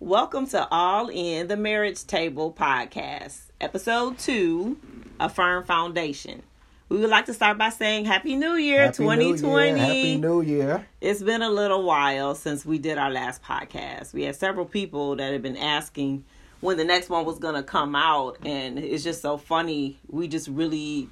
Welcome 0.00 0.46
to 0.50 0.68
All 0.70 1.08
In 1.08 1.48
the 1.48 1.56
Marriage 1.56 2.06
Table 2.06 2.52
podcast, 2.52 3.40
episode 3.60 4.16
two, 4.16 4.78
A 5.18 5.28
Firm 5.28 5.64
Foundation. 5.64 6.44
We 6.88 6.98
would 6.98 7.10
like 7.10 7.26
to 7.26 7.34
start 7.34 7.58
by 7.58 7.70
saying 7.70 8.04
Happy 8.04 8.36
New 8.36 8.54
Year 8.54 8.84
Happy 8.84 8.98
2020. 8.98 9.42
New 9.42 9.58
Year. 9.58 9.76
Happy 9.76 10.16
New 10.16 10.40
Year. 10.40 10.86
It's 11.00 11.20
been 11.20 11.42
a 11.42 11.50
little 11.50 11.82
while 11.82 12.36
since 12.36 12.64
we 12.64 12.78
did 12.78 12.96
our 12.96 13.10
last 13.10 13.42
podcast. 13.42 14.12
We 14.12 14.22
had 14.22 14.36
several 14.36 14.66
people 14.66 15.16
that 15.16 15.32
have 15.32 15.42
been 15.42 15.56
asking 15.56 16.24
when 16.60 16.76
the 16.76 16.84
next 16.84 17.08
one 17.08 17.24
was 17.24 17.40
going 17.40 17.56
to 17.56 17.64
come 17.64 17.96
out, 17.96 18.38
and 18.46 18.78
it's 18.78 19.02
just 19.02 19.20
so 19.20 19.36
funny. 19.36 19.98
We 20.08 20.28
just 20.28 20.46
really 20.46 21.08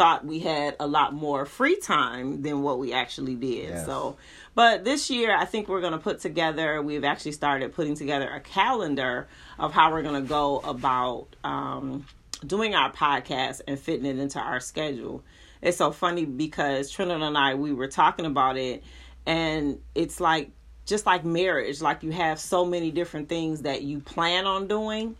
thought 0.00 0.24
we 0.24 0.38
had 0.38 0.76
a 0.80 0.86
lot 0.86 1.12
more 1.12 1.44
free 1.44 1.76
time 1.76 2.40
than 2.40 2.62
what 2.62 2.78
we 2.78 2.94
actually 2.94 3.34
did. 3.34 3.68
Yes. 3.68 3.84
So, 3.84 4.16
but 4.54 4.82
this 4.82 5.10
year, 5.10 5.36
I 5.36 5.44
think 5.44 5.68
we're 5.68 5.82
going 5.82 5.92
to 5.92 5.98
put 5.98 6.20
together, 6.20 6.80
we've 6.80 7.04
actually 7.04 7.32
started 7.32 7.74
putting 7.74 7.96
together 7.96 8.26
a 8.26 8.40
calendar 8.40 9.28
of 9.58 9.74
how 9.74 9.92
we're 9.92 10.00
going 10.00 10.22
to 10.22 10.26
go 10.26 10.60
about 10.60 11.26
um, 11.44 12.06
doing 12.46 12.74
our 12.74 12.90
podcast 12.90 13.60
and 13.68 13.78
fitting 13.78 14.06
it 14.06 14.18
into 14.18 14.38
our 14.38 14.58
schedule. 14.58 15.22
It's 15.60 15.76
so 15.76 15.90
funny 15.90 16.24
because 16.24 16.90
Trinidad 16.90 17.20
and 17.20 17.36
I, 17.36 17.56
we 17.56 17.74
were 17.74 17.88
talking 17.88 18.24
about 18.24 18.56
it, 18.56 18.82
and 19.26 19.80
it's 19.94 20.18
like, 20.18 20.48
just 20.86 21.04
like 21.04 21.26
marriage, 21.26 21.82
like 21.82 22.02
you 22.02 22.12
have 22.12 22.40
so 22.40 22.64
many 22.64 22.90
different 22.90 23.28
things 23.28 23.62
that 23.62 23.82
you 23.82 24.00
plan 24.00 24.46
on 24.46 24.66
doing 24.66 25.14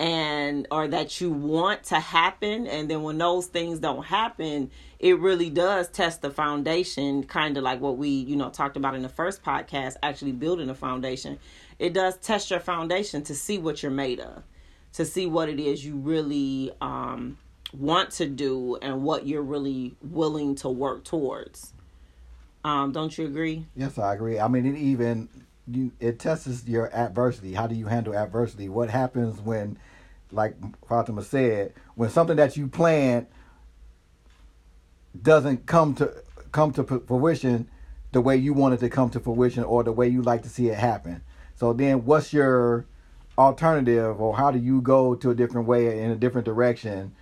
and 0.00 0.66
or 0.70 0.88
that 0.88 1.20
you 1.20 1.30
want 1.30 1.84
to 1.84 2.00
happen 2.00 2.66
and 2.66 2.90
then 2.90 3.02
when 3.02 3.18
those 3.18 3.46
things 3.46 3.78
don't 3.80 4.04
happen 4.06 4.70
it 4.98 5.18
really 5.18 5.50
does 5.50 5.88
test 5.88 6.22
the 6.22 6.30
foundation 6.30 7.22
kind 7.24 7.58
of 7.58 7.62
like 7.62 7.80
what 7.80 7.98
we 7.98 8.08
you 8.08 8.34
know 8.34 8.48
talked 8.48 8.78
about 8.78 8.94
in 8.94 9.02
the 9.02 9.10
first 9.10 9.42
podcast 9.42 9.96
actually 10.02 10.32
building 10.32 10.68
a 10.68 10.74
foundation. 10.74 11.38
It 11.78 11.94
does 11.94 12.16
test 12.18 12.50
your 12.50 12.60
foundation 12.60 13.22
to 13.24 13.34
see 13.34 13.58
what 13.58 13.82
you're 13.82 13.92
made 13.92 14.20
of 14.20 14.42
to 14.94 15.04
see 15.04 15.26
what 15.26 15.48
it 15.48 15.60
is 15.60 15.84
you 15.84 15.96
really 15.96 16.72
um 16.80 17.38
want 17.72 18.10
to 18.10 18.26
do 18.26 18.76
and 18.82 19.02
what 19.02 19.26
you're 19.26 19.42
really 19.42 19.94
willing 20.02 20.54
to 20.56 20.68
work 20.68 21.04
towards. 21.04 21.74
Um 22.64 22.92
don't 22.92 23.16
you 23.16 23.26
agree? 23.26 23.66
Yes, 23.76 23.98
I 23.98 24.14
agree. 24.14 24.38
I 24.38 24.48
mean, 24.48 24.64
it 24.64 24.78
even 24.78 25.28
you, 25.66 25.92
it 26.00 26.18
tests 26.18 26.66
your 26.66 26.94
adversity. 26.94 27.54
How 27.54 27.66
do 27.66 27.74
you 27.74 27.86
handle 27.86 28.14
adversity? 28.14 28.68
What 28.68 28.90
happens 28.90 29.40
when, 29.40 29.78
like 30.32 30.56
Fatima 30.88 31.22
said, 31.22 31.74
when 31.94 32.10
something 32.10 32.36
that 32.36 32.56
you 32.56 32.68
planned 32.68 33.26
doesn't 35.20 35.66
come 35.66 35.94
to 35.94 36.12
come 36.52 36.72
to 36.72 36.84
fruition 36.84 37.68
the 38.12 38.20
way 38.20 38.36
you 38.36 38.52
want 38.52 38.74
it 38.74 38.80
to 38.80 38.88
come 38.88 39.10
to 39.10 39.20
fruition 39.20 39.62
or 39.62 39.84
the 39.84 39.92
way 39.92 40.08
you 40.08 40.22
like 40.22 40.42
to 40.42 40.48
see 40.48 40.68
it 40.68 40.78
happen. 40.78 41.22
So 41.56 41.72
then, 41.72 42.04
what's 42.04 42.32
your 42.32 42.86
alternative, 43.38 44.20
or 44.20 44.36
how 44.36 44.50
do 44.50 44.58
you 44.58 44.80
go 44.80 45.14
to 45.14 45.30
a 45.30 45.34
different 45.34 45.66
way 45.66 46.02
in 46.02 46.10
a 46.10 46.16
different 46.16 46.44
direction, 46.44 47.14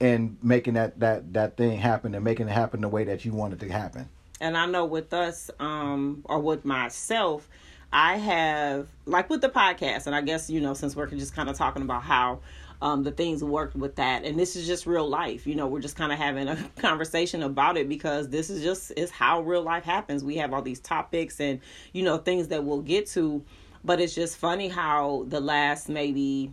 in 0.00 0.36
making 0.42 0.74
that 0.74 1.00
that 1.00 1.32
that 1.32 1.56
thing 1.56 1.78
happen 1.78 2.14
and 2.14 2.24
making 2.24 2.48
it 2.48 2.52
happen 2.52 2.80
the 2.80 2.88
way 2.88 3.04
that 3.04 3.24
you 3.24 3.32
want 3.32 3.54
it 3.54 3.60
to 3.60 3.68
happen? 3.68 4.08
and 4.40 4.56
I 4.56 4.66
know 4.66 4.84
with 4.84 5.12
us, 5.12 5.50
um, 5.58 6.22
or 6.24 6.38
with 6.38 6.64
myself, 6.64 7.48
I 7.92 8.16
have 8.16 8.88
like 9.06 9.30
with 9.30 9.40
the 9.40 9.48
podcast, 9.48 10.06
and 10.06 10.14
I 10.14 10.20
guess 10.20 10.50
you 10.50 10.60
know 10.60 10.74
since 10.74 10.94
we're 10.94 11.06
just 11.06 11.34
kind 11.34 11.48
of 11.48 11.56
talking 11.56 11.82
about 11.82 12.02
how 12.02 12.40
um, 12.80 13.02
the 13.02 13.10
things 13.10 13.42
worked 13.42 13.74
with 13.74 13.96
that, 13.96 14.24
and 14.24 14.38
this 14.38 14.56
is 14.56 14.66
just 14.66 14.86
real 14.86 15.08
life. 15.08 15.46
You 15.46 15.54
know, 15.54 15.66
we're 15.66 15.80
just 15.80 15.96
kind 15.96 16.12
of 16.12 16.18
having 16.18 16.48
a 16.48 16.56
conversation 16.78 17.42
about 17.42 17.76
it 17.76 17.88
because 17.88 18.28
this 18.28 18.50
is 18.50 18.62
just 18.62 18.92
is 18.96 19.10
how 19.10 19.40
real 19.40 19.62
life 19.62 19.84
happens. 19.84 20.22
We 20.22 20.36
have 20.36 20.52
all 20.52 20.62
these 20.62 20.80
topics 20.80 21.40
and 21.40 21.60
you 21.92 22.02
know 22.02 22.18
things 22.18 22.48
that 22.48 22.64
we'll 22.64 22.82
get 22.82 23.06
to, 23.08 23.42
but 23.84 24.00
it's 24.00 24.14
just 24.14 24.36
funny 24.36 24.68
how 24.68 25.24
the 25.28 25.40
last 25.40 25.88
maybe 25.88 26.52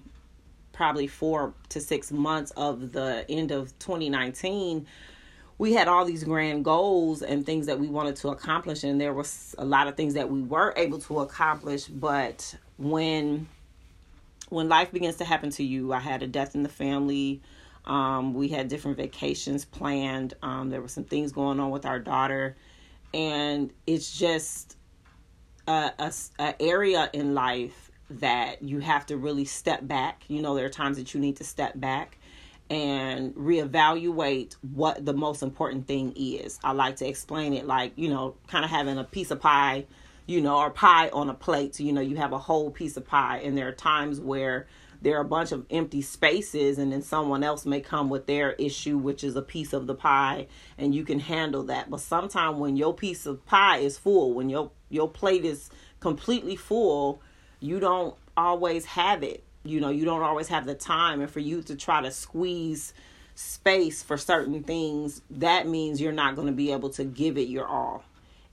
probably 0.71 1.07
four 1.07 1.53
to 1.69 1.79
six 1.79 2.11
months 2.11 2.51
of 2.51 2.91
the 2.91 3.25
end 3.29 3.51
of 3.51 3.77
2019 3.79 4.85
we 5.57 5.73
had 5.73 5.87
all 5.87 6.05
these 6.05 6.23
grand 6.23 6.65
goals 6.65 7.21
and 7.21 7.45
things 7.45 7.65
that 7.67 7.79
we 7.79 7.87
wanted 7.87 8.15
to 8.17 8.29
accomplish 8.29 8.83
and 8.83 8.99
there 8.99 9.13
was 9.13 9.55
a 9.57 9.65
lot 9.65 9.87
of 9.87 9.95
things 9.95 10.13
that 10.13 10.29
we 10.29 10.41
were 10.41 10.73
able 10.75 10.99
to 10.99 11.19
accomplish 11.19 11.85
but 11.85 12.55
when 12.77 13.47
when 14.49 14.69
life 14.69 14.91
begins 14.91 15.15
to 15.15 15.25
happen 15.25 15.49
to 15.49 15.63
you 15.63 15.93
i 15.93 15.99
had 15.99 16.23
a 16.23 16.27
death 16.27 16.55
in 16.55 16.63
the 16.63 16.69
family. 16.69 17.41
Um, 17.85 18.33
we 18.33 18.47
had 18.47 18.67
different 18.67 18.97
vacations 18.97 19.63
planned. 19.63 20.33
Um, 20.41 20.71
there 20.71 20.81
were 20.81 20.87
some 20.87 21.03
things 21.03 21.31
going 21.31 21.59
on 21.59 21.69
with 21.69 21.85
our 21.85 21.99
daughter 21.99 22.55
and 23.13 23.71
it's 23.85 24.17
just 24.17 24.75
a, 25.67 25.91
a, 25.99 26.11
a 26.39 26.61
area 26.61 27.11
in 27.13 27.35
life 27.35 27.91
that 28.09 28.63
you 28.63 28.79
have 28.79 29.05
to 29.07 29.17
really 29.17 29.45
step 29.45 29.87
back. 29.87 30.23
You 30.27 30.41
know 30.41 30.55
there 30.55 30.65
are 30.65 30.69
times 30.69 30.97
that 30.97 31.13
you 31.13 31.19
need 31.19 31.37
to 31.37 31.43
step 31.43 31.79
back 31.79 32.17
and 32.69 33.33
reevaluate 33.35 34.55
what 34.73 35.05
the 35.05 35.13
most 35.13 35.43
important 35.43 35.87
thing 35.87 36.13
is. 36.15 36.59
I 36.63 36.71
like 36.71 36.95
to 36.97 37.07
explain 37.07 37.53
it 37.53 37.67
like, 37.67 37.93
you 37.95 38.09
know, 38.09 38.35
kind 38.47 38.65
of 38.65 38.71
having 38.71 38.97
a 38.97 39.03
piece 39.03 39.31
of 39.31 39.39
pie, 39.39 39.85
you 40.25 40.41
know, 40.41 40.57
or 40.57 40.71
pie 40.71 41.09
on 41.09 41.29
a 41.29 41.33
plate. 41.33 41.75
So, 41.75 41.83
you 41.83 41.93
know, 41.93 42.01
you 42.01 42.15
have 42.17 42.33
a 42.33 42.39
whole 42.39 42.71
piece 42.71 42.97
of 42.97 43.05
pie, 43.05 43.41
and 43.43 43.57
there 43.57 43.67
are 43.67 43.73
times 43.73 44.19
where 44.19 44.67
there 45.01 45.17
are 45.17 45.21
a 45.21 45.25
bunch 45.25 45.51
of 45.51 45.65
empty 45.69 46.01
spaces, 46.01 46.79
and 46.79 46.91
then 46.91 47.03
someone 47.03 47.43
else 47.43 47.65
may 47.65 47.81
come 47.81 48.09
with 48.09 48.25
their 48.25 48.53
issue, 48.53 48.97
which 48.97 49.23
is 49.23 49.35
a 49.35 49.41
piece 49.41 49.71
of 49.71 49.85
the 49.85 49.93
pie, 49.93 50.47
and 50.79 50.95
you 50.95 51.03
can 51.03 51.19
handle 51.19 51.63
that. 51.63 51.91
But 51.91 51.99
sometimes 51.99 52.57
when 52.57 52.75
your 52.75 52.95
piece 52.95 53.27
of 53.27 53.45
pie 53.45 53.77
is 53.77 53.99
full, 53.99 54.33
when 54.33 54.49
your 54.49 54.71
your 54.89 55.09
plate 55.09 55.45
is 55.45 55.69
completely 55.99 56.55
full, 56.55 57.21
you 57.59 57.79
don't 57.79 58.15
always 58.35 58.85
have 58.85 59.21
it 59.21 59.44
you 59.65 59.81
know 59.81 59.89
you 59.89 60.05
don't 60.05 60.21
always 60.21 60.47
have 60.47 60.65
the 60.65 60.75
time. 60.75 61.21
And 61.21 61.29
for 61.29 61.39
you 61.39 61.61
to 61.63 61.75
try 61.75 62.01
to 62.01 62.11
squeeze 62.11 62.93
space 63.35 64.01
for 64.01 64.15
certain 64.17 64.63
things 64.63 65.21
that 65.29 65.67
means 65.67 65.99
you're 65.99 66.13
not 66.13 66.35
going 66.35 66.47
to 66.47 66.53
be 66.53 66.71
able 66.71 66.89
to 66.89 67.03
give 67.03 67.37
it 67.37 67.49
your 67.49 67.67
all. 67.67 68.03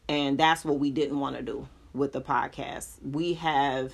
And 0.08 0.36
that's 0.36 0.64
what 0.64 0.78
we 0.80 0.90
didn't 0.90 1.20
want 1.20 1.36
to 1.36 1.42
do 1.42 1.68
with 1.94 2.12
the 2.12 2.20
podcast. 2.20 2.88
We 3.02 3.34
have 3.34 3.92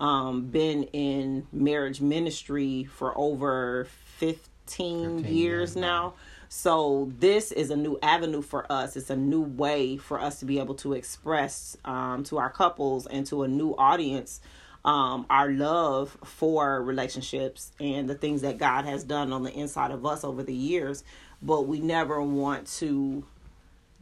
um, 0.00 0.46
been 0.46 0.84
in 0.84 1.46
marriage 1.52 2.00
ministry 2.00 2.84
for 2.84 3.16
over 3.16 3.86
15, 4.18 4.38
15 4.66 5.18
years 5.18 5.30
years 5.30 5.76
now. 5.76 6.14
So 6.48 7.12
this 7.18 7.52
is 7.52 7.70
a 7.70 7.76
new 7.76 7.98
avenue 8.02 8.42
for 8.42 8.70
us. 8.72 8.96
It's 8.96 9.10
a 9.10 9.16
new 9.16 9.42
way 9.42 9.98
for 9.98 10.20
us 10.20 10.40
to 10.40 10.46
be 10.46 10.58
able 10.58 10.74
to 10.76 10.94
express 10.94 11.76
um, 11.84 12.24
to 12.24 12.38
our 12.38 12.50
couples 12.50 13.06
and 13.06 13.24
to 13.26 13.44
a 13.44 13.48
new 13.48 13.72
audience 13.76 14.40
um, 14.84 15.26
our 15.28 15.50
love 15.50 16.16
for 16.24 16.82
relationships 16.82 17.72
and 17.80 18.08
the 18.08 18.14
things 18.14 18.42
that 18.42 18.58
God 18.58 18.84
has 18.84 19.04
done 19.04 19.32
on 19.32 19.42
the 19.42 19.52
inside 19.52 19.90
of 19.90 20.06
us 20.06 20.24
over 20.24 20.42
the 20.42 20.54
years, 20.54 21.04
but 21.42 21.66
we 21.66 21.80
never 21.80 22.22
want 22.22 22.66
to 22.78 23.24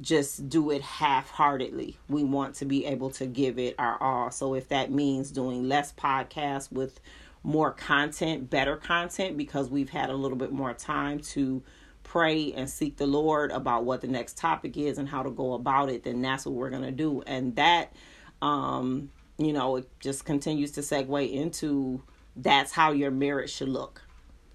just 0.00 0.48
do 0.48 0.70
it 0.70 0.82
half 0.82 1.30
heartedly. 1.30 1.96
We 2.08 2.22
want 2.22 2.54
to 2.56 2.64
be 2.64 2.86
able 2.86 3.10
to 3.10 3.26
give 3.26 3.58
it 3.58 3.74
our 3.78 4.00
all. 4.00 4.30
So 4.30 4.54
if 4.54 4.68
that 4.68 4.92
means 4.92 5.32
doing 5.32 5.68
less 5.68 5.92
podcasts 5.92 6.70
with 6.70 7.00
more 7.42 7.72
content, 7.72 8.48
better 8.48 8.76
content, 8.76 9.36
because 9.36 9.68
we've 9.68 9.90
had 9.90 10.10
a 10.10 10.14
little 10.14 10.38
bit 10.38 10.52
more 10.52 10.72
time 10.72 11.18
to 11.20 11.62
pray 12.04 12.52
and 12.52 12.70
seek 12.70 12.96
the 12.96 13.06
Lord 13.06 13.50
about 13.50 13.84
what 13.84 14.00
the 14.00 14.06
next 14.06 14.36
topic 14.38 14.76
is 14.76 14.98
and 14.98 15.08
how 15.08 15.22
to 15.22 15.30
go 15.30 15.54
about 15.54 15.88
it, 15.88 16.04
then 16.04 16.22
that's 16.22 16.46
what 16.46 16.54
we're 16.54 16.70
going 16.70 16.82
to 16.82 16.92
do. 16.92 17.22
And 17.26 17.56
that, 17.56 17.92
um, 18.40 19.10
you 19.38 19.52
know, 19.52 19.76
it 19.76 19.88
just 20.00 20.24
continues 20.24 20.72
to 20.72 20.80
segue 20.80 21.32
into 21.32 22.02
that's 22.36 22.72
how 22.72 22.92
your 22.92 23.10
marriage 23.10 23.50
should 23.52 23.68
look. 23.68 24.02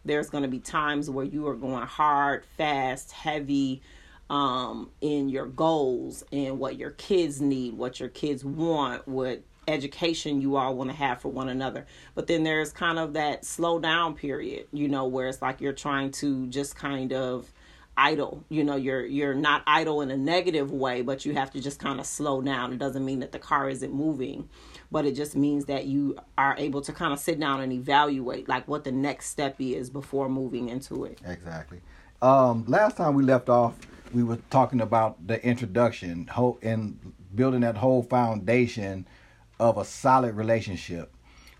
There's 0.05 0.29
going 0.29 0.43
to 0.43 0.49
be 0.49 0.59
times 0.59 1.09
where 1.09 1.25
you 1.25 1.47
are 1.47 1.55
going 1.55 1.85
hard, 1.87 2.45
fast, 2.57 3.11
heavy 3.11 3.81
um, 4.29 4.89
in 5.01 5.29
your 5.29 5.45
goals 5.45 6.23
and 6.31 6.59
what 6.59 6.77
your 6.77 6.91
kids 6.91 7.39
need, 7.39 7.75
what 7.75 7.99
your 7.99 8.09
kids 8.09 8.43
want, 8.43 9.07
what 9.07 9.43
education 9.67 10.41
you 10.41 10.57
all 10.57 10.75
want 10.75 10.89
to 10.89 10.95
have 10.95 11.21
for 11.21 11.29
one 11.29 11.47
another. 11.47 11.85
But 12.15 12.27
then 12.27 12.43
there's 12.43 12.73
kind 12.73 12.99
of 12.99 13.13
that 13.13 13.45
slow 13.45 13.79
down 13.79 14.15
period, 14.15 14.67
you 14.73 14.89
know, 14.89 15.07
where 15.07 15.27
it's 15.27 15.41
like 15.41 15.61
you're 15.61 15.71
trying 15.71 16.11
to 16.11 16.47
just 16.47 16.75
kind 16.75 17.13
of 17.13 17.51
idle 17.95 18.43
you 18.49 18.63
know 18.63 18.75
you're 18.75 19.05
you're 19.05 19.35
not 19.35 19.61
idle 19.67 20.01
in 20.01 20.09
a 20.09 20.17
negative 20.17 20.71
way 20.71 21.03
but 21.03 21.25
you 21.25 21.33
have 21.33 21.51
to 21.51 21.61
just 21.61 21.79
kind 21.79 21.99
of 21.99 22.05
slow 22.07 22.41
down 22.41 22.73
it 22.73 22.79
doesn't 22.79 23.05
mean 23.05 23.19
that 23.19 23.31
the 23.31 23.37
car 23.37 23.69
isn't 23.69 23.93
moving 23.93 24.49
but 24.93 25.05
it 25.05 25.13
just 25.13 25.35
means 25.35 25.65
that 25.65 25.85
you 25.85 26.15
are 26.37 26.55
able 26.57 26.79
to 26.79 26.93
kind 26.93 27.11
of 27.11 27.19
sit 27.19 27.39
down 27.39 27.59
and 27.59 27.73
evaluate 27.73 28.47
like 28.47 28.65
what 28.67 28.83
the 28.83 28.91
next 28.91 29.25
step 29.25 29.55
is 29.59 29.89
before 29.89 30.29
moving 30.29 30.69
into 30.69 31.03
it 31.03 31.19
Exactly. 31.25 31.81
Um, 32.23 32.63
last 32.69 32.95
time 32.95 33.15
we 33.15 33.23
left 33.23 33.49
off, 33.49 33.75
we 34.13 34.23
were 34.23 34.37
talking 34.49 34.79
about 34.79 35.27
the 35.27 35.45
introduction 35.45 36.25
whole, 36.27 36.57
and 36.61 36.97
building 37.35 37.59
that 37.61 37.75
whole 37.75 38.01
foundation 38.01 39.05
of 39.59 39.77
a 39.77 39.83
solid 39.83 40.35
relationship, 40.35 41.13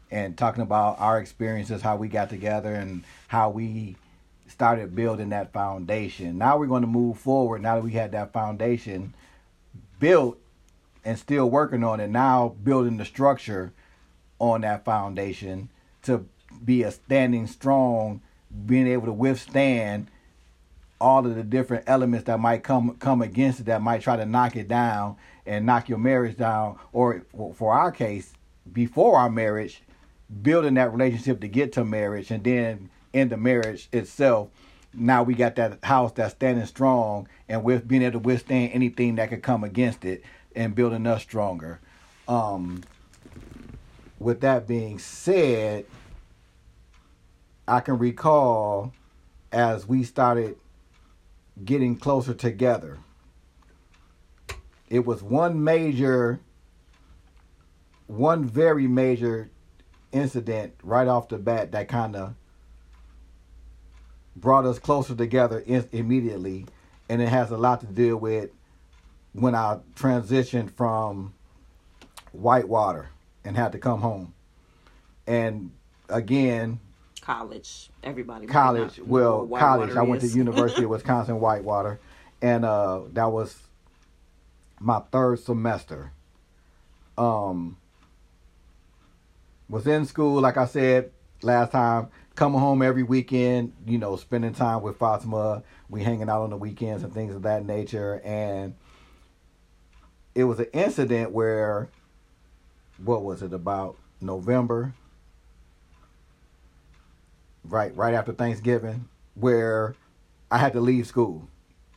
and 0.10 0.38
talking 0.38 0.64
about 0.64 1.02
our 1.02 1.20
experiences, 1.20 1.82
how 1.82 1.98
we 1.98 2.08
got 2.08 2.30
together, 2.30 2.74
and 2.74 3.04
how 3.28 3.50
we 3.50 3.98
started 4.48 4.96
building 4.96 5.30
that 5.30 5.52
foundation. 5.52 6.38
Now 6.38 6.58
we're 6.58 6.68
going 6.68 6.84
to 6.84 6.88
move 6.88 7.18
forward. 7.18 7.62
Now 7.62 7.76
that 7.76 7.84
we 7.84 7.92
had 7.92 8.14
that 8.14 8.32
foundation 8.32 9.14
built 10.00 10.38
and 11.06 11.18
still 11.18 11.50
working 11.50 11.84
on 11.84 12.00
it, 12.00 12.10
now 12.10 12.56
building 12.64 12.98
the 12.98 13.06
structure 13.06 13.74
on 14.40 14.62
that 14.62 14.86
foundation 14.86 15.70
to 16.04 16.26
be 16.64 16.84
a 16.84 16.92
standing 16.92 17.48
strong, 17.48 18.22
being 18.66 18.88
able 18.88 19.06
to 19.06 19.14
withstand 19.14 20.08
all 21.02 21.26
of 21.26 21.36
the 21.36 21.44
different 21.44 21.84
elements 21.88 22.26
that 22.26 22.40
might 22.40 22.64
come 22.64 22.96
come 22.98 23.22
against 23.22 23.60
it 23.60 23.66
that 23.66 23.82
might 23.82 24.02
try 24.02 24.16
to 24.16 24.26
knock 24.26 24.56
it 24.56 24.68
down 24.68 25.18
and 25.46 25.66
knock 25.66 25.90
your 25.90 25.98
marriage 25.98 26.38
down. 26.38 26.78
Or 26.94 27.24
for 27.56 27.74
our 27.74 27.92
case 27.92 28.34
before 28.72 29.18
our 29.18 29.30
marriage 29.30 29.82
building 30.42 30.76
that 30.76 30.92
relationship 30.94 31.42
to 31.42 31.48
get 31.48 31.74
to 31.74 31.84
marriage 31.84 32.32
and 32.32 32.44
then 32.44 32.90
in 33.12 33.30
the 33.30 33.38
marriage 33.38 33.90
itself 33.92 34.50
now 34.94 35.24
we 35.24 35.34
got 35.34 35.56
that 35.56 35.84
house 35.84 36.12
that's 36.14 36.34
standing 36.34 36.66
strong 36.66 37.28
and 37.50 37.64
with 37.64 37.88
being 37.88 38.02
able 38.02 38.14
to 38.14 38.20
withstand 38.20 38.72
anything 38.74 39.16
that 39.16 39.30
could 39.30 39.44
come 39.44 39.64
against 39.64 40.06
it 40.06 40.24
and 40.56 40.76
building 40.76 41.06
us 41.08 41.22
stronger. 41.22 41.80
Um 42.28 42.84
with 44.20 44.40
that 44.40 44.66
being 44.66 44.98
said 44.98 45.86
i 47.68 47.82
can 47.82 47.98
recall 47.98 48.94
as 49.52 49.86
we 49.86 50.02
started 50.02 50.56
getting 51.66 51.94
closer 51.94 52.34
together 52.34 52.98
it 54.90 55.06
was 55.06 55.22
one 55.22 55.62
major 55.62 56.40
one 58.08 58.46
very 58.46 58.88
major 58.88 59.50
incident 60.12 60.74
right 60.84 61.08
off 61.08 61.28
the 61.28 61.38
bat 61.38 61.72
that 61.72 61.88
kind 61.88 62.16
of 62.16 62.34
brought 64.36 64.66
us 64.66 64.80
closer 64.80 65.16
together 65.16 65.60
in, 65.60 65.88
immediately, 65.92 66.66
and 67.10 67.22
it 67.22 67.30
has 67.30 67.52
a 67.52 67.58
lot 67.58 67.82
to 67.82 67.86
do 67.88 68.18
with 68.18 68.50
when 69.34 69.56
I 69.56 69.80
transitioned 69.96 70.72
from 70.72 71.34
Whitewater 72.32 73.10
and 73.44 73.58
had 73.58 73.72
to 73.74 73.80
come 73.80 74.02
home. 74.02 74.34
And 75.28 75.72
again, 76.10 76.80
college, 77.22 77.90
everybody. 78.04 78.48
College, 78.48 79.00
well, 79.00 79.48
college. 79.48 79.96
I 79.96 80.04
went 80.04 80.22
to 80.22 80.28
University 80.28 80.84
of 80.84 80.90
Wisconsin 80.92 81.40
Whitewater, 81.40 82.00
and 82.42 82.66
uh, 82.66 83.02
that 83.14 83.32
was 83.32 83.58
my 84.80 85.00
third 85.12 85.40
semester. 85.40 86.12
Um, 87.18 87.78
was 89.70 89.88
in 89.88 90.06
school, 90.06 90.42
like 90.42 90.58
I 90.58 90.66
said 90.66 91.12
last 91.42 91.72
time, 91.72 92.10
coming 92.36 92.60
home 92.60 92.82
every 92.82 93.04
weekend, 93.04 93.74
you 93.86 93.98
know, 93.98 94.16
spending 94.16 94.54
time 94.54 94.82
with 94.82 94.98
Fatima. 94.98 95.64
We 95.90 96.04
hanging 96.04 96.30
out 96.30 96.42
on 96.42 96.50
the 96.50 96.58
weekends 96.58 97.04
and 97.04 97.14
things 97.14 97.36
of 97.36 97.44
that 97.44 97.66
nature. 97.66 98.22
And 98.24 98.76
it 100.36 100.46
was 100.46 100.60
an 100.60 100.68
incident 100.74 101.32
where, 101.32 101.90
what 103.04 103.24
was 103.24 103.42
it, 103.42 103.54
about 103.54 103.98
November? 104.20 104.94
Right, 107.64 107.96
right 107.96 108.14
after 108.14 108.34
Thanksgiving, 108.34 109.08
where 109.36 109.96
I 110.52 110.58
had 110.58 110.74
to 110.74 110.82
leave 110.82 111.08
school. 111.08 111.48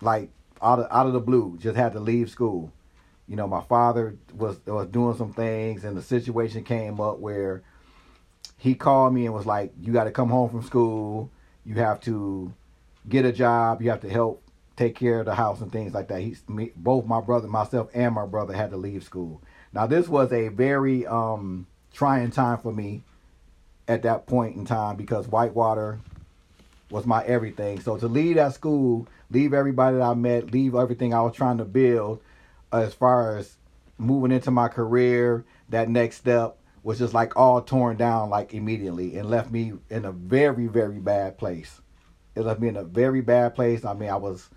Like 0.00 0.30
out 0.62 0.78
of 0.78 0.86
out 0.90 1.06
of 1.06 1.12
the 1.12 1.20
blue, 1.20 1.58
just 1.60 1.76
had 1.76 1.92
to 1.92 2.00
leave 2.00 2.30
school. 2.30 2.72
You 3.26 3.36
know, 3.36 3.46
my 3.46 3.62
father 3.62 4.16
was 4.34 4.58
was 4.66 4.86
doing 4.88 5.16
some 5.16 5.32
things 5.32 5.84
and 5.84 5.96
the 5.96 6.02
situation 6.02 6.62
came 6.62 7.00
up 7.00 7.18
where 7.18 7.62
he 8.58 8.74
called 8.74 9.12
me 9.12 9.26
and 9.26 9.34
was 9.34 9.46
like, 9.46 9.72
"You 9.80 9.92
got 9.92 10.04
to 10.04 10.10
come 10.10 10.28
home 10.28 10.50
from 10.50 10.62
school. 10.62 11.30
You 11.64 11.74
have 11.76 12.00
to 12.02 12.52
get 13.08 13.24
a 13.24 13.32
job. 13.32 13.82
You 13.82 13.90
have 13.90 14.00
to 14.02 14.08
help 14.08 14.42
take 14.76 14.94
care 14.94 15.20
of 15.20 15.26
the 15.26 15.34
house 15.34 15.61
and 15.61 15.73
things 15.73 15.94
like 15.94 16.08
that." 16.08 16.20
He's 16.20 16.43
me, 16.49 16.73
both 16.76 17.06
my 17.06 17.20
brother, 17.20 17.49
myself, 17.49 17.88
and 17.94 18.14
my 18.14 18.26
brother 18.26 18.55
had 18.55 18.70
to 18.70 18.76
leave 18.76 19.05
school. 19.05 19.43
Now 19.73 19.87
this 19.87 20.08
was 20.08 20.32
a 20.32 20.49
very 20.49 21.06
um, 21.06 21.67
trying 21.93 22.31
time 22.31 22.58
for 22.58 22.73
me 22.73 23.02
at 23.88 24.02
that 24.02 24.26
point 24.26 24.56
in 24.56 24.64
time 24.64 24.96
because 24.96 25.28
Whitewater 25.28 26.00
was 26.90 27.06
my 27.06 27.25
everything. 27.25 27.81
So 27.81 27.96
to 27.96 28.06
leave 28.06 28.37
that 28.37 28.55
school, 28.55 29.08
leave 29.31 29.52
everybody 29.52 29.96
that 29.96 30.02
I 30.02 30.14
met, 30.14 30.52
leave 30.52 30.75
everything 30.75 31.14
I 31.14 31.23
was 31.23 31.34
trying 31.34 31.58
to 31.58 31.64
build, 31.64 32.20
as 32.73 32.94
far 32.94 33.37
as 33.38 33.56
moving 33.99 34.32
into 34.32 34.50
my 34.50 34.69
career, 34.69 35.44
that 35.69 35.88
next 35.88 36.17
step 36.17 36.58
was 36.82 36.99
just 36.99 37.14
like 37.14 37.37
all 37.37 37.61
torn 37.61 37.96
down 37.96 38.31
like 38.31 38.55
immediately 38.55 39.19
and 39.19 39.28
left 39.28 39.50
me 39.50 39.73
in 39.90 40.05
a 40.05 40.12
very 40.12 40.67
very 40.69 40.99
bad 40.99 41.37
place. 41.38 41.81
It 42.34 42.43
left 42.43 42.61
me 42.61 42.69
in 42.69 42.76
a 42.76 42.84
very 42.84 43.23
bad 43.23 43.55
place. 43.55 43.84
I 43.84 43.94
mean, 43.94 44.11
I 44.11 44.17
was 44.17 44.49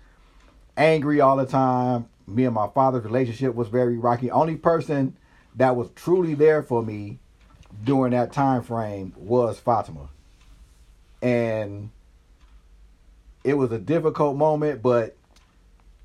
angry 0.80 1.20
all 1.20 1.36
the 1.36 1.46
time. 1.46 2.08
Me 2.26 2.44
and 2.44 2.54
my 2.54 2.68
father's 2.68 3.04
relationship 3.04 3.54
was 3.54 3.68
very 3.68 3.98
rocky. 3.98 4.30
Only 4.30 4.56
person 4.56 5.16
that 5.56 5.76
was 5.76 5.90
truly 5.94 6.34
there 6.34 6.62
for 6.62 6.82
me 6.82 7.18
during 7.84 8.12
that 8.12 8.32
time 8.32 8.62
frame 8.62 9.12
was 9.16 9.60
Fatima. 9.60 10.08
And 11.22 11.90
it 13.44 13.54
was 13.54 13.72
a 13.72 13.78
difficult 13.78 14.36
moment, 14.36 14.82
but 14.82 15.16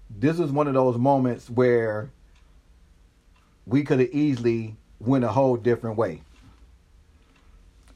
this 0.10 0.40
is 0.40 0.52
one 0.52 0.68
of 0.68 0.74
those 0.74 0.98
moments 0.98 1.50
where 1.50 2.12
we 3.66 3.84
could 3.84 4.00
have 4.00 4.10
easily 4.12 4.76
went 5.00 5.24
a 5.24 5.30
whole 5.30 5.56
different 5.56 5.98
way. 5.98 6.22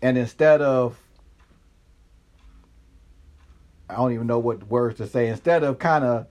And 0.02 0.18
instead 0.18 0.62
of 0.62 0.98
I 3.90 3.96
don't 3.96 4.14
even 4.14 4.28
know 4.28 4.40
what 4.40 4.68
words 4.68 4.98
to 4.98 5.08
say. 5.08 5.28
Instead 5.28 5.64
of 5.64 5.80
kind 5.80 6.06
of 6.06 6.28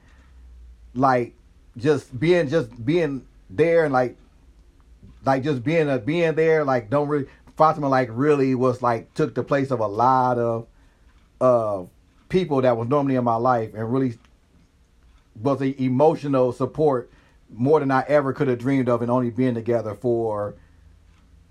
like 0.94 1.34
just 1.76 2.18
being 2.18 2.48
just 2.48 2.84
being 2.84 3.26
there 3.50 3.84
and 3.84 3.92
like 3.92 4.16
like 5.24 5.42
just 5.42 5.62
being 5.62 5.88
a 5.88 5.98
being 5.98 6.34
there 6.34 6.64
like 6.64 6.90
don't 6.90 7.08
really 7.08 7.26
Fatima 7.56 7.88
like 7.88 8.08
really 8.12 8.54
was 8.54 8.82
like 8.82 9.12
took 9.14 9.34
the 9.34 9.42
place 9.42 9.70
of 9.70 9.80
a 9.80 9.86
lot 9.86 10.38
of 10.38 10.66
uh 11.40 11.84
people 12.28 12.60
that 12.62 12.76
was 12.76 12.88
normally 12.88 13.16
in 13.16 13.24
my 13.24 13.36
life 13.36 13.74
and 13.74 13.92
really 13.92 14.18
was 15.40 15.58
the 15.60 15.84
emotional 15.84 16.52
support 16.52 17.10
more 17.50 17.80
than 17.80 17.90
I 17.90 18.04
ever 18.08 18.32
could 18.32 18.48
have 18.48 18.58
dreamed 18.58 18.88
of, 18.88 19.02
and 19.02 19.10
only 19.10 19.30
being 19.30 19.54
together 19.54 19.94
for 19.94 20.54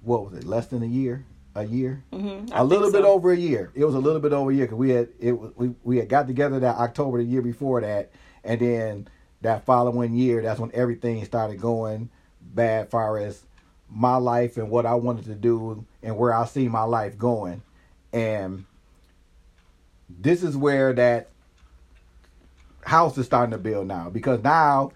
what 0.01 0.29
was 0.29 0.39
it, 0.39 0.45
less 0.45 0.67
than 0.67 0.83
a 0.83 0.87
year, 0.87 1.25
a 1.55 1.65
year, 1.65 2.03
mm-hmm, 2.13 2.51
a 2.53 2.63
little 2.63 2.91
bit 2.91 3.03
over 3.03 3.31
a 3.31 3.37
year. 3.37 3.71
It 3.73 3.83
was 3.83 3.95
a 3.95 3.99
little 3.99 4.21
bit 4.21 4.33
over 4.33 4.51
a 4.51 4.53
year 4.53 4.65
because 4.65 4.77
we 4.77 4.89
had 4.91 5.09
it. 5.19 5.31
We 5.31 5.73
we 5.83 5.97
had 5.97 6.09
got 6.09 6.27
together 6.27 6.59
that 6.59 6.75
October 6.77 7.17
the 7.17 7.23
year 7.23 7.41
before 7.41 7.81
that, 7.81 8.11
and 8.43 8.61
then 8.61 9.07
that 9.41 9.65
following 9.65 10.15
year, 10.15 10.41
that's 10.41 10.59
when 10.59 10.71
everything 10.73 11.23
started 11.25 11.59
going 11.61 12.09
bad, 12.41 12.89
far 12.89 13.17
as 13.17 13.43
my 13.89 14.15
life 14.15 14.57
and 14.57 14.69
what 14.69 14.85
I 14.85 14.95
wanted 14.95 15.25
to 15.25 15.35
do 15.35 15.85
and 16.03 16.17
where 16.17 16.33
I 16.33 16.45
see 16.45 16.67
my 16.67 16.83
life 16.83 17.17
going, 17.17 17.61
and 18.11 18.65
this 20.09 20.43
is 20.43 20.55
where 20.55 20.93
that 20.93 21.29
house 22.83 23.17
is 23.17 23.25
starting 23.25 23.51
to 23.51 23.57
build 23.57 23.87
now 23.87 24.09
because 24.09 24.41
now 24.43 24.91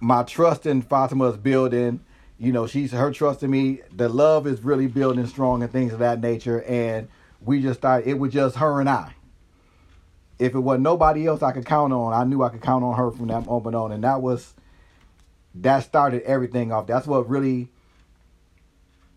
my 0.00 0.22
trust 0.22 0.66
in 0.66 0.82
Fatima 0.82 1.30
is 1.30 1.36
building. 1.36 2.00
You 2.38 2.52
know, 2.52 2.66
she's 2.66 2.92
her 2.92 3.12
trust 3.12 3.42
in 3.42 3.50
me. 3.50 3.80
The 3.94 4.08
love 4.08 4.46
is 4.46 4.64
really 4.64 4.86
building 4.86 5.26
strong 5.26 5.62
and 5.62 5.70
things 5.70 5.92
of 5.92 5.98
that 5.98 6.20
nature. 6.20 6.62
And 6.62 7.08
we 7.42 7.60
just 7.60 7.80
thought 7.80 8.06
it 8.06 8.14
was 8.14 8.32
just 8.32 8.56
her 8.56 8.80
and 8.80 8.88
I. 8.88 9.12
If 10.40 10.54
it 10.54 10.60
was 10.60 10.80
nobody 10.80 11.26
else 11.26 11.42
I 11.42 11.52
could 11.52 11.66
count 11.66 11.92
on, 11.92 12.12
I 12.12 12.24
knew 12.24 12.42
I 12.42 12.48
could 12.48 12.62
count 12.62 12.82
on 12.82 12.96
her 12.96 13.10
from 13.10 13.28
that 13.28 13.46
moment 13.46 13.76
on. 13.76 13.92
And 13.92 14.02
that 14.04 14.22
was 14.22 14.54
that 15.54 15.80
started 15.80 16.22
everything 16.22 16.72
off. 16.72 16.86
That's 16.86 17.06
what 17.06 17.28
really 17.28 17.68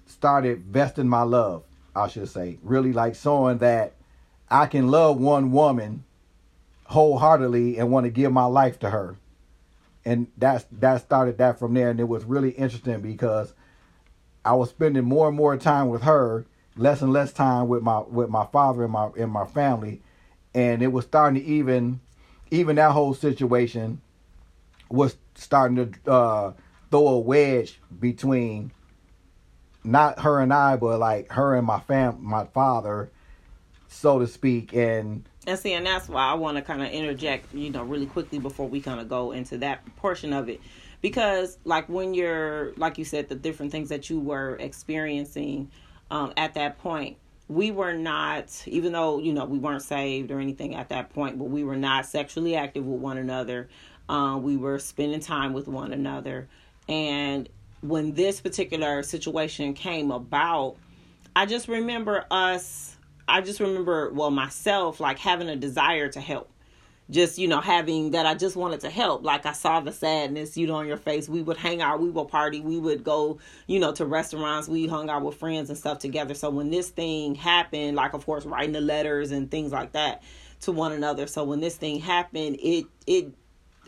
started 0.06 0.66
vesting 0.66 1.08
my 1.08 1.24
love, 1.24 1.64
I 1.96 2.08
should 2.08 2.30
say. 2.30 2.58
Really 2.62 2.94
like 2.94 3.16
showing 3.16 3.60
that 3.60 3.94
I 4.50 4.66
can 4.68 4.90
love 4.90 5.20
one 5.20 5.52
woman 5.52 6.04
wholeheartedly 6.86 7.78
and 7.78 7.90
want 7.90 8.06
to 8.06 8.10
give 8.12 8.32
my 8.32 8.46
life 8.46 8.78
to 8.80 8.90
her 8.90 9.16
and 10.06 10.28
that's 10.38 10.66
that 10.72 11.02
started 11.02 11.38
that 11.38 11.58
from 11.58 11.74
there 11.74 11.90
and 11.90 12.00
it 12.00 12.08
was 12.08 12.26
really 12.26 12.52
interesting 12.52 13.02
because 13.02 13.54
I 14.46 14.54
was 14.54 14.70
spending 14.70 15.06
more 15.06 15.30
and 15.30 15.38
more 15.38 15.56
time 15.56 15.88
with 15.88 16.02
her, 16.04 16.46
less 16.76 17.02
and 17.02 17.14
less 17.14 17.32
time 17.32 17.68
with 17.68 17.82
my 17.82 18.00
with 18.00 18.30
my 18.30 18.46
father 18.48 18.84
and 18.84 18.92
my 18.92 19.10
and 19.18 19.32
my 19.32 19.46
family, 19.46 20.02
and 20.54 20.82
it 20.82 20.92
was 20.92 21.06
starting 21.06 21.42
to 21.42 21.48
even 21.48 22.00
even 22.52 22.76
that 22.76 22.92
whole 22.92 23.14
situation 23.14 24.02
was 24.90 25.18
starting 25.36 25.76
to 25.76 26.12
uh, 26.12 26.54
throw 26.92 27.08
a 27.08 27.20
wedge 27.20 27.80
between 28.00 28.72
not 29.84 30.20
her 30.20 30.40
and 30.40 30.54
I, 30.54 30.78
but 30.78 31.00
like 31.00 31.32
her 31.32 31.56
and 31.56 31.66
my 31.66 31.80
fam 31.80 32.18
my 32.20 32.46
father, 32.46 33.10
so 33.88 34.20
to 34.20 34.28
speak, 34.28 34.74
and 34.74 35.28
and 35.46 35.60
see, 35.60 35.74
and 35.74 35.86
that's 35.86 36.08
why 36.08 36.26
I 36.26 36.34
want 36.36 36.58
to 36.58 36.62
kind 36.62 36.82
of 36.82 36.90
interject, 36.90 37.54
you 37.54 37.70
know, 37.70 37.84
really 37.84 38.06
quickly 38.06 38.40
before 38.40 38.68
we 38.68 38.80
kind 38.80 39.00
of 39.00 39.10
go 39.10 39.32
into 39.32 39.58
that 39.60 39.84
portion 39.98 40.32
of 40.32 40.48
it. 40.48 40.62
Because, 41.02 41.58
like, 41.66 41.90
when 41.90 42.14
you're, 42.14 42.72
like 42.78 42.98
you 42.98 43.04
said, 43.04 43.28
the 43.28 43.36
different 43.36 43.74
things 43.74 43.90
that 43.90 44.10
you 44.10 44.22
were 44.22 44.56
experiencing 44.56 45.70
um, 46.10 46.32
at 46.38 46.54
that 46.54 46.80
point, 46.80 47.18
we 47.54 47.72
were 47.72 47.94
not, 47.94 48.64
even 48.66 48.94
though, 48.94 49.20
you 49.20 49.34
know, 49.34 49.46
we 49.46 49.60
weren't 49.60 49.84
saved 49.84 50.32
or 50.32 50.40
anything 50.40 50.76
at 50.76 50.90
that 50.90 51.14
point, 51.14 51.38
but 51.38 51.46
we 51.46 51.64
were 51.64 51.76
not 51.76 52.06
sexually 52.06 52.56
active 52.56 52.86
with 52.86 53.00
one 53.00 53.18
another. 53.18 53.70
Um, 54.10 54.44
we 54.44 54.58
were 54.58 54.80
spending 54.80 55.20
time 55.20 55.54
with 55.54 55.68
one 55.68 55.94
another. 55.94 56.48
And 56.90 57.48
when 57.82 58.14
this 58.14 58.42
particular 58.42 59.04
situation 59.04 59.74
came 59.74 60.12
about, 60.12 60.78
I 61.36 61.46
just 61.46 61.68
remember 61.68 62.26
us. 62.32 62.98
I 63.28 63.42
just 63.42 63.60
remember 63.60 64.12
well 64.12 64.32
myself 64.32 65.00
like 65.00 65.20
having 65.20 65.48
a 65.48 65.56
desire 65.56 66.10
to 66.10 66.20
help 66.20 66.50
just 67.10 67.38
you 67.38 67.48
know 67.48 67.62
having 67.62 68.12
that 68.12 68.26
i 68.26 68.34
just 68.34 68.56
wanted 68.56 68.80
to 68.80 68.90
help. 68.90 69.24
Like 69.24 69.46
i 69.46 69.52
saw 69.52 69.80
the 69.80 69.92
sadness 69.92 70.58
you 70.58 70.68
know 70.68 70.76
on 70.76 70.88
your 70.88 70.98
face. 70.98 71.28
We 71.28 71.42
would 71.42 71.58
hang 71.58 71.82
out 71.82 72.00
we 72.00 72.10
would 72.10 72.28
party 72.28 72.62
we 72.62 72.80
would 72.80 73.04
go 73.04 73.40
you 73.68 73.80
know 73.80 73.92
to 73.94 74.06
restaurants 74.06 74.68
we 74.68 74.88
hung 74.88 75.10
out 75.10 75.24
with 75.24 75.36
friends 75.36 75.70
and 75.70 75.78
stuff 75.78 76.00
together. 76.00 76.34
So 76.34 76.50
when 76.50 76.70
this 76.70 76.90
thing 76.90 77.36
happened 77.36 77.96
like 77.96 78.14
of 78.14 78.26
course 78.26 78.46
writing 78.46 78.74
the 78.74 78.82
letters 78.82 79.32
and 79.32 79.50
things 79.50 79.72
like 79.72 79.92
that 79.94 80.24
to 80.62 80.72
one 80.72 80.94
another. 80.94 81.28
So 81.28 81.44
when 81.44 81.60
this 81.60 81.76
thing 81.76 82.00
happened 82.00 82.58
it 82.62 82.86
it 83.06 83.34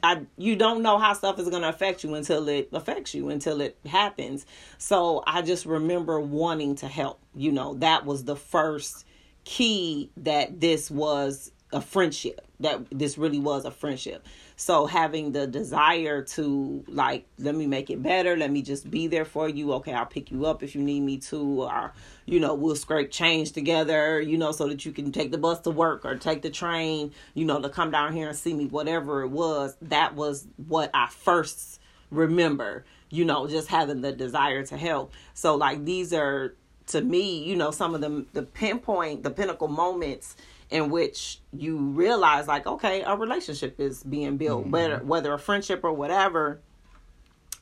I, 0.03 0.21
you 0.37 0.55
don't 0.55 0.83
know 0.83 0.99
how 0.99 1.13
stuff 1.13 1.39
is 1.39 1.49
going 1.49 1.63
to 1.63 1.69
affect 1.69 2.03
you 2.03 2.13
until 2.13 2.47
it 2.47 2.69
affects 2.73 3.15
you 3.15 3.29
until 3.29 3.59
it 3.61 3.77
happens. 3.85 4.45
So 4.77 5.23
i 5.25 5.41
just 5.41 5.65
remember 5.65 6.19
wanting 6.19 6.75
to 6.75 6.87
help 6.87 7.19
you 7.33 7.51
know. 7.51 7.75
That 7.75 8.05
was 8.05 8.25
the 8.25 8.35
first 8.35 9.05
key 9.45 10.11
that 10.17 10.59
this 10.59 10.91
was 10.91 11.51
a 11.75 11.81
friendship 11.81 12.41
that 12.61 12.85
this 12.89 13.17
really 13.17 13.39
was 13.39 13.65
a 13.65 13.71
friendship. 13.71 14.25
So 14.55 14.85
having 14.85 15.33
the 15.33 15.45
desire 15.45 16.23
to 16.23 16.83
like 16.87 17.25
let 17.37 17.53
me 17.53 17.67
make 17.67 17.89
it 17.89 18.01
better 18.01 18.35
let 18.37 18.49
me 18.49 18.61
just 18.61 18.89
be 18.89 19.07
there 19.07 19.25
for 19.25 19.49
you 19.49 19.73
okay 19.73 19.93
i'll 19.93 20.05
pick 20.05 20.31
you 20.31 20.45
up 20.45 20.63
if 20.63 20.73
you 20.73 20.81
need 20.81 21.01
me 21.01 21.17
to 21.17 21.63
or 21.63 21.93
you 22.25 22.39
know 22.39 22.53
we'll 22.53 22.75
scrape 22.75 23.11
change 23.11 23.51
together 23.51 24.21
you 24.21 24.37
know 24.37 24.51
so 24.51 24.67
that 24.67 24.85
you 24.85 24.91
can 24.93 25.11
take 25.11 25.31
the 25.31 25.37
bus 25.37 25.59
to 25.59 25.69
work 25.69 26.05
or 26.05 26.15
take 26.15 26.41
the 26.41 26.49
train 26.49 27.11
you 27.33 27.43
know 27.43 27.61
to 27.61 27.69
come 27.69 27.91
down 27.91 28.13
here 28.13 28.29
and 28.29 28.37
see 28.37 28.53
me 28.53 28.65
whatever 28.65 29.23
it 29.23 29.27
was 29.27 29.75
that 29.81 30.15
was 30.15 30.47
what 30.67 30.89
i 30.93 31.07
first 31.07 31.81
remember 32.11 32.85
you 33.09 33.25
know 33.25 33.47
just 33.47 33.67
having 33.67 34.01
the 34.01 34.11
desire 34.11 34.63
to 34.63 34.77
help. 34.77 35.13
So 35.33 35.55
like 35.55 35.85
these 35.85 36.13
are 36.13 36.55
to 36.87 37.01
me 37.01 37.43
you 37.43 37.55
know 37.55 37.71
some 37.71 37.95
of 37.95 38.01
the 38.01 38.25
the 38.33 38.43
pinpoint 38.43 39.23
the 39.23 39.31
pinnacle 39.31 39.67
moments 39.67 40.35
in 40.69 40.89
which 40.89 41.39
you 41.53 41.77
realize 41.77 42.47
like 42.47 42.65
okay 42.65 43.03
a 43.03 43.15
relationship 43.15 43.79
is 43.79 44.03
being 44.03 44.37
built 44.37 44.63
mm-hmm. 44.63 44.71
whether 44.71 44.97
whether 45.03 45.33
a 45.33 45.39
friendship 45.39 45.83
or 45.83 45.93
whatever. 45.93 46.59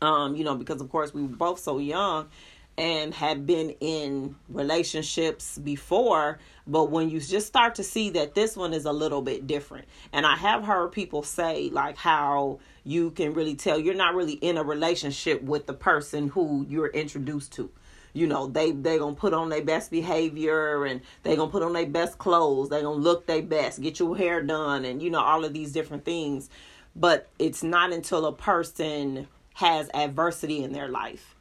Um 0.01 0.36
you 0.36 0.43
know 0.43 0.55
because 0.55 0.81
of 0.81 0.89
course 0.89 1.13
we 1.13 1.22
were 1.22 1.27
both 1.27 1.60
so 1.60 1.77
young 1.79 2.27
and 2.75 3.13
had 3.13 3.45
been 3.45 3.69
in 3.81 4.36
relationships 4.50 5.60
before 5.60 6.39
but 6.65 6.89
when 6.89 7.07
you 7.07 7.19
just 7.19 7.45
start 7.45 7.75
to 7.75 7.83
see 7.83 8.10
that 8.10 8.33
this 8.33 8.57
one 8.57 8.74
is 8.74 8.86
a 8.86 8.91
little 8.91 9.22
bit 9.22 9.45
different. 9.48 9.86
And 10.12 10.25
i 10.25 10.36
have 10.36 10.63
heard 10.63 10.91
people 10.91 11.24
say 11.24 11.69
like 11.72 11.98
how 11.98 12.60
you 12.83 13.12
can 13.12 13.33
really 13.33 13.55
tell 13.55 13.79
you're 13.79 13.93
not 13.93 14.15
really 14.15 14.33
in 14.33 14.57
a 14.57 14.63
relationship 14.63 15.41
with 15.43 15.67
the 15.67 15.74
person 15.74 16.29
who 16.29 16.65
you're 16.69 16.88
introduced 16.88 17.53
to 17.53 17.69
you 18.13 18.27
know 18.27 18.48
they 18.48 18.72
they 18.72 18.98
gonna 18.98 19.15
put 19.15 19.34
on 19.34 19.50
their 19.50 19.63
best 19.63 19.91
behavior 19.91 20.86
and 20.86 21.01
they 21.24 21.36
gonna 21.36 21.51
put 21.51 21.63
on 21.63 21.74
their 21.74 21.88
best 21.88 22.17
clothes. 22.17 22.70
They 22.70 22.82
gonna 22.82 22.96
look 22.96 23.25
their 23.25 23.41
best. 23.41 23.82
Get 23.82 24.00
your 24.00 24.15
hair 24.15 24.41
done 24.41 24.86
and 24.86 25.01
you 25.01 25.10
know 25.10 25.22
all 25.22 25.43
of 25.43 25.53
these 25.53 25.72
different 25.72 26.05
things. 26.05 26.50
But 26.96 27.29
it's 27.39 27.63
not 27.63 27.91
until 27.91 28.25
a 28.25 28.34
person 28.34 29.27
has 29.55 29.89
adversity 29.93 30.63
in 30.63 30.74
their 30.74 30.88
life 30.88 31.36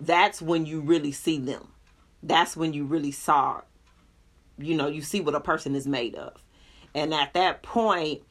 that's 0.00 0.42
when 0.42 0.66
you 0.66 0.80
really 0.80 1.12
see 1.12 1.38
them. 1.38 1.68
That's 2.22 2.56
when 2.56 2.72
you 2.72 2.84
really 2.84 3.12
saw 3.12 3.62
you 4.58 4.74
know 4.74 4.88
you 4.88 5.02
see 5.02 5.20
what 5.20 5.34
a 5.34 5.40
person 5.40 5.74
is 5.74 5.86
made 5.86 6.14
of. 6.14 6.42
And 6.94 7.12
at 7.12 7.34
that 7.34 7.62
point 7.62 8.22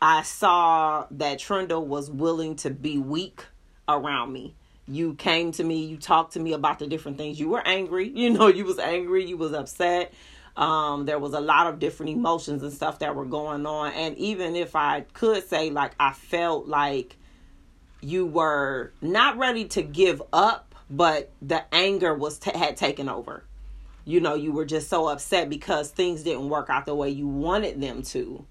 i 0.00 0.22
saw 0.22 1.06
that 1.10 1.40
trendle 1.40 1.84
was 1.84 2.08
willing 2.08 2.54
to 2.54 2.70
be 2.70 2.96
weak 2.96 3.44
around 3.88 4.32
me 4.32 4.54
you 4.88 5.14
came 5.14 5.52
to 5.52 5.64
me 5.64 5.84
you 5.84 5.96
talked 5.96 6.32
to 6.32 6.40
me 6.40 6.52
about 6.52 6.78
the 6.78 6.86
different 6.86 7.18
things. 7.18 7.38
You 7.38 7.48
were 7.48 7.66
angry 7.66 8.08
you 8.14 8.30
know 8.30 8.48
you 8.48 8.64
was 8.64 8.78
angry 8.78 9.24
you 9.26 9.36
was 9.36 9.52
upset. 9.52 10.12
Um, 10.56 11.06
there 11.06 11.20
was 11.20 11.34
a 11.34 11.40
lot 11.40 11.68
of 11.68 11.78
different 11.78 12.10
emotions 12.10 12.64
and 12.64 12.72
stuff 12.72 12.98
that 12.98 13.14
were 13.14 13.26
going 13.26 13.64
on. 13.64 13.92
And 13.92 14.16
even 14.18 14.56
if 14.56 14.74
i 14.74 15.02
could 15.12 15.48
say 15.48 15.70
like 15.70 15.92
i 16.00 16.12
felt 16.12 16.66
like 16.66 17.16
you 18.00 18.26
were 18.26 18.92
not 19.00 19.38
ready 19.38 19.64
to 19.66 19.82
give 19.82 20.22
up 20.32 20.74
but 20.90 21.30
the 21.42 21.62
anger 21.74 22.14
was 22.14 22.38
t- 22.38 22.56
had 22.56 22.76
taken 22.76 23.08
over. 23.08 23.44
You 24.04 24.20
know 24.20 24.34
you 24.34 24.52
were 24.52 24.64
just 24.64 24.88
so 24.88 25.06
upset 25.08 25.50
because 25.50 25.90
things 25.90 26.22
didn't 26.22 26.48
work 26.48 26.70
out 26.70 26.86
the 26.86 26.94
way 26.94 27.10
you 27.10 27.28
wanted 27.28 27.80
them 27.80 28.02
to. 28.04 28.44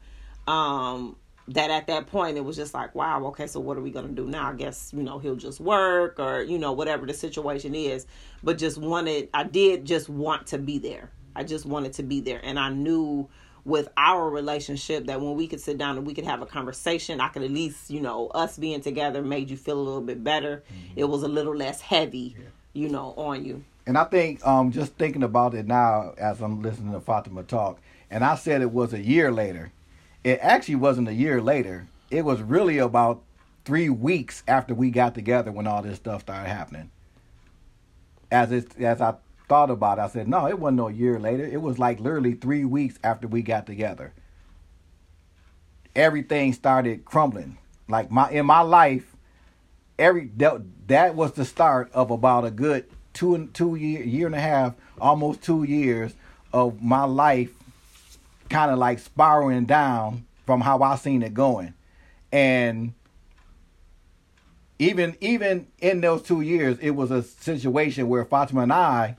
Um 0.46 1.16
that 1.50 1.72
at 1.72 1.88
that 1.88 2.08
point 2.08 2.38
it 2.38 2.44
was 2.44 2.56
just 2.56 2.74
like 2.74 2.94
wow 2.94 3.24
okay 3.26 3.48
so 3.48 3.60
what 3.60 3.78
are 3.78 3.82
we 3.82 3.92
going 3.92 4.08
to 4.08 4.14
do 4.14 4.28
now? 4.28 4.50
I 4.50 4.54
guess 4.54 4.92
you 4.94 5.02
know 5.02 5.20
he'll 5.20 5.36
just 5.36 5.60
work 5.60 6.20
or 6.20 6.42
you 6.42 6.58
know 6.58 6.74
whatever 6.74 7.06
the 7.06 7.14
situation 7.14 7.74
is. 7.74 8.06
But 8.44 8.58
just 8.58 8.78
wanted 8.78 9.30
i 9.34 9.44
did 9.44 9.86
just 9.86 10.10
want 10.10 10.48
to 10.48 10.58
be 10.58 10.78
there. 10.78 11.10
I 11.36 11.44
just 11.44 11.66
wanted 11.66 11.94
to 11.94 12.04
be 12.04 12.20
there. 12.20 12.42
And 12.44 12.60
i 12.60 12.70
knew 12.70 13.30
with 13.64 13.90
our 13.98 14.30
relationship 14.30 15.08
that 15.08 15.20
when 15.20 15.36
we 15.36 15.46
could 15.46 15.60
sit 15.60 15.78
down 15.78 15.98
and 15.98 16.08
we 16.08 16.14
could 16.14 16.24
have 16.24 16.42
a 16.42 16.46
conversation 16.46 17.20
i 17.20 17.28
could 17.28 17.44
at 17.44 17.52
least 17.52 17.90
you 17.90 18.00
know 18.00 18.28
us 18.28 18.58
being 18.58 18.80
together 18.80 19.22
made 19.22 19.50
you 19.50 19.58
feel 19.58 19.78
a 19.78 19.84
little 19.84 20.02
bit 20.02 20.24
better. 20.24 20.64
Mm-hmm. 20.72 21.00
it 21.00 21.04
was 21.04 21.24
a 21.24 21.28
little 21.28 21.56
less 21.56 21.82
heavy 21.82 22.36
yeah. 22.38 22.46
you 22.74 22.90
know 22.90 23.14
on 23.18 23.44
you. 23.44 23.64
And 23.86 23.98
i 23.98 24.06
think 24.06 24.46
um 24.46 24.72
just 24.72 24.94
thinking 24.96 25.24
about 25.24 25.54
it 25.54 25.68
now 25.68 26.14
as 26.18 26.42
i'm 26.42 26.62
listening 26.62 26.94
to 26.94 27.02
fatima 27.02 27.44
talk 27.44 27.80
and 28.10 28.24
i 28.24 28.36
said 28.36 28.62
it 28.62 28.72
was 28.72 28.94
a 28.94 29.02
year 29.02 29.32
later 29.32 29.72
it 30.28 30.40
actually 30.42 30.76
wasn't 30.76 31.08
a 31.08 31.14
year 31.14 31.42
later. 31.42 31.88
It 32.12 32.26
was 32.26 32.42
really 32.42 32.80
about 32.80 33.24
three 33.64 33.88
weeks 33.88 34.44
after 34.46 34.76
we 34.76 34.92
got 34.92 35.16
together 35.16 35.54
when 35.54 35.68
all 35.68 35.82
this 35.82 35.96
stuff 35.96 36.22
started 36.24 36.50
happening. 36.50 36.92
As 38.30 38.52
it 38.52 38.78
as 38.78 39.00
I 39.00 39.16
thought 39.48 39.70
about 39.70 40.00
it, 40.00 40.02
I 40.02 40.10
said, 40.10 40.28
no, 40.28 40.46
it 40.46 40.60
wasn't 40.60 40.78
no 40.80 40.90
year 40.90 41.18
later. 41.18 41.46
It 41.46 41.62
was 41.62 41.80
like 41.80 42.02
literally 42.02 42.34
three 42.34 42.66
weeks 42.66 43.00
after 43.06 43.26
we 43.26 43.42
got 43.42 43.66
together. 43.66 44.12
Everything 45.96 46.52
started 46.52 47.06
crumbling. 47.06 47.58
Like 47.88 48.12
my 48.12 48.30
in 48.30 48.46
my 48.46 48.60
life, 48.60 49.16
every 49.98 50.30
that, 50.36 50.62
that 50.88 51.16
was 51.16 51.32
the 51.32 51.46
start 51.46 51.90
of 51.94 52.12
about 52.12 52.44
a 52.44 52.52
good 52.52 52.86
two 53.14 53.34
and 53.34 53.54
two 53.54 53.76
year 53.76 54.04
year 54.04 54.26
and 54.26 54.36
a 54.36 54.42
half, 54.42 54.76
almost 55.00 55.42
two 55.42 55.64
years 55.64 56.16
of 56.52 56.82
my 56.82 57.06
life 57.06 57.57
kind 58.50 58.72
of 58.72 58.78
like 58.78 59.00
spiraling 59.00 59.66
down 59.66 60.26
from 60.46 60.62
how 60.62 60.82
I 60.82 60.96
seen 60.96 61.22
it 61.22 61.34
going. 61.34 61.74
And 62.32 62.94
even 64.80 65.16
even 65.22 65.68
in 65.80 66.02
those 66.02 66.22
two 66.22 66.42
years, 66.42 66.78
it 66.80 66.92
was 66.92 67.12
a 67.12 67.24
situation 67.24 68.08
where 68.10 68.26
Fatima 68.26 68.62
and 68.62 68.74
I 68.74 69.18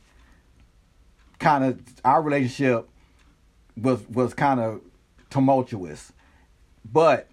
kind 1.38 1.64
of 1.64 1.80
our 2.04 2.22
relationship 2.22 2.88
was 3.76 4.00
was 4.08 4.34
kind 4.34 4.60
of 4.60 4.80
tumultuous. 5.30 6.12
But 6.90 7.28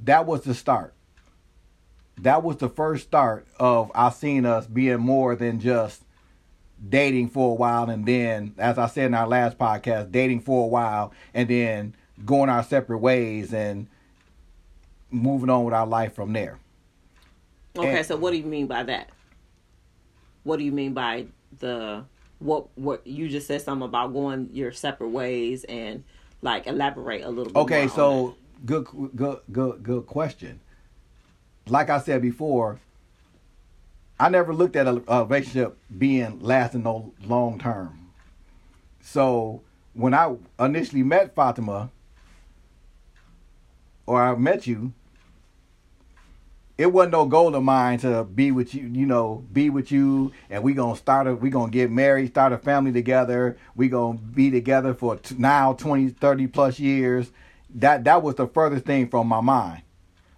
that 0.00 0.26
was 0.26 0.42
the 0.42 0.54
start. 0.54 0.94
That 2.18 2.42
was 2.42 2.56
the 2.56 2.68
first 2.68 3.04
start 3.04 3.46
of 3.58 3.90
I 3.94 4.10
seen 4.10 4.46
us 4.46 4.66
being 4.66 5.00
more 5.00 5.36
than 5.36 5.60
just 5.60 6.02
dating 6.88 7.28
for 7.28 7.52
a 7.52 7.54
while 7.54 7.88
and 7.90 8.06
then 8.06 8.54
as 8.58 8.78
I 8.78 8.86
said 8.86 9.06
in 9.06 9.14
our 9.14 9.26
last 9.26 9.58
podcast, 9.58 10.12
dating 10.12 10.40
for 10.40 10.64
a 10.64 10.68
while 10.68 11.12
and 11.34 11.48
then 11.48 11.94
going 12.24 12.48
our 12.48 12.62
separate 12.62 12.98
ways 12.98 13.52
and 13.52 13.88
moving 15.10 15.50
on 15.50 15.64
with 15.64 15.74
our 15.74 15.86
life 15.86 16.14
from 16.14 16.32
there. 16.32 16.58
Okay, 17.76 17.98
and, 17.98 18.06
so 18.06 18.16
what 18.16 18.30
do 18.30 18.38
you 18.38 18.44
mean 18.44 18.66
by 18.66 18.82
that? 18.84 19.10
What 20.44 20.58
do 20.58 20.64
you 20.64 20.72
mean 20.72 20.94
by 20.94 21.26
the 21.58 22.04
what 22.38 22.66
what 22.76 23.06
you 23.06 23.28
just 23.28 23.46
said 23.46 23.62
something 23.62 23.86
about 23.86 24.12
going 24.12 24.50
your 24.52 24.72
separate 24.72 25.08
ways 25.08 25.64
and 25.64 26.04
like 26.42 26.66
elaborate 26.66 27.24
a 27.24 27.28
little 27.28 27.52
bit 27.52 27.60
Okay, 27.60 27.88
so 27.88 28.36
good 28.64 28.86
good 29.14 29.40
good 29.50 29.82
good 29.82 30.06
question. 30.06 30.60
Like 31.68 31.90
I 31.90 31.98
said 31.98 32.22
before, 32.22 32.78
I 34.18 34.28
never 34.28 34.54
looked 34.54 34.76
at 34.76 34.86
a, 34.86 35.02
a 35.08 35.24
relationship 35.24 35.76
being 35.96 36.40
lasting 36.40 36.84
no 36.84 37.12
long 37.24 37.58
term. 37.58 38.10
So 39.00 39.62
when 39.92 40.14
I 40.14 40.34
initially 40.58 41.02
met 41.02 41.34
Fatima, 41.34 41.90
or 44.06 44.22
I 44.22 44.34
met 44.36 44.66
you, 44.66 44.92
it 46.78 46.92
wasn't 46.92 47.12
no 47.12 47.26
goal 47.26 47.54
of 47.54 47.62
mine 47.62 47.98
to 48.00 48.24
be 48.24 48.52
with 48.52 48.74
you, 48.74 48.82
you 48.82 49.06
know, 49.06 49.44
be 49.52 49.70
with 49.70 49.90
you, 49.90 50.32
and 50.50 50.62
we 50.62 50.74
gonna 50.74 50.96
start 50.96 51.26
a, 51.26 51.34
we 51.34 51.48
gonna 51.48 51.70
get 51.70 51.90
married, 51.90 52.28
start 52.28 52.52
a 52.52 52.58
family 52.58 52.92
together. 52.92 53.56
We 53.74 53.88
gonna 53.88 54.18
be 54.18 54.50
together 54.50 54.92
for 54.92 55.16
t- 55.16 55.36
now 55.38 55.72
20, 55.72 56.10
30 56.10 56.46
plus 56.48 56.78
years. 56.78 57.30
That 57.74 58.04
that 58.04 58.22
was 58.22 58.34
the 58.34 58.46
furthest 58.46 58.84
thing 58.84 59.08
from 59.08 59.26
my 59.26 59.40
mind. 59.40 59.82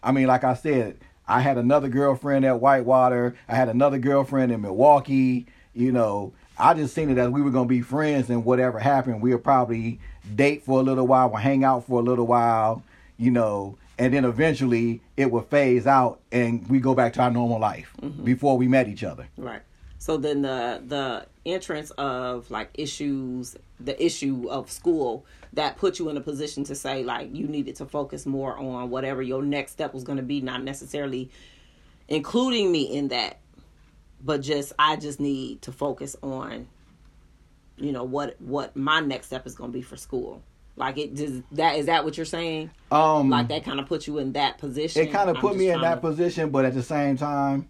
I 0.03 0.13
mean, 0.13 0.29
like 0.29 0.45
I 0.45 0.55
said, 0.55 0.99
I 1.29 1.41
had 1.41 1.59
another 1.59 1.89
girlfriend 1.89 2.45
at 2.45 2.61
Whitewater. 2.61 3.37
I 3.49 3.55
had 3.55 3.69
another 3.69 3.99
girlfriend 3.99 4.51
in 4.51 4.63
Milwaukee. 4.63 5.47
You 5.75 5.93
know, 5.93 6.33
I 6.59 6.75
just 6.75 6.95
seen 6.95 7.11
it 7.11 7.19
as 7.19 7.29
we 7.29 7.43
were 7.43 7.51
gonna 7.51 7.69
be 7.69 7.83
friends, 7.83 8.31
and 8.31 8.45
whatever 8.45 8.79
happened, 8.79 9.23
we'll 9.23 9.39
probably 9.39 10.01
date 10.35 10.65
for 10.65 10.81
a 10.81 10.83
little 10.83 11.07
while, 11.07 11.29
we'll 11.29 11.39
hang 11.41 11.65
out 11.65 11.87
for 11.87 12.01
a 12.01 12.03
little 12.03 12.27
while, 12.27 12.83
you 13.17 13.31
know, 13.31 13.79
and 13.99 14.13
then 14.15 14.25
eventually 14.25 15.01
it 15.17 15.31
would 15.31 15.47
phase 15.47 15.87
out, 15.87 16.21
and 16.33 16.69
we 16.69 16.81
go 16.81 16.95
back 16.95 17.13
to 17.15 17.21
our 17.23 17.31
normal 17.31 17.61
life 17.61 17.93
mm-hmm. 18.01 18.25
before 18.25 18.57
we 18.57 18.69
met 18.69 18.89
each 18.89 19.05
other. 19.05 19.29
Right. 19.37 19.63
So 19.99 20.17
then 20.17 20.43
the 20.43 20.83
the 20.87 21.27
entrance 21.53 21.91
of 21.93 22.51
like 22.51 22.71
issues, 22.75 23.57
the 23.81 24.03
issue 24.05 24.49
of 24.49 24.71
school 24.71 25.27
that 25.53 25.77
put 25.77 25.99
you 25.99 26.09
in 26.09 26.17
a 26.17 26.21
position 26.21 26.65
to 26.65 26.75
say 26.75 27.03
like 27.03 27.35
you 27.35 27.47
needed 27.47 27.77
to 27.77 27.87
focus 27.87 28.27
more 28.27 28.57
on 28.57 28.91
whatever 28.91 29.23
your 29.23 29.43
next 29.43 29.73
step 29.73 29.95
was 29.95 30.05
going 30.05 30.19
to 30.19 30.23
be, 30.23 30.41
not 30.41 30.63
necessarily 30.63 31.31
including 32.09 32.71
me 32.71 32.83
in 32.83 33.09
that, 33.09 33.39
but 34.23 34.41
just 34.41 34.73
I 34.79 34.97
just 34.97 35.21
need 35.21 35.63
to 35.63 35.73
focus 35.73 36.17
on 36.23 36.69
you 37.77 37.93
know 37.93 38.05
what 38.05 38.41
what 38.41 38.77
my 38.77 39.01
next 39.01 39.27
step 39.27 39.47
is 39.47 39.55
going 39.55 39.71
to 39.71 39.77
be 39.77 39.83
for 39.83 39.97
school. 39.97 40.43
Like 40.77 40.97
it 40.97 41.15
does 41.15 41.43
that 41.53 41.77
is 41.77 41.87
that 41.87 42.05
what 42.05 42.17
you're 42.17 42.27
saying? 42.27 42.71
Um, 42.91 43.31
like 43.31 43.49
that 43.49 43.65
kind 43.65 43.81
of 43.81 43.87
put 43.87 44.07
you 44.07 44.19
in 44.19 44.33
that 44.33 44.59
position. 44.59 45.03
It 45.03 45.13
kind 45.13 45.29
of 45.29 45.37
put 45.37 45.57
me 45.57 45.71
in 45.71 45.81
that 45.81 45.97
to... 45.97 46.01
position, 46.01 46.51
but 46.51 46.65
at 46.65 46.75
the 46.75 46.83
same 46.83 47.17
time, 47.17 47.69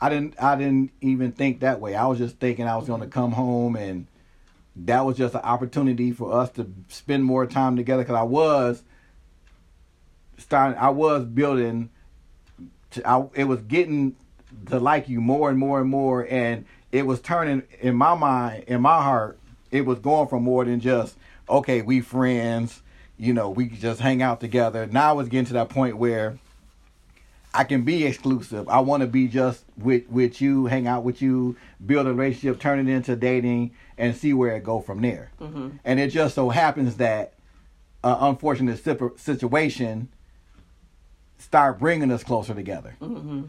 I 0.00 0.08
didn't 0.08 0.40
I 0.42 0.56
didn't 0.56 0.92
even 1.00 1.32
think 1.32 1.60
that 1.60 1.80
way. 1.80 1.94
I 1.94 2.06
was 2.06 2.18
just 2.18 2.38
thinking 2.38 2.66
I 2.66 2.76
was 2.76 2.86
going 2.86 3.00
to 3.00 3.06
come 3.06 3.32
home 3.32 3.76
and 3.76 4.06
that 4.76 5.06
was 5.06 5.16
just 5.16 5.34
an 5.34 5.40
opportunity 5.40 6.12
for 6.12 6.32
us 6.32 6.50
to 6.50 6.70
spend 6.88 7.24
more 7.24 7.46
time 7.46 7.76
together 7.76 8.02
because 8.02 8.16
I 8.16 8.22
was 8.22 8.82
starting 10.38 10.78
I 10.78 10.90
was 10.90 11.24
building 11.24 11.90
to, 12.92 13.08
I, 13.08 13.24
it 13.34 13.44
was 13.44 13.60
getting 13.62 14.16
to 14.66 14.78
like 14.78 15.08
you 15.08 15.20
more 15.20 15.48
and 15.48 15.58
more 15.58 15.80
and 15.80 15.88
more 15.88 16.26
and 16.28 16.66
it 16.92 17.06
was 17.06 17.20
turning 17.20 17.62
in 17.80 17.96
my 17.96 18.14
mind 18.14 18.64
in 18.64 18.82
my 18.82 19.02
heart 19.02 19.38
it 19.70 19.86
was 19.86 19.98
going 19.98 20.28
from 20.28 20.42
more 20.42 20.64
than 20.64 20.80
just 20.80 21.16
okay, 21.48 21.82
we 21.82 22.00
friends, 22.00 22.82
you 23.18 23.32
know, 23.32 23.50
we 23.50 23.68
just 23.68 24.00
hang 24.00 24.22
out 24.22 24.40
together. 24.40 24.86
Now 24.86 25.18
it's 25.20 25.28
getting 25.28 25.46
to 25.46 25.52
that 25.54 25.68
point 25.68 25.96
where 25.96 26.38
I 27.56 27.64
can 27.64 27.82
be 27.82 28.04
exclusive. 28.04 28.68
I 28.68 28.80
want 28.80 29.00
to 29.00 29.06
be 29.06 29.28
just 29.28 29.64
with 29.78 30.06
with 30.10 30.42
you, 30.42 30.66
hang 30.66 30.86
out 30.86 31.04
with 31.04 31.22
you, 31.22 31.56
build 31.84 32.06
a 32.06 32.12
relationship, 32.12 32.60
turn 32.60 32.78
it 32.78 32.92
into 32.92 33.16
dating, 33.16 33.72
and 33.96 34.14
see 34.14 34.34
where 34.34 34.54
it 34.56 34.62
go 34.62 34.80
from 34.80 35.00
there. 35.00 35.30
Mm-hmm. 35.40 35.70
And 35.82 35.98
it 35.98 36.08
just 36.08 36.34
so 36.34 36.50
happens 36.50 36.96
that 36.96 37.32
an 38.04 38.16
unfortunate 38.20 38.78
situation 39.18 40.08
start 41.38 41.78
bringing 41.78 42.10
us 42.12 42.22
closer 42.22 42.54
together. 42.54 42.96
Mm-hmm. 43.00 43.44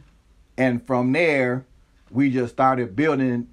And 0.58 0.88
from 0.88 1.12
there, 1.12 1.66
we 2.10 2.30
just 2.30 2.54
started 2.54 2.96
building, 2.96 3.50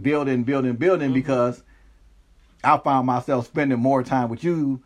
building, 0.00 0.44
building, 0.44 0.76
building 0.76 1.08
mm-hmm. 1.08 1.14
because 1.14 1.64
I 2.62 2.78
found 2.78 3.06
myself 3.06 3.46
spending 3.46 3.80
more 3.80 4.04
time 4.04 4.28
with 4.28 4.44
you 4.44 4.82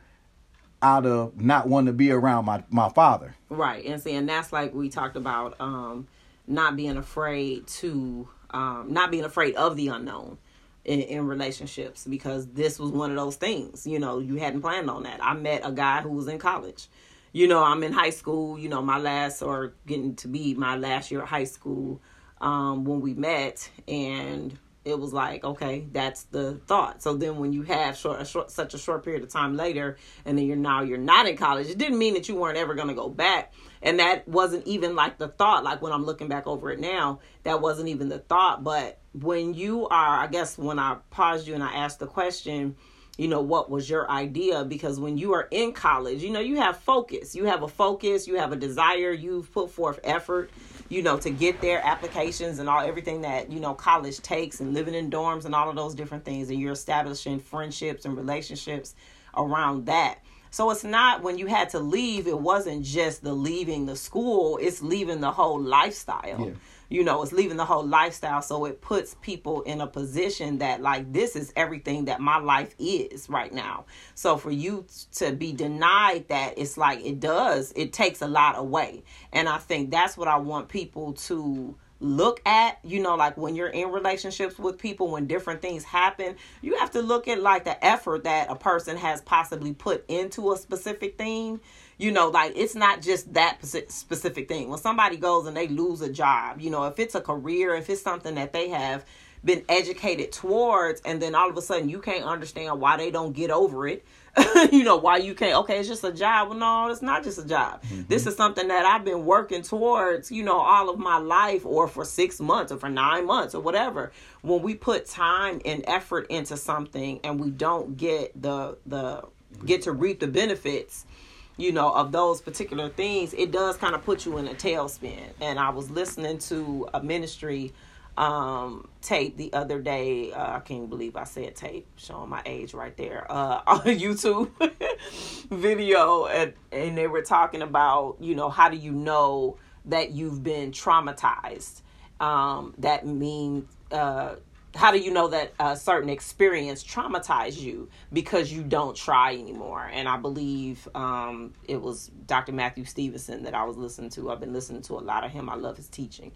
out 0.85 1.07
of 1.07 1.41
not 1.41 1.67
wanting 1.67 1.87
to 1.87 1.93
be 1.95 2.13
around 2.13 2.45
my 2.45 2.63
my 2.69 2.91
father. 2.91 3.35
Right, 3.49 3.85
and 3.85 4.01
see, 4.01 4.15
and 4.15 4.29
that's 4.29 4.53
like 4.53 4.75
we 4.75 4.91
talked 4.91 5.17
about, 5.17 5.57
um, 5.59 6.07
not 6.47 6.77
being 6.77 6.99
afraid 6.99 7.67
to, 7.67 8.29
um, 8.51 8.89
not 8.91 9.11
being 9.11 9.25
afraid 9.25 9.55
of 9.55 9.77
the 9.77 9.89
unknown 9.89 10.37
in, 10.85 11.01
in 11.01 11.27
relationships 11.27 12.07
because 12.07 12.47
this 12.49 12.79
was 12.79 12.91
one 12.91 13.11
of 13.11 13.17
those 13.17 13.37
things. 13.37 13.87
You 13.87 13.99
know, 13.99 14.19
you 14.19 14.37
hadn't 14.37 14.61
planned 14.61 14.91
on 14.91 15.05
that. 15.05 15.25
I 15.25 15.33
met 15.33 15.63
a 15.65 15.73
guy 15.73 16.03
who 16.03 16.11
was 16.11 16.29
in 16.29 16.39
college. 16.39 16.89
You 17.33 17.49
know, 17.49 17.65
I'm 17.65 17.83
in 17.83 17.93
high 17.93 18.11
school. 18.11 18.59
You 18.59 18.69
know, 18.69 18.83
my 18.83 18.99
last 18.99 19.41
or 19.41 19.73
getting 19.87 20.15
to 20.17 20.29
be 20.29 20.55
my 20.55 20.77
last 20.77 21.11
year 21.11 21.23
of 21.23 21.29
high 21.29 21.45
school 21.45 22.01
um, 22.43 22.85
when 22.85 23.01
we 23.01 23.15
met, 23.15 23.71
and 23.89 24.59
it 24.85 24.99
was 24.99 25.13
like 25.13 25.45
okay 25.45 25.87
that's 25.93 26.25
the 26.25 26.61
thought. 26.67 27.03
So 27.03 27.15
then 27.15 27.39
when 27.39 27.53
you 27.53 27.63
have 27.63 27.97
short, 27.97 28.21
a 28.21 28.25
short 28.25 28.51
such 28.51 28.75
a 28.75 28.79
short 28.79 29.05
period 29.05 29.23
of 29.23 29.31
time 29.31 29.57
later 29.57 29.97
and 30.25 30.37
then 30.37 30.47
you're 30.47 30.57
now 30.57 30.83
you're 30.83 30.99
not 30.99 31.27
in 31.27 31.37
college 31.37 31.69
it 31.69 31.79
didn't 31.79 31.99
mean 31.99 32.15
that 32.15 32.29
you 32.29 32.35
weren't 32.35 32.59
ever 32.59 32.75
going 32.75 32.89
to 32.89 32.95
go 32.95 33.09
back. 33.09 33.53
And 33.83 33.99
that 33.99 34.27
wasn't 34.27 34.67
even 34.67 34.95
like 34.95 35.19
the 35.19 35.29
thought 35.29 35.65
like 35.65 35.83
when 35.83 35.93
i'm 35.93 36.05
looking 36.05 36.29
back 36.29 36.47
over 36.47 36.71
it 36.71 36.81
now 36.81 37.21
that 37.43 37.61
wasn't 37.61 37.89
even 37.89 38.09
the 38.09 38.19
thought. 38.19 38.65
But 38.65 38.99
when 39.13 39.55
you 39.55 39.87
are 39.89 40.19
i 40.19 40.27
guess 40.27 40.59
when 40.59 40.79
i 40.79 40.97
paused 41.11 41.47
you 41.47 41.55
and 41.55 41.63
i 41.63 41.73
asked 41.75 41.99
the 41.99 42.07
question 42.07 42.77
you 43.17 43.29
know 43.29 43.41
what 43.41 43.71
was 43.71 43.89
your 43.89 44.11
idea? 44.11 44.65
Because 44.65 44.99
when 44.99 45.17
you 45.17 45.35
are 45.35 45.47
in 45.51 45.73
college 45.73 46.23
you 46.23 46.31
know 46.31 46.41
you 46.41 46.57
have 46.57 46.79
focus. 46.79 47.35
You 47.35 47.45
have 47.45 47.63
a 47.63 47.69
focus 47.69 48.27
you 48.27 48.37
have 48.37 48.53
a 48.53 48.57
desire 48.57 49.13
you've 49.13 49.53
put 49.53 49.71
forth 49.71 50.01
effort 50.05 50.51
you 50.89 51.03
know, 51.03 51.17
to 51.19 51.31
get 51.31 51.61
their 51.61 51.85
applications 51.85 52.59
and 52.59 52.69
all 52.69 52.81
everything 52.81 53.23
that, 53.23 53.51
you 53.51 53.61
know, 53.61 53.75
college 53.75 54.21
takes 54.21 54.61
and 54.61 54.75
living 54.75 54.95
in 54.95 55.11
dorms 55.11 55.45
and 55.45 55.55
all 55.55 55.69
of 55.69 55.77
those 55.77 55.95
different 55.95 56.25
things. 56.25 56.51
And 56.51 56.61
you're 56.61 56.73
establishing 56.73 57.41
friendships 57.41 58.05
and 58.05 58.17
relationships 58.17 58.95
around 59.37 59.87
that. 59.87 60.19
So 60.51 60.71
it's 60.71 60.85
not 60.85 61.23
when 61.23 61.37
you 61.37 61.47
had 61.47 61.71
to 61.71 61.81
leave, 61.81 62.29
it 62.29 62.39
wasn't 62.39 62.85
just 62.85 63.25
the 63.25 63.33
leaving 63.33 63.87
the 63.87 63.97
school, 63.97 64.59
it's 64.63 64.83
leaving 64.83 65.21
the 65.21 65.33
whole 65.33 65.61
lifestyle. 65.61 66.47
Yeah 66.47 66.53
you 66.89 67.05
know 67.05 67.23
it's 67.23 67.33
leaving 67.33 67.57
the 67.57 67.65
whole 67.65 67.87
lifestyle. 67.87 68.43
So 68.43 68.65
it 68.65 68.81
puts 68.81 69.17
people 69.23 69.63
in 69.63 69.81
a 69.81 69.87
position 69.87 70.59
that 70.59 70.81
like 70.83 71.13
this 71.13 71.37
is 71.37 71.53
everything 71.57 72.07
that 72.07 72.21
my 72.21 72.39
life 72.39 72.75
is 72.79 73.29
right 73.29 73.53
now. 73.53 73.87
So 74.15 74.37
for 74.37 74.51
you 74.51 74.87
to 75.17 75.33
be 75.33 75.53
denied 75.53 76.29
that 76.29 76.55
it's 76.59 76.77
like 76.77 77.05
it 77.05 77.21
does 77.21 77.73
it 77.77 77.93
takes 77.93 78.23
a 78.23 78.29
lot 78.29 78.59
away. 78.59 79.03
And 79.33 79.49
i 79.49 79.59
think 79.59 79.91
that's 79.91 80.17
what 80.17 80.29
i 80.29 80.37
want 80.37 80.69
people 80.69 81.13
to 81.13 81.75
look 82.01 82.41
at 82.45 82.79
you 82.85 83.01
know 83.01 83.15
like 83.15 83.37
when 83.37 83.55
you're 83.55 83.69
in 83.69 83.91
relationships 83.91 84.59
with 84.59 84.79
people 84.79 85.09
when 85.11 85.27
different 85.27 85.63
things 85.63 85.85
happen 85.85 86.37
you 86.61 86.77
have 86.77 86.91
to 86.91 87.01
look 87.01 87.29
at 87.29 87.41
like 87.41 87.65
the 87.65 87.85
effort 87.85 88.25
that 88.25 88.51
a 88.51 88.57
person 88.57 88.97
has 88.97 89.23
possibly 89.23 89.73
put 89.73 90.05
into 90.09 90.53
a 90.53 90.57
specific 90.57 91.17
thing 91.17 91.59
you 91.99 92.11
know 92.11 92.29
like 92.29 92.53
it's 92.57 92.75
not 92.75 93.03
just 93.03 93.33
that 93.35 93.65
specific 93.65 94.49
thing. 94.49 94.69
When 94.69 94.79
somebody 94.79 95.17
goes 95.17 95.47
and 95.47 95.57
they 95.57 95.69
lose 95.69 96.01
a 96.01 96.11
job 96.11 96.61
you 96.61 96.71
know 96.71 96.85
if 96.85 96.99
it's 96.99 97.15
a 97.15 97.21
career 97.21 97.75
if 97.75 97.89
it's 97.91 98.03
something 98.03 98.35
that 98.37 98.53
they 98.53 98.69
have 98.69 99.05
been 99.45 99.63
educated 99.69 100.33
towards 100.33 101.03
and 101.03 101.21
then 101.21 101.35
all 101.35 101.51
of 101.51 101.57
a 101.57 101.63
sudden 101.63 101.89
you 101.89 102.01
can't 102.01 102.25
understand 102.25 102.81
why 102.81 102.97
they 102.97 103.11
don't 103.11 103.35
get 103.35 103.51
over 103.51 103.87
it 103.87 104.05
you 104.73 104.83
know 104.83 104.97
why 104.97 105.19
you 105.19 105.35
can't 105.35 105.55
okay 105.55 105.79
it's 105.79 105.89
just 105.89 106.03
a 106.03 106.13
job. 106.13 106.49
Well 106.49 106.59
no 106.59 106.89
it's 106.89 107.03
not 107.03 107.23
just 107.23 107.39
a 107.39 107.47
job. 107.47 107.83
Mm-hmm. 107.83 108.03
this 108.09 108.27
is 108.27 108.37
something 108.37 108.69
that 108.69 108.85
i've 108.85 109.05
been 109.05 109.25
working 109.25 109.63
towards 109.63 110.33
you 110.33 110.43
know 110.43 110.59
all 110.59 110.89
of 110.89 110.99
my 110.99 111.19
life 111.19 111.65
or 111.65 111.87
for 111.87 112.05
six 112.05 112.41
months 112.41 112.73
or 112.73 112.79
for 112.79 112.89
nine 112.89 113.27
months 113.27 113.55
or 113.55 113.61
whatever. 113.61 114.13
When 114.43 114.63
we 114.63 114.75
put 114.75 115.07
time 115.07 115.61
and 115.65 115.85
effort 115.87 116.27
into 116.31 116.57
something 116.57 117.21
and 117.23 117.39
we 117.39 117.51
don't 117.51 117.97
get 117.97 118.41
the 118.41 118.79
the 118.87 119.25
get 119.65 119.83
to 119.83 119.93
reap 119.93 120.21
the 120.21 120.27
benefits 120.27 121.07
you 121.57 121.73
know, 121.73 121.93
of 121.93 122.13
those 122.13 122.41
particular 122.41 122.89
things, 122.89 123.33
it 123.35 123.53
does 123.53 123.77
kind 123.77 123.95
of 123.95 124.05
put 124.05 124.27
you 124.27 124.39
in 124.39 124.49
a 124.49 124.55
tailspin. 124.55 125.31
And 125.41 125.59
I 125.59 125.71
was 125.71 125.91
listening 125.91 126.39
to 126.39 126.89
a 126.95 127.03
ministry 127.03 127.73
um 128.17 128.89
tape 129.03 129.37
the 129.37 129.53
other 129.53 129.81
day. 129.81 130.33
Uh, 130.33 130.57
i 130.57 130.61
can't 130.61 130.89
believe 130.89 131.17
i 131.17 131.25
said 131.25 131.57
tape 131.57 131.85
showing 131.97 132.31
my 132.31 132.41
age 132.47 132.73
right 132.73 132.97
there 132.97 133.27
uh 133.29 133.61
on 133.67 133.81
youtube 133.81 134.51
video. 135.51 136.27
And 136.27 136.53
and 136.71 136.97
they 136.97 137.09
were 137.09 137.23
talking 137.23 137.63
about 137.63 138.17
you 138.21 138.37
know 138.37 138.49
how 138.49 138.69
do 138.69 138.77
you 138.77 138.93
know 138.93 139.57
that 139.87 140.13
you've 140.13 140.43
been 140.43 140.71
traumatized? 140.71 141.83
Um 142.21 142.75
that 142.79 143.05
means 143.05 143.65
uh 143.91 144.37
how 144.75 144.91
do 144.91 144.99
you 144.99 145.11
know 145.11 145.29
that 145.29 145.53
a 145.61 145.77
certain 145.77 146.11
experience 146.11 146.83
traumatized 146.83 147.61
you 147.61 147.89
because 148.13 148.53
you 148.53 148.63
don't 148.63 148.97
try 148.97 149.35
anymore? 149.35 149.89
And 149.93 150.09
i 150.09 150.17
believe 150.17 150.89
um, 150.95 151.53
it 151.69 151.81
was 151.81 152.11
dr 152.27 152.53
matthew 152.53 152.85
stevenson 152.85 153.45
that 153.45 153.55
i 153.55 153.65
was 153.65 153.77
listening 153.77 154.11
to. 154.11 154.31
I've 154.31 154.41
been 154.41 154.53
listening 154.53 154.83
to 154.83 154.95
a 154.95 155.01
lot 155.01 155.25
of 155.25 155.31
him. 155.31 155.49
I 155.49 155.55
love 155.55 155.77
his 155.77 155.89
teaching. 155.89 156.33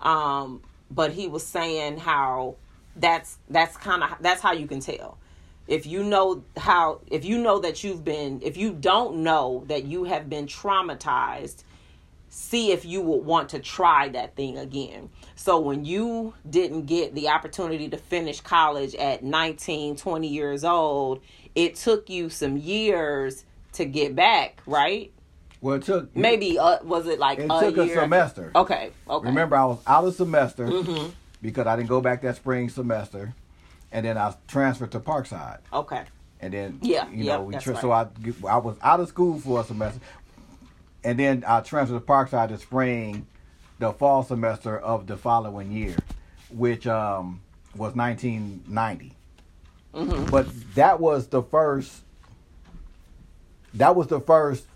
Um, 0.00 0.62
but 0.90 1.12
he 1.12 1.28
was 1.28 1.44
saying 1.44 1.98
how 1.98 2.56
that's 2.96 3.38
that's 3.48 3.76
kind 3.76 4.02
of 4.02 4.10
that's 4.20 4.40
how 4.40 4.52
you 4.52 4.66
can 4.66 4.80
tell. 4.80 5.18
If 5.66 5.86
you 5.86 6.04
know 6.04 6.44
how 6.56 7.00
if 7.06 7.24
you 7.24 7.38
know 7.38 7.58
that 7.60 7.82
you've 7.82 8.04
been 8.04 8.40
if 8.42 8.56
you 8.56 8.72
don't 8.72 9.22
know 9.22 9.64
that 9.68 9.84
you 9.84 10.04
have 10.04 10.28
been 10.28 10.46
traumatized 10.46 11.64
see 12.34 12.72
if 12.72 12.84
you 12.84 13.00
would 13.00 13.24
want 13.24 13.48
to 13.50 13.60
try 13.60 14.08
that 14.08 14.34
thing 14.34 14.58
again. 14.58 15.08
So 15.36 15.60
when 15.60 15.84
you 15.84 16.34
didn't 16.48 16.86
get 16.86 17.14
the 17.14 17.28
opportunity 17.28 17.88
to 17.88 17.96
finish 17.96 18.40
college 18.40 18.94
at 18.96 19.22
19, 19.22 19.94
20 19.94 20.26
years 20.26 20.64
old, 20.64 21.20
it 21.54 21.76
took 21.76 22.10
you 22.10 22.28
some 22.28 22.56
years 22.56 23.44
to 23.74 23.84
get 23.84 24.16
back, 24.16 24.60
right? 24.66 25.12
Well, 25.60 25.76
it 25.76 25.84
took 25.84 26.14
maybe 26.16 26.58
uh, 26.58 26.82
was 26.82 27.06
it 27.06 27.20
like 27.20 27.38
it 27.38 27.46
a 27.48 27.60
took 27.60 27.76
year? 27.76 27.98
a 27.98 28.02
semester. 28.02 28.50
Okay, 28.54 28.90
okay. 29.08 29.26
Remember, 29.26 29.56
I 29.56 29.64
was 29.64 29.78
out 29.86 30.04
of 30.04 30.14
semester 30.14 30.66
mm-hmm. 30.66 31.10
because 31.40 31.66
I 31.66 31.76
didn't 31.76 31.88
go 31.88 32.00
back 32.00 32.20
that 32.22 32.36
spring 32.36 32.68
semester, 32.68 33.34
and 33.90 34.04
then 34.04 34.18
I 34.18 34.34
transferred 34.48 34.90
to 34.90 35.00
Parkside. 35.00 35.60
Okay. 35.72 36.02
And 36.40 36.52
then 36.52 36.78
yeah, 36.82 37.08
you 37.10 37.24
know, 37.24 37.42
we 37.44 37.56
tra- 37.56 37.72
right. 37.72 37.80
so 37.80 37.92
I 37.92 38.08
I 38.46 38.58
was 38.58 38.76
out 38.82 39.00
of 39.00 39.08
school 39.08 39.40
for 39.40 39.60
a 39.60 39.64
semester 39.64 40.00
and 41.04 41.18
then 41.18 41.44
I 41.46 41.60
transferred 41.60 42.00
to 42.00 42.04
Parkside 42.04 42.48
the 42.48 42.58
spring, 42.58 43.26
the 43.78 43.92
fall 43.92 44.24
semester 44.24 44.78
of 44.78 45.06
the 45.06 45.16
following 45.16 45.70
year, 45.70 45.96
which 46.48 46.86
um, 46.86 47.42
was 47.76 47.94
1990. 47.94 49.12
Mm-hmm. 49.94 50.30
But 50.30 50.46
that 50.74 50.98
was 50.98 51.28
the 51.28 51.42
first. 51.42 52.00
That 53.74 53.94
was 53.94 54.06
the 54.06 54.20
first 54.20 54.66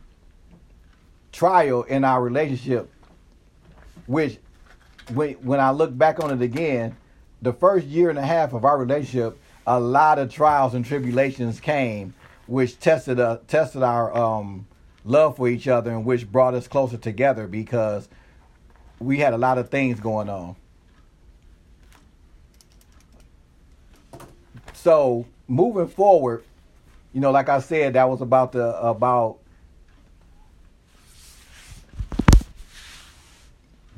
trial 1.33 1.85
in 1.85 2.05
our 2.05 2.23
relationship, 2.23 2.91
which 4.07 4.38
when 5.12 5.35
when 5.35 5.61
I 5.61 5.71
look 5.71 5.97
back 5.97 6.23
on 6.23 6.31
it 6.31 6.43
again, 6.43 6.97
the 7.41 7.53
first 7.53 7.87
year 7.87 8.11
and 8.11 8.19
a 8.19 8.27
half 8.27 8.53
of 8.53 8.64
our 8.64 8.79
relationship, 8.79 9.38
a 9.67 9.81
lot 9.81 10.19
of 10.19 10.33
trials 10.33 10.75
and 10.75 10.85
tribulations 10.85 11.61
came, 11.61 12.14
which 12.47 12.79
tested 12.79 13.19
uh, 13.19 13.38
tested 13.47 13.83
our 13.83 14.17
um, 14.17 14.67
love 15.09 15.37
for 15.37 15.49
each 15.49 15.66
other 15.66 15.90
and 15.90 16.05
which 16.05 16.31
brought 16.31 16.55
us 16.55 16.68
closer 16.68 16.97
together 16.97 17.47
because 17.47 18.09
we 18.99 19.18
had 19.18 19.33
a 19.33 19.38
lot 19.38 19.59
of 19.59 19.71
things 19.71 19.99
going 20.01 20.29
on. 20.29 20.55
So 24.75 25.27
moving 25.49 25.88
forward, 25.88 26.44
you 27.12 27.21
know, 27.21 27.31
like 27.31 27.49
I 27.49 27.61
said, 27.61 27.94
that 27.94 28.09
was 28.09 28.21
about 28.21 28.53
the 28.53 28.79
about 28.81 29.38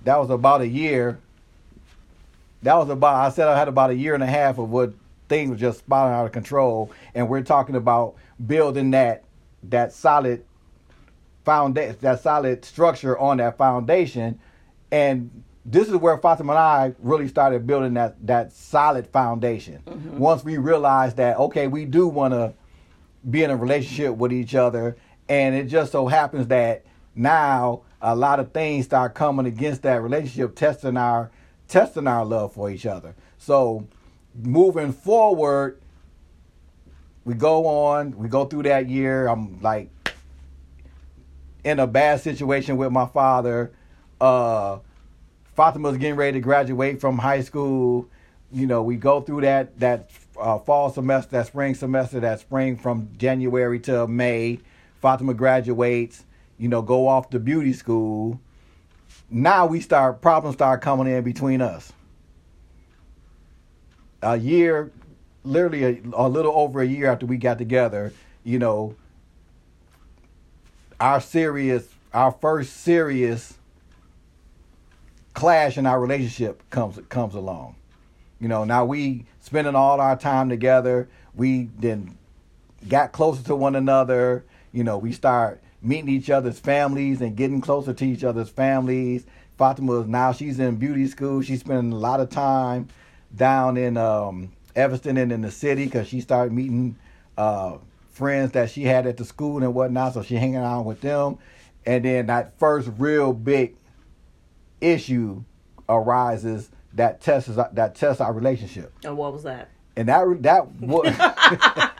that 0.05 0.16
was 0.16 0.31
about 0.31 0.61
a 0.61 0.68
year. 0.68 1.18
That 2.62 2.75
was 2.75 2.88
about 2.88 3.14
I 3.14 3.31
said 3.31 3.49
I 3.49 3.59
had 3.59 3.68
about 3.68 3.90
a 3.90 3.94
year 3.94 4.14
and 4.14 4.23
a 4.23 4.27
half 4.27 4.59
of 4.59 4.70
what 4.70 4.94
things 5.29 5.51
were 5.51 5.57
just 5.57 5.81
spiraling 5.81 6.14
out 6.14 6.27
of 6.27 6.33
control, 6.33 6.92
and 7.14 7.29
we're 7.29 7.42
talking 7.42 7.75
about 7.75 8.14
building 8.46 8.92
that 8.92 9.25
that 9.64 9.92
solid 9.92 10.44
foundation, 11.51 11.97
that 12.01 12.23
solid 12.23 12.65
structure 12.65 13.19
on 13.19 13.39
that 13.39 13.59
foundation, 13.59 14.39
and 14.93 15.43
this 15.65 15.89
is 15.89 15.97
where 15.97 16.17
Fatima 16.17 16.53
and 16.53 16.59
I 16.59 16.95
really 17.01 17.27
started 17.27 17.67
building 17.67 17.95
that 17.95 18.25
that 18.25 18.53
solid 18.53 19.09
foundation. 19.09 19.83
Mm-hmm. 19.85 20.19
Once 20.19 20.45
we 20.45 20.59
realized 20.59 21.17
that 21.17 21.37
okay, 21.39 21.67
we 21.67 21.87
do 21.87 22.07
want 22.07 22.35
to 22.35 22.55
be 23.29 23.43
in 23.43 23.51
a 23.51 23.57
relationship 23.57 24.17
with 24.17 24.33
each 24.33 24.55
other, 24.55 24.97
and 25.29 25.57
it 25.57 25.65
just 25.65 25.91
so 25.91 26.07
happens 26.07 26.47
that 26.47 26.85
now 27.17 27.83
a 28.01 28.15
lot 28.15 28.39
of 28.39 28.53
things 28.53 28.85
start 28.85 29.15
coming 29.15 29.47
against 29.47 29.83
that 29.83 30.01
relationship, 30.03 30.55
testing 30.55 30.97
our 30.97 31.33
testing 31.67 32.07
our 32.07 32.25
love 32.25 32.53
for 32.53 32.71
each 32.71 32.87
other. 32.87 33.17
So 33.39 33.89
moving 34.41 34.93
forward, 34.93 35.81
we 37.25 37.35
go 37.35 37.67
on, 37.67 38.17
we 38.17 38.29
go 38.29 38.45
through 38.45 38.63
that 38.65 38.89
year. 38.89 39.27
I'm 39.27 39.61
like 39.61 39.91
in 41.64 41.79
a 41.79 41.87
bad 41.87 42.20
situation 42.20 42.77
with 42.77 42.92
my 42.92 43.07
father. 43.07 43.73
Uh 44.20 44.79
Fatima's 45.55 45.99
getting 45.99 46.16
ready 46.16 46.38
to 46.38 46.40
graduate 46.40 47.01
from 47.01 47.18
high 47.18 47.42
school. 47.42 48.09
You 48.53 48.66
know, 48.66 48.83
we 48.83 48.96
go 48.96 49.20
through 49.20 49.42
that 49.42 49.79
that 49.81 50.11
uh, 50.40 50.59
fall 50.59 50.90
semester, 50.90 51.33
that 51.33 51.46
spring 51.46 51.75
semester, 51.75 52.20
that 52.20 52.40
spring 52.40 52.77
from 52.77 53.11
January 53.18 53.79
to 53.81 54.07
May. 54.07 54.61
Fatima 55.03 55.35
graduates. 55.35 56.25
You 56.59 56.68
know, 56.68 56.83
go 56.83 57.09
off 57.09 57.31
to 57.31 57.38
beauty 57.38 57.73
school. 57.73 58.40
Now 59.31 59.66
we 59.66 59.81
start 59.81 60.20
problems 60.20 60.57
start 60.57 60.81
coming 60.81 61.07
in 61.07 61.23
between 61.25 61.61
us. 61.61 61.92
A 64.23 64.37
year, 64.37 64.90
literally 65.44 65.85
a, 65.85 66.01
a 66.14 66.29
little 66.29 66.53
over 66.55 66.81
a 66.81 66.87
year 66.87 67.11
after 67.11 67.27
we 67.27 67.37
got 67.37 67.59
together, 67.59 68.12
you 68.44 68.59
know, 68.59 68.94
our 71.01 71.21
serious, 71.21 71.89
our 72.13 72.31
first 72.31 72.77
serious 72.77 73.55
clash 75.33 75.79
in 75.79 75.87
our 75.87 76.01
relationship 76.01 76.63
comes 76.71 76.99
comes 77.09 77.35
along. 77.35 77.77
You 78.39 78.49
know, 78.49 78.65
now 78.65 78.85
we 78.85 79.25
spending 79.41 79.75
all 79.75 80.01
our 80.01 80.17
time 80.17 80.49
together. 80.49 81.09
We 81.35 81.71
then 81.79 82.17
got 82.89 83.13
closer 83.13 83.43
to 83.45 83.57
one 83.57 83.77
another. 83.77 84.45
You 84.73 84.85
know, 84.85 84.99
we 84.99 85.13
start 85.13 85.63
meeting 85.83 86.11
each 86.11 86.31
other's 86.31 86.59
families 86.59 87.21
and 87.21 87.37
getting 87.37 87.61
closer 87.61 87.93
to 87.93 88.05
each 88.05 88.25
other's 88.25 88.51
families. 88.51 89.25
Fatima 89.57 90.01
is 90.01 90.07
now 90.07 90.33
she's 90.33 90.59
in 90.59 90.77
beauty 90.77 91.07
school. 91.07 91.43
She's 91.43 91.61
spending 91.61 91.93
a 91.93 91.97
lot 91.97 92.21
of 92.21 92.31
time 92.31 92.89
down 93.35 93.77
in 93.77 93.97
um, 93.97 94.53
Evanston 94.75 95.17
and 95.17 95.33
in 95.33 95.43
the 95.43 95.51
city 95.51 95.85
because 95.85 96.09
she 96.09 96.21
started 96.21 96.53
meeting 96.53 96.97
uh, 97.37 97.77
friends 98.11 98.53
that 98.53 98.70
she 98.70 98.85
had 98.85 99.07
at 99.07 99.16
the 99.16 99.25
school 99.25 99.62
and 99.62 99.75
whatnot. 99.75 100.14
So 100.14 100.23
she 100.23 100.37
hanging 100.37 100.57
out 100.57 100.85
with 100.85 101.01
them. 101.01 101.38
And 101.87 102.05
then 102.05 102.27
that 102.27 102.59
first 102.59 102.90
real 102.99 103.33
big 103.33 103.77
issue 104.81 105.44
arises 105.88 106.70
that 106.94 107.20
tests 107.20 107.51
that 107.73 107.94
tests 107.94 108.20
our 108.20 108.33
relationship. 108.33 108.92
And 109.05 109.16
what 109.16 109.33
was 109.33 109.42
that? 109.44 109.70
And 109.96 110.09
that 110.09 110.42
that 110.42 110.70
what 110.73 111.05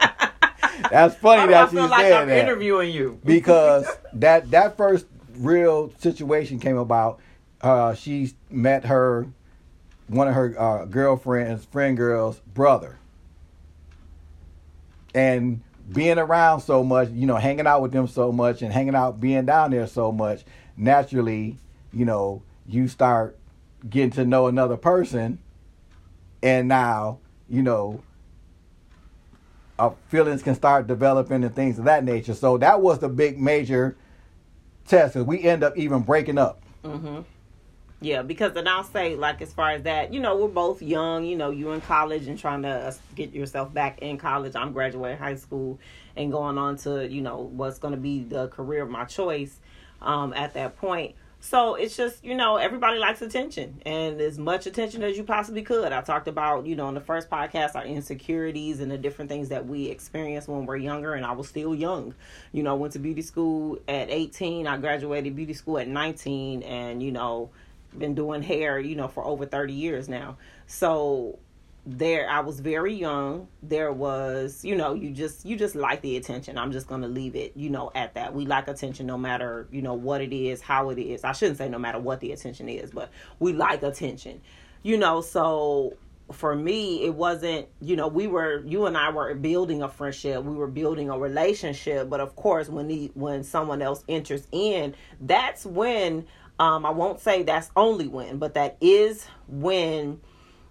That's 0.91 1.15
funny 1.17 1.53
that 1.53 1.69
I 1.69 1.73
you 1.73 1.87
like 1.87 2.13
I'm 2.13 2.29
that 2.29 2.39
interviewing 2.39 2.91
you 2.93 3.21
because 3.25 3.87
that 4.15 4.51
that 4.51 4.77
first 4.77 5.07
real 5.37 5.93
situation 5.99 6.59
came 6.59 6.77
about. 6.77 7.21
Uh, 7.61 7.95
she 7.95 8.33
met 8.49 8.87
her 8.87 9.27
one 10.07 10.27
of 10.27 10.35
her 10.35 10.55
uh, 10.59 10.85
girlfriends, 10.87 11.65
friend 11.67 11.97
girls, 11.97 12.41
brother, 12.55 12.99
and 15.15 15.61
being 15.93 16.19
around 16.19 16.61
so 16.61 16.85
much, 16.85 17.11
you 17.11 17.27
know, 17.27 17.37
hanging 17.37 17.67
out 17.67 17.83
with 17.83 17.93
them 17.93 18.07
so 18.07 18.31
much, 18.33 18.63
and 18.63 18.73
hanging 18.73 18.95
out, 18.95 19.21
being 19.21 19.47
down 19.47 19.71
there 19.71 19.87
so 19.87 20.13
much, 20.13 20.45
naturally, 20.77 21.57
you 21.93 22.05
know, 22.05 22.43
you 22.67 22.89
start 22.89 23.37
getting 23.89 24.11
to 24.11 24.25
know 24.25 24.47
another 24.47 24.77
person, 24.77 25.39
and 26.43 26.69
now, 26.69 27.19
you 27.49 27.63
know, 27.63 28.03
uh, 29.79 29.91
feelings 30.09 30.43
can 30.43 30.55
start 30.55 30.87
developing 30.87 31.43
and 31.43 31.55
things 31.55 31.79
of 31.79 31.87
that 31.87 32.05
nature. 32.05 32.35
So 32.35 32.59
that 32.59 32.81
was 32.81 32.99
the 32.99 33.09
big 33.09 33.41
major 33.41 33.97
test, 34.87 35.17
and 35.17 35.27
we 35.27 35.43
end 35.43 35.65
up 35.65 35.77
even 35.77 36.01
breaking 36.03 36.39
up. 36.39 36.63
Mm-hmm. 36.85 37.21
Yeah, 38.03 38.23
because 38.23 38.55
then 38.55 38.67
I'll 38.67 38.83
say, 38.83 39.15
like, 39.15 39.43
as 39.43 39.53
far 39.53 39.73
as 39.73 39.83
that, 39.83 40.15
you 40.15 40.21
know, 40.21 40.35
we're 40.37 40.49
both 40.49 40.81
young. 40.81 41.27
You 41.27 41.37
know, 41.37 41.51
you're 41.51 41.75
in 41.75 41.83
college 41.83 42.29
and 42.29 42.39
trying 42.39 42.63
to 42.63 42.95
get 43.15 43.35
yourself 43.35 43.75
back 43.75 43.99
in 43.99 44.17
college. 44.17 44.57
I'm 44.57 44.73
graduating 44.73 45.19
high 45.19 45.37
school 45.37 45.79
and 46.17 46.33
going 46.33 46.57
on 46.57 46.77
to, 46.79 47.07
you 47.07 47.21
know, 47.21 47.51
what's 47.53 47.79
going 47.79 47.93
to 47.93 48.01
be 48.01 48.23
the 48.23 48.49
career 48.49 48.83
of 48.83 48.91
my 48.91 49.05
choice 49.05 49.61
um, 50.01 50.33
at 50.33 50.55
that 50.55 50.79
point. 50.79 51.15
So 51.43 51.75
it's 51.75 51.97
just, 51.97 52.23
you 52.23 52.35
know, 52.35 52.57
everybody 52.57 52.99
likes 52.99 53.23
attention 53.23 53.81
and 53.87 54.21
as 54.21 54.39
much 54.39 54.67
attention 54.67 55.03
as 55.03 55.17
you 55.17 55.25
possibly 55.25 55.63
could. 55.63 55.91
I 55.91 56.03
talked 56.03 56.29
about, 56.29 56.67
you 56.67 56.77
know, 56.77 56.89
in 56.89 56.95
the 56.95 57.01
first 57.01 57.31
podcast, 57.31 57.75
our 57.77 57.85
insecurities 57.85 58.81
and 58.81 58.91
the 58.91 58.99
different 58.99 59.31
things 59.31 59.49
that 59.49 59.67
we 59.67 59.87
experience 59.87 60.47
when 60.47 60.67
we're 60.67 60.77
younger. 60.77 61.15
And 61.15 61.25
I 61.25 61.33
was 61.33 61.49
still 61.49 61.75
young. 61.75 62.15
You 62.53 62.63
know, 62.63 62.73
I 62.73 62.75
went 62.75 62.93
to 62.93 62.99
beauty 62.99 63.23
school 63.23 63.79
at 63.89 64.11
18. 64.11 64.67
I 64.67 64.77
graduated 64.77 65.35
beauty 65.35 65.55
school 65.55 65.79
at 65.79 65.89
19 65.89 66.63
and, 66.63 67.03
you 67.03 67.11
know, 67.11 67.49
been 67.97 68.15
doing 68.15 68.43
hair, 68.43 68.79
you 68.79 68.97
know, 68.97 69.09
for 69.09 69.25
over 69.25 69.47
30 69.47 69.73
years 69.73 70.09
now. 70.09 70.37
So 70.67 71.39
there 71.87 72.29
i 72.29 72.41
was 72.41 72.61
very 72.61 72.95
young. 72.95 73.49
There 73.63 73.93
was 73.93 74.65
you 74.65 74.77
know 74.77 74.95
you 74.95 75.11
just 75.11 75.47
you 75.47 75.57
just 75.57 75.75
like 75.75 76.03
the 76.03 76.17
attention. 76.17 76.59
I'm 76.59 76.73
just 76.73 76.87
gonna 76.87 77.09
leave 77.09 77.35
it 77.35 77.53
you 77.57 77.71
know 77.71 77.91
at 77.95 78.15
that. 78.15 78.35
We 78.35 78.47
like 78.47 78.69
attention 78.69 79.07
no 79.07 79.17
matter 79.17 79.67
you 79.71 79.83
know 79.83 79.95
what 79.95 80.21
it 80.21 80.33
is 80.33 80.61
how 80.61 80.91
it 80.91 80.99
is. 81.01 81.25
I 81.25 81.33
shouldn't 81.33 81.59
say 81.59 81.69
no 81.69 81.79
matter 81.79 81.99
what 81.99 82.21
the 82.21 82.33
attention 82.33 82.69
is 82.69 82.91
but 82.91 83.11
we 83.39 83.53
like 83.53 83.83
attention 83.83 84.41
you 84.83 84.99
know. 84.99 85.21
So 85.21 85.97
for 86.33 86.55
me 86.55 87.05
it 87.05 87.15
wasn't 87.15 87.67
you 87.81 87.97
know 87.97 88.07
we 88.07 88.29
were 88.29 88.63
you 88.65 88.87
and 88.87 88.97
i 88.97 89.11
were 89.11 89.35
building 89.35 89.83
a 89.83 89.89
friendship. 89.89 90.45
We 90.45 90.55
were 90.55 90.69
building 90.69 91.09
a 91.09 91.19
relationship. 91.19 92.11
But 92.11 92.21
of 92.21 92.37
course 92.37 92.69
when 92.69 92.89
the 92.89 93.11
when 93.15 93.43
someone 93.43 93.81
else 93.81 94.05
enters 94.07 94.47
in 94.53 94.95
that's 95.19 95.65
when 95.65 96.27
um 96.61 96.87
i 96.87 96.91
won't 96.91 97.19
say 97.19 97.43
that's 97.43 97.71
only 97.75 98.07
when 98.07 98.39
but 98.39 98.55
that 98.55 98.77
is 98.81 99.27
when 99.49 100.21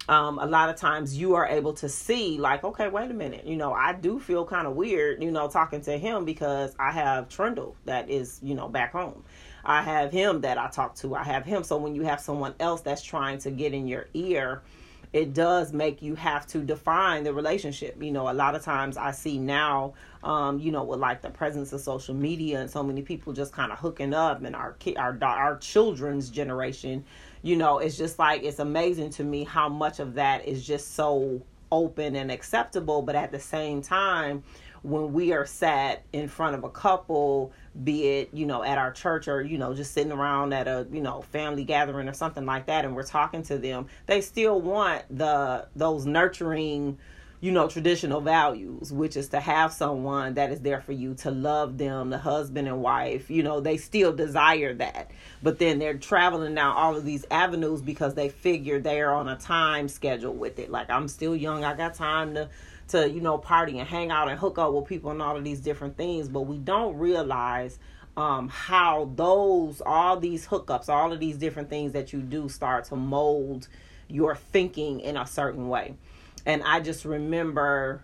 um, 0.08 0.40
a 0.40 0.46
lot 0.46 0.70
of 0.70 0.76
times 0.76 1.16
you 1.16 1.34
are 1.36 1.46
able 1.46 1.74
to 1.74 1.88
see 1.88 2.38
like 2.38 2.64
okay 2.64 2.88
wait 2.88 3.10
a 3.10 3.14
minute 3.14 3.46
you 3.46 3.56
know 3.56 3.72
i 3.72 3.92
do 3.92 4.18
feel 4.18 4.44
kind 4.44 4.66
of 4.66 4.74
weird 4.74 5.22
you 5.22 5.30
know 5.30 5.46
talking 5.46 5.82
to 5.82 5.98
him 5.98 6.24
because 6.24 6.74
i 6.80 6.90
have 6.90 7.28
trundle 7.28 7.76
that 7.84 8.08
is 8.10 8.40
you 8.42 8.54
know 8.54 8.68
back 8.68 8.92
home. 8.92 9.22
I 9.62 9.82
have 9.82 10.10
him 10.10 10.40
that 10.40 10.56
i 10.56 10.68
talk 10.68 10.94
to. 10.96 11.14
I 11.14 11.22
have 11.22 11.44
him. 11.44 11.64
So 11.64 11.76
when 11.76 11.94
you 11.94 12.02
have 12.02 12.18
someone 12.18 12.54
else 12.58 12.80
that's 12.80 13.02
trying 13.02 13.38
to 13.40 13.50
get 13.50 13.74
in 13.74 13.86
your 13.86 14.08
ear 14.14 14.62
it 15.12 15.34
does 15.34 15.72
make 15.72 16.02
you 16.02 16.14
have 16.14 16.46
to 16.48 16.58
define 16.58 17.24
the 17.24 17.32
relationship. 17.32 18.00
You 18.00 18.12
know, 18.12 18.30
a 18.30 18.32
lot 18.32 18.54
of 18.54 18.62
times 18.62 18.96
I 18.96 19.10
see 19.10 19.38
now, 19.38 19.94
um, 20.22 20.58
you 20.58 20.70
know, 20.72 20.84
with 20.84 21.00
like 21.00 21.22
the 21.22 21.30
presence 21.30 21.72
of 21.72 21.80
social 21.80 22.14
media 22.14 22.60
and 22.60 22.70
so 22.70 22.82
many 22.82 23.02
people 23.02 23.32
just 23.32 23.52
kind 23.52 23.72
of 23.72 23.78
hooking 23.78 24.14
up, 24.14 24.42
and 24.42 24.54
our 24.54 24.76
our 24.96 25.18
our 25.22 25.56
children's 25.58 26.30
generation, 26.30 27.04
you 27.42 27.56
know, 27.56 27.78
it's 27.78 27.96
just 27.96 28.18
like 28.18 28.42
it's 28.42 28.58
amazing 28.58 29.10
to 29.10 29.24
me 29.24 29.44
how 29.44 29.68
much 29.68 29.98
of 29.98 30.14
that 30.14 30.46
is 30.46 30.66
just 30.66 30.94
so 30.94 31.42
open 31.72 32.16
and 32.16 32.30
acceptable, 32.30 33.02
but 33.02 33.14
at 33.14 33.30
the 33.30 33.38
same 33.38 33.80
time, 33.80 34.42
when 34.82 35.12
we 35.12 35.32
are 35.32 35.46
sat 35.46 36.02
in 36.12 36.26
front 36.26 36.54
of 36.54 36.64
a 36.64 36.70
couple, 36.70 37.52
be 37.84 38.06
it, 38.06 38.30
you 38.32 38.46
know, 38.46 38.62
at 38.62 38.78
our 38.78 38.90
church 38.90 39.28
or, 39.28 39.42
you 39.42 39.58
know, 39.58 39.74
just 39.74 39.92
sitting 39.92 40.12
around 40.12 40.54
at 40.54 40.66
a, 40.66 40.86
you 40.90 41.02
know, 41.02 41.20
family 41.20 41.64
gathering 41.64 42.08
or 42.08 42.14
something 42.14 42.46
like 42.46 42.66
that 42.66 42.84
and 42.84 42.96
we're 42.96 43.02
talking 43.02 43.42
to 43.44 43.58
them, 43.58 43.86
they 44.06 44.20
still 44.20 44.60
want 44.60 45.04
the 45.10 45.66
those 45.76 46.06
nurturing 46.06 46.98
you 47.40 47.50
know, 47.50 47.68
traditional 47.68 48.20
values, 48.20 48.92
which 48.92 49.16
is 49.16 49.28
to 49.28 49.40
have 49.40 49.72
someone 49.72 50.34
that 50.34 50.50
is 50.50 50.60
there 50.60 50.82
for 50.82 50.92
you 50.92 51.14
to 51.14 51.30
love 51.30 51.78
them, 51.78 52.10
the 52.10 52.18
husband 52.18 52.68
and 52.68 52.82
wife, 52.82 53.30
you 53.30 53.42
know, 53.42 53.60
they 53.60 53.78
still 53.78 54.12
desire 54.12 54.74
that. 54.74 55.10
But 55.42 55.58
then 55.58 55.78
they're 55.78 55.96
traveling 55.96 56.54
down 56.54 56.76
all 56.76 56.96
of 56.96 57.04
these 57.06 57.24
avenues 57.30 57.80
because 57.80 58.14
they 58.14 58.28
figure 58.28 58.78
they're 58.78 59.14
on 59.14 59.26
a 59.26 59.36
time 59.36 59.88
schedule 59.88 60.34
with 60.34 60.58
it. 60.58 60.70
Like 60.70 60.90
I'm 60.90 61.08
still 61.08 61.34
young, 61.34 61.64
I 61.64 61.74
got 61.74 61.94
time 61.94 62.34
to 62.34 62.50
to, 62.88 63.08
you 63.08 63.20
know, 63.20 63.38
party 63.38 63.78
and 63.78 63.88
hang 63.88 64.10
out 64.10 64.28
and 64.28 64.38
hook 64.38 64.58
up 64.58 64.72
with 64.72 64.86
people 64.86 65.12
and 65.12 65.22
all 65.22 65.36
of 65.36 65.44
these 65.44 65.60
different 65.60 65.96
things, 65.96 66.28
but 66.28 66.40
we 66.40 66.58
don't 66.58 66.96
realize 66.98 67.78
um, 68.16 68.48
how 68.48 69.10
those 69.14 69.80
all 69.80 70.18
these 70.18 70.46
hookups, 70.46 70.88
all 70.88 71.12
of 71.12 71.20
these 71.20 71.38
different 71.38 71.70
things 71.70 71.92
that 71.92 72.12
you 72.12 72.20
do 72.20 72.48
start 72.48 72.84
to 72.86 72.96
mold 72.96 73.68
your 74.08 74.34
thinking 74.34 75.00
in 75.00 75.16
a 75.16 75.24
certain 75.24 75.68
way 75.68 75.94
and 76.46 76.62
I 76.62 76.80
just 76.80 77.04
remember 77.04 78.02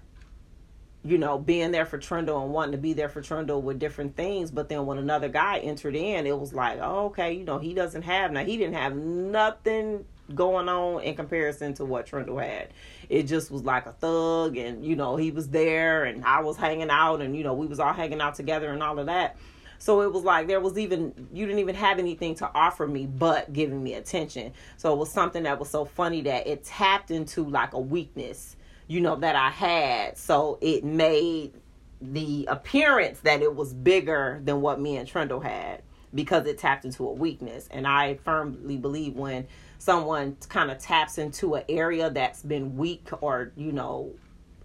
you 1.07 1.19
know, 1.19 1.39
being 1.39 1.71
there 1.71 1.87
for 1.87 1.99
Trundle 1.99 2.43
and 2.43 2.53
wanting 2.53 2.73
to 2.73 2.79
be 2.79 2.93
there 2.93 3.09
for 3.09 3.23
Trundle 3.23 3.63
with 3.63 3.79
different 3.79 4.17
things. 4.17 4.51
But 4.51 4.69
then 4.69 4.87
when 4.87 4.99
another 4.99 5.29
guy 5.29 5.59
entered 5.59 5.95
in, 5.95 6.27
it 6.27 6.39
was 6.39 6.53
like, 6.53 6.81
oh, 6.83 7.07
okay, 7.07 7.33
you 7.33 7.45
know, 7.45 7.59
he 7.59 7.75
doesn't 7.75 8.03
have 8.03 8.33
now. 8.33 8.45
He 8.45 8.57
didn't 8.57 8.75
have 8.75 8.97
nothing 8.97 10.05
going 10.35 10.69
on 10.69 11.03
in 11.03 11.15
comparison 11.15 11.75
to 11.75 11.85
what 11.85 12.07
Trundle 12.07 12.39
had. 12.39 12.71
It 13.09 13.25
just 13.25 13.51
was 13.51 13.63
like 13.63 13.87
a 13.87 13.93
thug, 13.93 14.57
and 14.57 14.85
you 14.85 14.97
know, 14.97 15.17
he 15.17 15.31
was 15.31 15.49
there, 15.49 16.05
and 16.05 16.25
I 16.25 16.41
was 16.41 16.57
hanging 16.57 16.91
out, 16.91 17.21
and 17.21 17.37
you 17.37 17.45
know, 17.45 17.55
we 17.55 17.67
was 17.67 17.79
all 17.79 17.93
hanging 17.93 18.21
out 18.21 18.35
together 18.35 18.71
and 18.73 18.83
all 18.83 18.99
of 18.99 19.07
that. 19.07 19.37
So 19.79 20.03
it 20.03 20.13
was 20.13 20.25
like 20.25 20.47
there 20.47 20.61
was 20.61 20.79
even 20.79 21.29
you 21.33 21.47
didn't 21.47 21.61
even 21.61 21.75
have 21.75 21.99
anything 21.99 22.35
to 22.37 22.51
offer 22.55 22.87
me 22.87 23.07
but 23.07 23.53
giving 23.53 23.83
me 23.83 23.95
attention. 23.95 24.53
So 24.77 24.93
it 24.93 24.99
was 24.99 25.11
something 25.11 25.43
that 25.45 25.59
was 25.59 25.69
so 25.69 25.85
funny 25.85 26.23
that 26.23 26.47
it 26.47 26.65
tapped 26.65 27.11
into 27.11 27.45
like 27.45 27.73
a 27.75 27.81
weakness, 27.81 28.57
you 28.89 29.01
know, 29.01 29.17
that 29.17 29.37
I 29.37 29.51
had. 29.51 30.19
So 30.19 30.59
it 30.61 30.85
made 30.85 31.53
the 32.01 32.47
appearance 32.51 33.21
that 33.21 33.43
it 33.43 33.55
was 33.55 33.73
bigger 33.73 34.41
than 34.45 34.61
what 34.61 34.81
me 34.81 34.97
and 34.97 35.09
Trundle 35.09 35.41
had 35.41 35.83
because 36.15 36.47
it 36.47 36.59
tapped 36.59 36.85
into 36.85 37.07
a 37.07 37.13
weakness. 37.13 37.69
And 37.71 37.87
I 37.87 38.15
firmly 38.25 38.77
believe 38.77 39.15
when 39.15 39.47
someone 39.79 40.37
kind 40.49 40.71
of 40.71 40.79
taps 40.79 41.19
into 41.19 41.55
an 41.55 41.65
area 41.69 42.11
that's 42.11 42.43
been 42.43 42.77
weak 42.77 43.09
or, 43.21 43.53
you 43.57 43.73
know, 43.73 44.13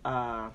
uh, 0.05 0.49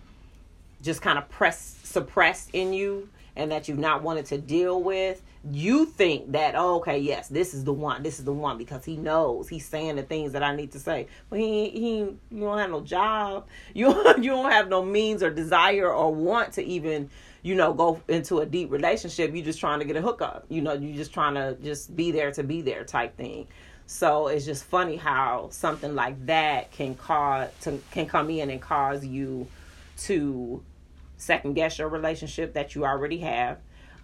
just 0.82 1.02
kind 1.02 1.18
of 1.18 1.28
press 1.28 1.76
suppressed 1.82 2.50
in 2.52 2.72
you, 2.72 3.08
and 3.36 3.50
that 3.52 3.68
you've 3.68 3.78
not 3.78 4.02
wanted 4.02 4.26
to 4.26 4.38
deal 4.38 4.82
with, 4.82 5.22
you 5.50 5.86
think 5.86 6.32
that, 6.32 6.54
oh, 6.56 6.76
okay, 6.76 6.98
yes, 6.98 7.28
this 7.28 7.54
is 7.54 7.64
the 7.64 7.72
one. 7.72 8.02
This 8.02 8.18
is 8.18 8.24
the 8.24 8.32
one 8.32 8.58
because 8.58 8.84
he 8.84 8.96
knows 8.96 9.48
he's 9.48 9.66
saying 9.66 9.96
the 9.96 10.02
things 10.02 10.32
that 10.32 10.42
I 10.42 10.56
need 10.56 10.72
to 10.72 10.80
say. 10.80 11.06
But 11.30 11.38
he, 11.38 11.68
he, 11.70 11.98
you 11.98 12.18
don't 12.40 12.58
have 12.58 12.70
no 12.70 12.80
job. 12.80 13.46
You, 13.74 13.88
you 14.16 14.30
don't 14.30 14.50
have 14.50 14.68
no 14.68 14.82
means 14.82 15.22
or 15.22 15.30
desire 15.30 15.92
or 15.92 16.14
want 16.14 16.54
to 16.54 16.64
even, 16.64 17.10
you 17.42 17.54
know, 17.54 17.74
go 17.74 18.00
into 18.08 18.38
a 18.38 18.46
deep 18.46 18.70
relationship. 18.72 19.34
You're 19.34 19.44
just 19.44 19.60
trying 19.60 19.80
to 19.80 19.84
get 19.84 19.96
a 19.96 20.00
hookup. 20.00 20.46
You 20.48 20.62
know, 20.62 20.72
you're 20.72 20.96
just 20.96 21.12
trying 21.12 21.34
to 21.34 21.56
just 21.62 21.94
be 21.94 22.10
there 22.10 22.32
to 22.32 22.42
be 22.42 22.62
there 22.62 22.84
type 22.84 23.16
thing. 23.18 23.48
So 23.86 24.28
it's 24.28 24.46
just 24.46 24.64
funny 24.64 24.96
how 24.96 25.48
something 25.50 25.94
like 25.94 26.24
that 26.26 26.72
can 26.72 26.94
cause 26.94 27.50
to 27.62 27.80
can 27.90 28.06
come 28.06 28.30
in 28.30 28.50
and 28.50 28.60
cause 28.60 29.04
you 29.04 29.46
to 29.98 30.62
second 31.16 31.54
guess 31.54 31.78
your 31.78 31.88
relationship 31.88 32.54
that 32.54 32.74
you 32.74 32.84
already 32.84 33.18
have. 33.18 33.58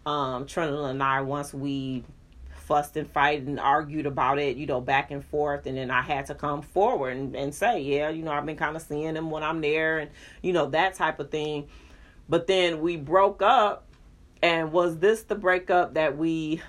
Um, 0.05 0.46
Trina 0.46 0.85
and 0.85 1.03
I, 1.03 1.20
once 1.20 1.55
we 1.55 2.05
fussed 2.51 2.96
and 2.96 3.09
fight 3.11 3.42
and 3.42 3.61
argued 3.61 4.07
about 4.07 4.38
it, 4.38 4.57
you 4.57 4.66
know, 4.66 4.81
back 4.81 5.11
and 5.11 5.25
forth, 5.25 5.66
and 5.66 5.77
then 5.77 5.90
I 5.90 6.03
had 6.03 6.27
to 6.27 6.35
come 6.35 6.62
forward 6.62 7.16
and, 7.16 7.37
and 7.37 7.55
say, 7.55 7.81
yeah, 7.81 8.09
you 8.09 8.22
know, 8.22 8.33
I've 8.33 8.46
been 8.46 8.57
kind 8.57 8.77
of 8.77 8.83
seeing 8.83 9.14
him 9.16 9.31
when 9.31 9.42
I'm 9.42 9.61
there, 9.61 9.98
and 9.98 10.11
you 10.42 10.53
know 10.53 10.70
that 10.70 10.94
type 10.94 11.20
of 11.20 11.31
thing. 11.31 11.68
But 12.29 12.46
then 12.46 12.81
we 12.81 12.96
broke 12.96 13.42
up, 13.42 13.87
and 14.42 14.72
was 14.72 14.98
this 14.98 15.22
the 15.22 15.35
breakup 15.35 15.94
that 15.94 16.16
we 16.16 16.62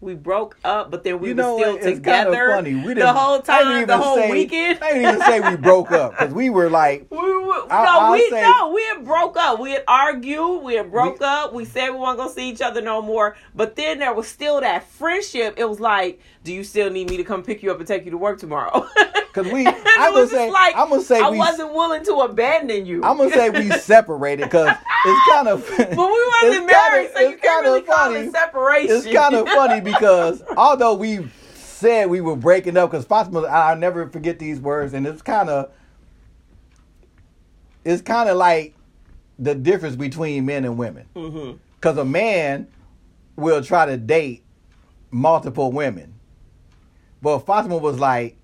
we 0.00 0.14
broke 0.14 0.56
up, 0.64 0.90
but 0.90 1.04
then 1.04 1.18
we 1.20 1.28
You 1.28 1.34
were 1.34 1.42
still 1.42 1.72
what? 1.74 1.82
Together 1.82 2.50
funny. 2.50 2.74
We 2.74 2.94
the 2.94 3.12
whole 3.12 3.40
time, 3.40 3.86
the 3.86 3.98
whole 3.98 4.16
say- 4.16 4.30
weekend. 4.30 4.78
I 4.82 4.94
didn't 4.94 5.14
even 5.14 5.20
say 5.26 5.40
we 5.40 5.56
broke 5.56 5.90
up 5.92 6.12
because 6.12 6.32
we 6.32 6.48
were 6.50 6.70
like, 6.70 7.06
We 7.10 7.16
were, 7.18 7.66
I- 7.70 7.84
no, 7.84 7.90
I'll 8.00 8.12
we 8.12 8.30
say- 8.30 8.40
no, 8.42 8.72
we 8.74 8.82
had 8.84 9.04
broke 9.04 9.36
up. 9.36 9.60
We 9.60 9.72
had 9.72 9.84
argued. 9.86 10.62
We 10.62 10.74
had 10.74 10.90
broke 10.90 11.20
We- 11.20 11.26
up. 11.26 11.52
We 11.52 11.64
said 11.64 11.90
we 11.90 11.98
weren't 11.98 12.16
gonna 12.18 12.30
see 12.30 12.48
each 12.48 12.62
other 12.62 12.80
no 12.80 13.02
more. 13.02 13.36
But 13.54 13.76
then 13.76 13.98
there 13.98 14.14
was 14.14 14.26
still 14.26 14.60
that 14.60 14.88
friendship. 14.88 15.54
It 15.58 15.68
was 15.68 15.80
like, 15.80 16.20
do 16.44 16.52
you 16.54 16.64
still 16.64 16.90
need 16.90 17.10
me 17.10 17.18
to 17.18 17.24
come 17.24 17.42
pick 17.42 17.62
you 17.62 17.70
up 17.70 17.78
and 17.78 17.86
take 17.86 18.04
you 18.06 18.10
to 18.12 18.18
work 18.18 18.38
tomorrow? 18.38 18.86
Because 19.32 19.52
we- 19.52 19.64
I'm 19.64 20.12
was 20.12 20.32
gonna 20.32 20.44
say- 20.46 20.50
like 20.50 20.76
I'm 20.76 20.88
gonna 20.88 21.02
say 21.02 21.20
I 21.20 21.30
we- 21.30 21.38
wasn't 21.38 21.72
willing 21.72 22.04
to 22.06 22.14
abandon 22.16 22.84
you. 22.84 23.04
I'm 23.04 23.16
gonna 23.16 23.30
say 23.30 23.48
we 23.50 23.70
separated 23.78 24.42
because 24.46 24.74
it's 25.04 25.30
kind 25.30 25.48
of. 25.48 25.66
but 25.76 25.96
we 25.96 26.32
wasn't 26.42 26.66
married, 26.70 27.10
so 27.14 27.20
you 27.20 27.36
can't 27.36 27.64
really 27.64 27.82
call 27.82 28.14
it 28.14 28.30
separation. 28.30 28.96
It's 28.96 29.06
kind 29.06 29.34
of 29.34 29.48
funny 29.54 29.80
because 29.80 30.42
although 30.56 30.94
we 30.94 31.28
said 31.54 32.10
we 32.10 32.20
were 32.20 32.36
breaking 32.36 32.76
up, 32.76 32.90
because 32.90 33.04
Fatima, 33.04 33.40
I'll 33.42 33.76
never 33.76 34.08
forget 34.08 34.38
these 34.38 34.60
words, 34.60 34.92
and 34.92 35.06
it's 35.06 35.22
kind 35.22 35.48
of, 35.48 35.70
it's 37.84 38.02
kind 38.02 38.28
of 38.28 38.36
like 38.36 38.74
the 39.38 39.54
difference 39.54 39.96
between 39.96 40.44
men 40.44 40.64
and 40.64 40.76
women. 40.76 41.06
Mm-hmm. 41.16 41.56
Because 41.76 41.96
a 41.96 42.04
man 42.04 42.68
will 43.36 43.62
try 43.62 43.86
to 43.86 43.96
date 43.96 44.44
multiple 45.10 45.72
women. 45.72 46.14
But 47.22 47.40
Fatima 47.40 47.78
was 47.78 47.98
like, 47.98 48.36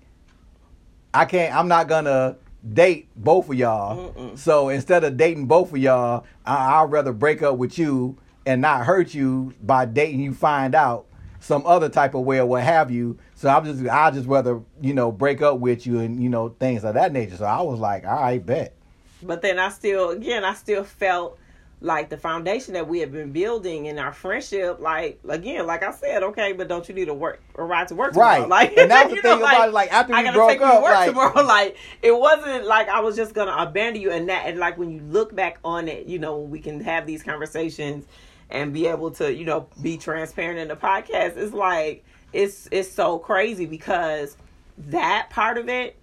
I 1.13 1.25
can't, 1.25 1.55
I'm 1.55 1.67
not 1.67 1.87
gonna 1.87 2.37
date 2.73 3.07
both 3.15 3.49
of 3.49 3.55
y'all. 3.55 4.13
Mm-mm. 4.13 4.37
So 4.37 4.69
instead 4.69 5.03
of 5.03 5.17
dating 5.17 5.45
both 5.45 5.71
of 5.71 5.77
y'all, 5.77 6.25
I, 6.45 6.81
I'd 6.81 6.91
rather 6.91 7.13
break 7.13 7.41
up 7.41 7.57
with 7.57 7.77
you 7.77 8.17
and 8.45 8.61
not 8.61 8.85
hurt 8.85 9.13
you 9.13 9.53
by 9.61 9.85
dating 9.85 10.21
you 10.21 10.33
find 10.33 10.73
out 10.75 11.05
some 11.39 11.65
other 11.65 11.89
type 11.89 12.13
of 12.13 12.21
way 12.21 12.39
or 12.39 12.45
what 12.45 12.63
have 12.63 12.89
you. 12.89 13.17
So 13.35 13.49
I'm 13.49 13.63
just, 13.63 13.87
I 13.87 14.11
just 14.11 14.27
rather, 14.27 14.61
you 14.81 14.93
know, 14.93 15.11
break 15.11 15.41
up 15.41 15.59
with 15.59 15.85
you 15.85 15.99
and, 15.99 16.21
you 16.21 16.29
know, 16.29 16.49
things 16.59 16.83
of 16.83 16.95
that 16.95 17.13
nature. 17.13 17.37
So 17.37 17.45
I 17.45 17.61
was 17.61 17.79
like, 17.79 18.05
all 18.05 18.19
right, 18.19 18.43
bet. 18.43 18.73
But 19.21 19.41
then 19.41 19.59
I 19.59 19.69
still, 19.69 20.11
again, 20.11 20.43
I 20.43 20.53
still 20.53 20.83
felt 20.83 21.39
like 21.79 22.09
the 22.09 22.17
foundation 22.17 22.73
that 22.73 22.87
we 22.87 22.99
have 22.99 23.11
been 23.11 23.31
building 23.31 23.85
in 23.85 23.99
our 23.99 24.11
friendship, 24.11 24.79
like 24.79 25.19
again, 25.29 25.67
like 25.67 25.83
I 25.83 25.91
said, 25.91 26.23
okay, 26.23 26.51
but 26.53 26.67
don't 26.67 26.87
you 26.89 26.95
need 26.95 27.07
a 27.07 27.13
work 27.13 27.39
a 27.55 27.63
ride 27.63 27.87
to 27.89 27.95
work 27.95 28.13
tomorrow? 28.13 28.39
Right. 28.41 28.49
Like, 28.57 28.77
And 28.77 28.89
that's 28.89 29.09
the 29.13 29.15
thing 29.21 29.39
know, 29.39 29.45
about 29.45 29.69
it, 29.69 29.73
like, 29.73 29.93
after 29.93 30.13
I 30.15 30.23
we 30.23 30.31
broke 30.31 30.61
up, 30.61 30.75
to 30.77 30.81
work 30.81 30.93
like- 30.93 31.09
tomorrow. 31.09 31.43
Like 31.45 31.77
it 32.01 32.17
wasn't 32.17 32.65
like 32.65 32.89
I 32.89 32.99
was 33.01 33.15
just 33.15 33.33
gonna 33.35 33.55
abandon 33.57 34.01
you, 34.01 34.11
and 34.11 34.27
that, 34.29 34.47
and 34.47 34.57
like 34.59 34.77
when 34.77 34.89
you 34.89 35.01
look 35.01 35.35
back 35.35 35.59
on 35.63 35.87
it, 35.87 36.07
you 36.07 36.17
know, 36.19 36.39
we 36.39 36.59
can 36.59 36.81
have 36.81 37.05
these 37.05 37.21
conversations 37.21 38.05
and 38.49 38.73
be 38.73 38.87
able 38.87 39.11
to, 39.11 39.31
you 39.33 39.45
know, 39.45 39.67
be 39.81 39.97
transparent 39.97 40.57
in 40.59 40.69
the 40.69 40.75
podcast. 40.75 41.37
It's 41.37 41.53
like 41.53 42.03
it's 42.33 42.67
it's 42.71 42.91
so 42.91 43.19
crazy 43.19 43.65
because 43.67 44.35
that 44.79 45.29
part 45.29 45.57
of 45.57 45.69
it 45.69 45.95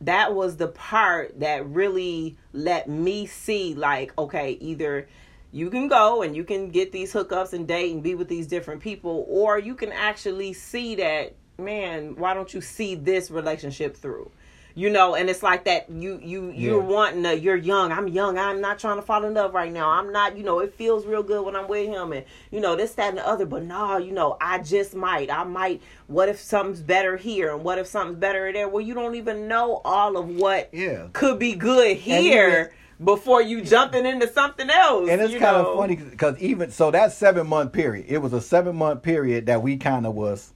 that 0.00 0.34
was 0.34 0.56
the 0.56 0.68
part 0.68 1.38
that 1.40 1.66
really 1.66 2.36
let 2.52 2.88
me 2.88 3.26
see 3.26 3.74
like 3.74 4.16
okay 4.18 4.52
either 4.60 5.08
you 5.52 5.68
can 5.68 5.88
go 5.88 6.22
and 6.22 6.36
you 6.36 6.44
can 6.44 6.70
get 6.70 6.92
these 6.92 7.12
hookups 7.12 7.52
and 7.52 7.66
date 7.66 7.92
and 7.92 8.02
be 8.02 8.14
with 8.14 8.28
these 8.28 8.46
different 8.46 8.80
people 8.80 9.26
or 9.28 9.58
you 9.58 9.74
can 9.74 9.92
actually 9.92 10.52
see 10.52 10.94
that 10.94 11.34
man 11.58 12.16
why 12.16 12.32
don't 12.32 12.54
you 12.54 12.60
see 12.60 12.94
this 12.94 13.30
relationship 13.30 13.96
through 13.96 14.30
you 14.74 14.90
know 14.90 15.14
and 15.14 15.28
it's 15.28 15.42
like 15.42 15.64
that 15.64 15.90
you 15.90 16.20
you 16.22 16.50
you're 16.50 16.80
Yeah. 16.82 16.88
wanting 16.88 17.22
to 17.24 17.38
you're 17.38 17.56
young. 17.56 17.92
I'm 17.92 18.08
young. 18.08 18.38
I'm 18.38 18.60
not 18.60 18.78
trying 18.78 18.96
to 18.96 19.02
fall 19.02 19.24
in 19.24 19.34
love 19.34 19.52
right 19.54 19.72
now. 19.72 19.90
I'm 19.90 20.12
not 20.12 20.36
you 20.36 20.44
know 20.44 20.60
it 20.60 20.74
feels 20.74 21.06
real 21.06 21.22
good 21.22 21.44
when 21.44 21.56
i'm 21.56 21.68
with 21.68 21.88
him 21.88 22.12
and 22.12 22.24
you 22.50 22.60
know 22.60 22.76
this 22.76 22.92
that 22.94 23.08
and 23.10 23.18
the 23.18 23.26
other. 23.26 23.46
But 23.46 23.64
no 23.64 23.96
you 23.98 24.12
know 24.12 24.36
i 24.40 24.58
just 24.58 24.94
might. 24.94 25.30
I 25.30 25.44
might 25.44 25.82
what 26.06 26.28
if 26.28 26.38
something's 26.38 26.80
better 26.80 27.16
here 27.16 27.52
and 27.54 27.64
what 27.64 27.78
if 27.78 27.86
something's 27.86 28.18
better 28.18 28.52
there? 28.52 28.68
Well 28.68 28.84
you 28.84 28.94
don't 28.94 29.14
even 29.14 29.48
know 29.48 29.80
all 29.84 30.16
of 30.16 30.28
what 30.28 30.68
Yeah. 30.72 31.08
could 31.12 31.38
be 31.38 31.54
good 31.54 31.96
here 31.96 32.72
before 33.02 33.40
you 33.40 33.62
jumping 33.62 34.04
into 34.04 34.28
something 34.28 34.68
else 34.68 35.08
And 35.08 35.22
it's 35.22 35.32
kind 35.32 35.56
know? 35.56 35.72
of 35.72 35.78
funny 35.78 35.96
because 35.96 36.38
even 36.38 36.70
so, 36.70 36.90
that 36.90 37.12
seven 37.12 37.46
month 37.46 37.72
period, 37.72 38.04
it 38.08 38.18
was 38.18 38.32
a 38.34 38.40
seven 38.42 38.76
month 38.76 39.02
period 39.02 39.46
that 39.46 39.62
we 39.62 39.78
kind 39.78 40.04
of 40.06 40.14
was 40.14 40.52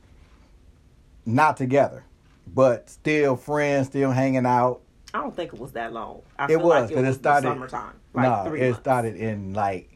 not 1.25 1.57
together, 1.57 2.05
but 2.47 2.89
still 2.91 3.37
friends, 3.37 3.87
still 3.89 4.11
hanging 4.11 4.47
out. 4.47 4.81
i 5.13 5.19
don't 5.21 5.35
think 5.35 5.53
it 5.53 5.59
was 5.59 5.73
that 5.73 5.93
long 5.93 6.23
I 6.39 6.53
It 6.53 6.57
was 6.61 6.67
like 6.67 6.91
it 6.91 6.99
it, 6.99 7.07
was 7.07 7.17
the 7.17 7.23
started 7.23 7.49
summertime 7.49 7.95
like 8.13 8.47
no, 8.47 8.55
it 8.55 8.61
months. 8.61 8.79
started 8.81 9.17
in 9.17 9.55
like 9.55 9.91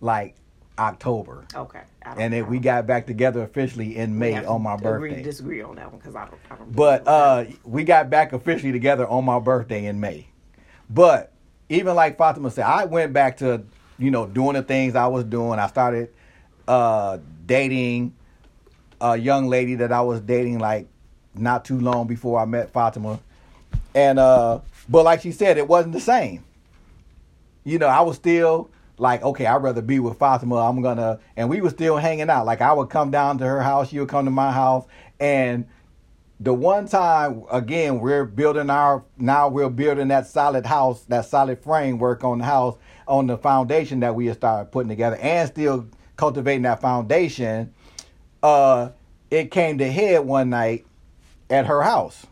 like 0.00 0.34
October, 0.78 1.44
okay 1.54 1.82
and 2.16 2.32
then 2.32 2.48
we 2.48 2.58
got 2.58 2.86
back 2.86 3.06
together 3.06 3.42
officially 3.42 3.96
in 3.96 4.18
May 4.18 4.42
on 4.44 4.62
my 4.62 4.74
agree, 4.74 5.10
birthday. 5.10 5.22
disagree 5.22 5.62
on 5.62 5.76
that 5.76 5.90
one 5.90 5.98
because 5.98 6.16
I 6.16 6.24
don't. 6.26 6.40
I 6.50 6.56
don't 6.56 6.74
But 6.74 7.06
uh, 7.06 7.44
we 7.64 7.84
got 7.84 8.10
back 8.10 8.32
officially 8.32 8.72
together 8.72 9.06
on 9.06 9.24
my 9.24 9.38
birthday 9.38 9.84
in 9.86 10.00
May. 10.00 10.26
But 10.90 11.32
even 11.68 11.94
like 11.94 12.16
Fatima 12.18 12.50
said, 12.50 12.64
I 12.64 12.86
went 12.86 13.12
back 13.12 13.36
to 13.38 13.62
you 13.98 14.10
know 14.10 14.26
doing 14.26 14.54
the 14.54 14.62
things 14.62 14.96
I 14.96 15.06
was 15.06 15.24
doing. 15.24 15.58
I 15.58 15.66
started 15.68 16.10
uh, 16.66 17.18
dating 17.46 18.14
a 19.00 19.16
young 19.16 19.48
lady 19.48 19.74
that 19.76 19.92
I 19.92 20.00
was 20.00 20.20
dating 20.20 20.58
like 20.58 20.88
not 21.34 21.64
too 21.64 21.80
long 21.80 22.06
before 22.06 22.40
I 22.40 22.44
met 22.44 22.70
Fatima, 22.72 23.20
and 23.94 24.18
uh, 24.18 24.60
but 24.88 25.04
like 25.04 25.22
she 25.22 25.32
said, 25.32 25.58
it 25.58 25.68
wasn't 25.68 25.94
the 25.94 26.00
same. 26.00 26.44
you 27.64 27.78
know, 27.78 27.86
I 27.86 28.00
was 28.00 28.16
still 28.16 28.70
like, 28.98 29.22
okay, 29.22 29.46
I'd 29.46 29.62
rather 29.62 29.82
be 29.82 29.98
with 29.98 30.18
Fatima. 30.18 30.56
I'm 30.56 30.82
gonna, 30.82 31.20
and 31.36 31.48
we 31.48 31.60
were 31.60 31.70
still 31.70 31.96
hanging 31.96 32.30
out. 32.30 32.46
Like 32.46 32.60
I 32.60 32.72
would 32.72 32.90
come 32.90 33.10
down 33.10 33.38
to 33.38 33.44
her 33.44 33.62
house, 33.62 33.88
she 33.90 33.98
would 33.98 34.08
come 34.08 34.24
to 34.24 34.30
my 34.30 34.52
house, 34.52 34.86
and 35.20 35.66
the 36.40 36.52
one 36.52 36.88
time 36.88 37.44
again 37.52 38.00
we're 38.00 38.24
building 38.24 38.68
our 38.68 39.04
now 39.16 39.48
we're 39.48 39.70
building 39.70 40.08
that 40.08 40.26
solid 40.26 40.66
house, 40.66 41.02
that 41.04 41.24
solid 41.26 41.62
framework 41.62 42.24
on 42.24 42.38
the 42.38 42.44
house, 42.44 42.76
on 43.06 43.26
the 43.26 43.38
foundation 43.38 44.00
that 44.00 44.14
we 44.14 44.26
had 44.26 44.36
started 44.36 44.70
putting 44.72 44.88
together, 44.88 45.16
and 45.16 45.48
still 45.48 45.86
cultivating 46.16 46.62
that 46.62 46.80
foundation. 46.80 47.72
Uh, 48.42 48.90
it 49.30 49.50
came 49.50 49.78
to 49.78 49.90
head 49.90 50.24
one 50.26 50.50
night 50.50 50.84
at 51.52 51.66
her 51.66 51.82
house. 51.82 52.26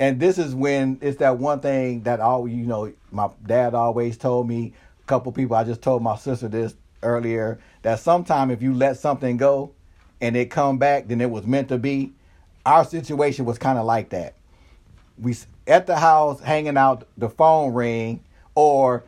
And 0.00 0.18
this 0.18 0.38
is 0.38 0.54
when 0.54 0.98
it's 1.02 1.18
that 1.18 1.38
one 1.38 1.60
thing 1.60 2.02
that 2.02 2.20
all 2.20 2.48
you 2.48 2.66
know, 2.66 2.92
my 3.10 3.28
dad 3.46 3.74
always 3.74 4.16
told 4.16 4.48
me, 4.48 4.72
a 5.02 5.06
couple 5.06 5.30
people 5.30 5.56
I 5.56 5.64
just 5.64 5.82
told 5.82 6.02
my 6.02 6.16
sister 6.16 6.48
this 6.48 6.74
earlier, 7.02 7.58
that 7.82 8.00
sometime 8.00 8.50
if 8.50 8.62
you 8.62 8.74
let 8.74 8.96
something 8.96 9.36
go 9.36 9.72
and 10.20 10.36
it 10.36 10.50
come 10.50 10.78
back, 10.78 11.08
then 11.08 11.20
it 11.20 11.30
was 11.30 11.46
meant 11.46 11.68
to 11.68 11.78
be. 11.78 12.12
Our 12.64 12.84
situation 12.84 13.44
was 13.44 13.58
kind 13.58 13.78
of 13.78 13.84
like 13.84 14.08
that. 14.10 14.34
We 15.18 15.36
at 15.66 15.86
the 15.86 15.96
house 15.96 16.40
hanging 16.40 16.76
out, 16.76 17.06
the 17.16 17.28
phone 17.28 17.74
ring, 17.74 18.24
or 18.54 19.04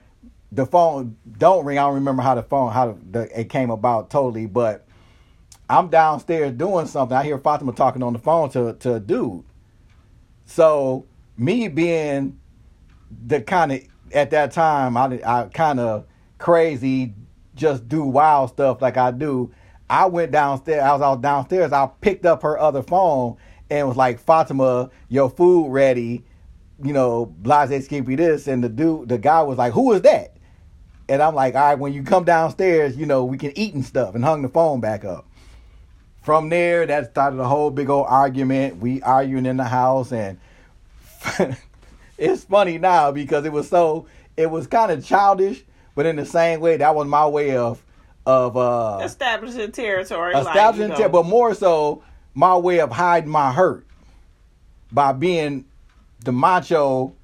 the 0.52 0.66
phone 0.66 1.16
don't 1.38 1.64
ring. 1.64 1.78
I 1.78 1.82
don't 1.82 1.94
remember 1.94 2.22
how 2.22 2.34
the 2.34 2.42
phone 2.42 2.72
how 2.72 2.98
the, 3.10 3.40
it 3.40 3.48
came 3.48 3.70
about 3.70 4.10
totally, 4.10 4.46
but 4.46 4.86
I'm 5.68 5.88
downstairs 5.88 6.52
doing 6.52 6.86
something. 6.86 7.16
I 7.16 7.24
hear 7.24 7.38
Fatima 7.38 7.72
talking 7.72 8.02
on 8.02 8.14
the 8.14 8.18
phone 8.18 8.50
to 8.50 8.74
to 8.74 8.94
a 8.94 9.00
dude. 9.00 9.44
So 10.46 11.06
me 11.36 11.68
being 11.68 12.40
the 13.26 13.42
kind 13.42 13.72
of 13.72 13.80
at 14.12 14.30
that 14.30 14.52
time 14.52 14.96
I 14.96 15.20
I 15.24 15.44
kind 15.52 15.78
of 15.78 16.06
crazy, 16.38 17.14
just 17.54 17.88
do 17.88 18.04
wild 18.04 18.50
stuff 18.50 18.80
like 18.80 18.96
I 18.96 19.10
do. 19.10 19.52
I 19.90 20.06
went 20.06 20.32
downstairs. 20.32 20.82
I 20.82 20.92
was 20.92 21.02
out 21.02 21.22
downstairs. 21.22 21.72
I 21.72 21.88
picked 22.00 22.24
up 22.24 22.42
her 22.42 22.58
other 22.58 22.82
phone 22.82 23.36
and 23.70 23.88
was 23.88 23.96
like, 23.96 24.20
Fatima, 24.20 24.90
your 25.08 25.30
food 25.30 25.70
ready. 25.70 26.24
You 26.82 26.92
know, 26.92 27.26
blase 27.26 27.84
skimpy 27.84 28.14
this, 28.14 28.46
and 28.46 28.62
the 28.62 28.68
dude, 28.68 29.08
the 29.08 29.18
guy 29.18 29.42
was 29.42 29.58
like, 29.58 29.72
"Who 29.72 29.92
is 29.94 30.02
that?" 30.02 30.36
And 31.08 31.20
I'm 31.20 31.34
like, 31.34 31.56
"All 31.56 31.60
right, 31.60 31.74
when 31.78 31.92
you 31.92 32.04
come 32.04 32.22
downstairs, 32.22 32.96
you 32.96 33.04
know, 33.04 33.24
we 33.24 33.36
can 33.36 33.50
eat 33.58 33.74
and 33.74 33.84
stuff." 33.84 34.14
And 34.14 34.24
hung 34.24 34.42
the 34.42 34.48
phone 34.48 34.80
back 34.80 35.04
up 35.04 35.27
from 36.28 36.50
there, 36.50 36.84
that 36.84 37.12
started 37.12 37.40
a 37.40 37.48
whole 37.48 37.70
big 37.70 37.88
old 37.88 38.04
argument. 38.06 38.76
We 38.76 39.00
arguing 39.00 39.46
in 39.46 39.56
the 39.56 39.64
house, 39.64 40.12
and 40.12 40.38
it's 42.18 42.44
funny 42.44 42.76
now 42.76 43.12
because 43.12 43.46
it 43.46 43.52
was 43.52 43.66
so 43.66 44.06
it 44.36 44.50
was 44.50 44.66
kind 44.66 44.92
of 44.92 45.02
childish, 45.02 45.64
but 45.94 46.04
in 46.04 46.16
the 46.16 46.26
same 46.26 46.60
way, 46.60 46.76
that 46.76 46.94
was 46.94 47.06
my 47.06 47.26
way 47.26 47.56
of 47.56 47.82
of 48.26 48.58
uh 48.58 49.00
establishing 49.02 49.72
territory, 49.72 50.34
establishing 50.34 50.90
like, 50.90 50.98
know. 50.98 51.08
but 51.08 51.24
more 51.24 51.54
so 51.54 52.02
my 52.34 52.54
way 52.58 52.80
of 52.80 52.92
hiding 52.92 53.30
my 53.30 53.50
hurt 53.50 53.86
by 54.92 55.12
being 55.12 55.64
the 56.26 56.32
macho. 56.32 57.14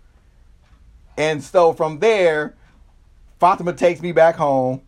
And 1.18 1.44
so 1.44 1.74
from 1.74 1.98
there, 1.98 2.54
Fatima 3.38 3.74
takes 3.74 4.00
me 4.00 4.12
back 4.12 4.36
home, 4.36 4.80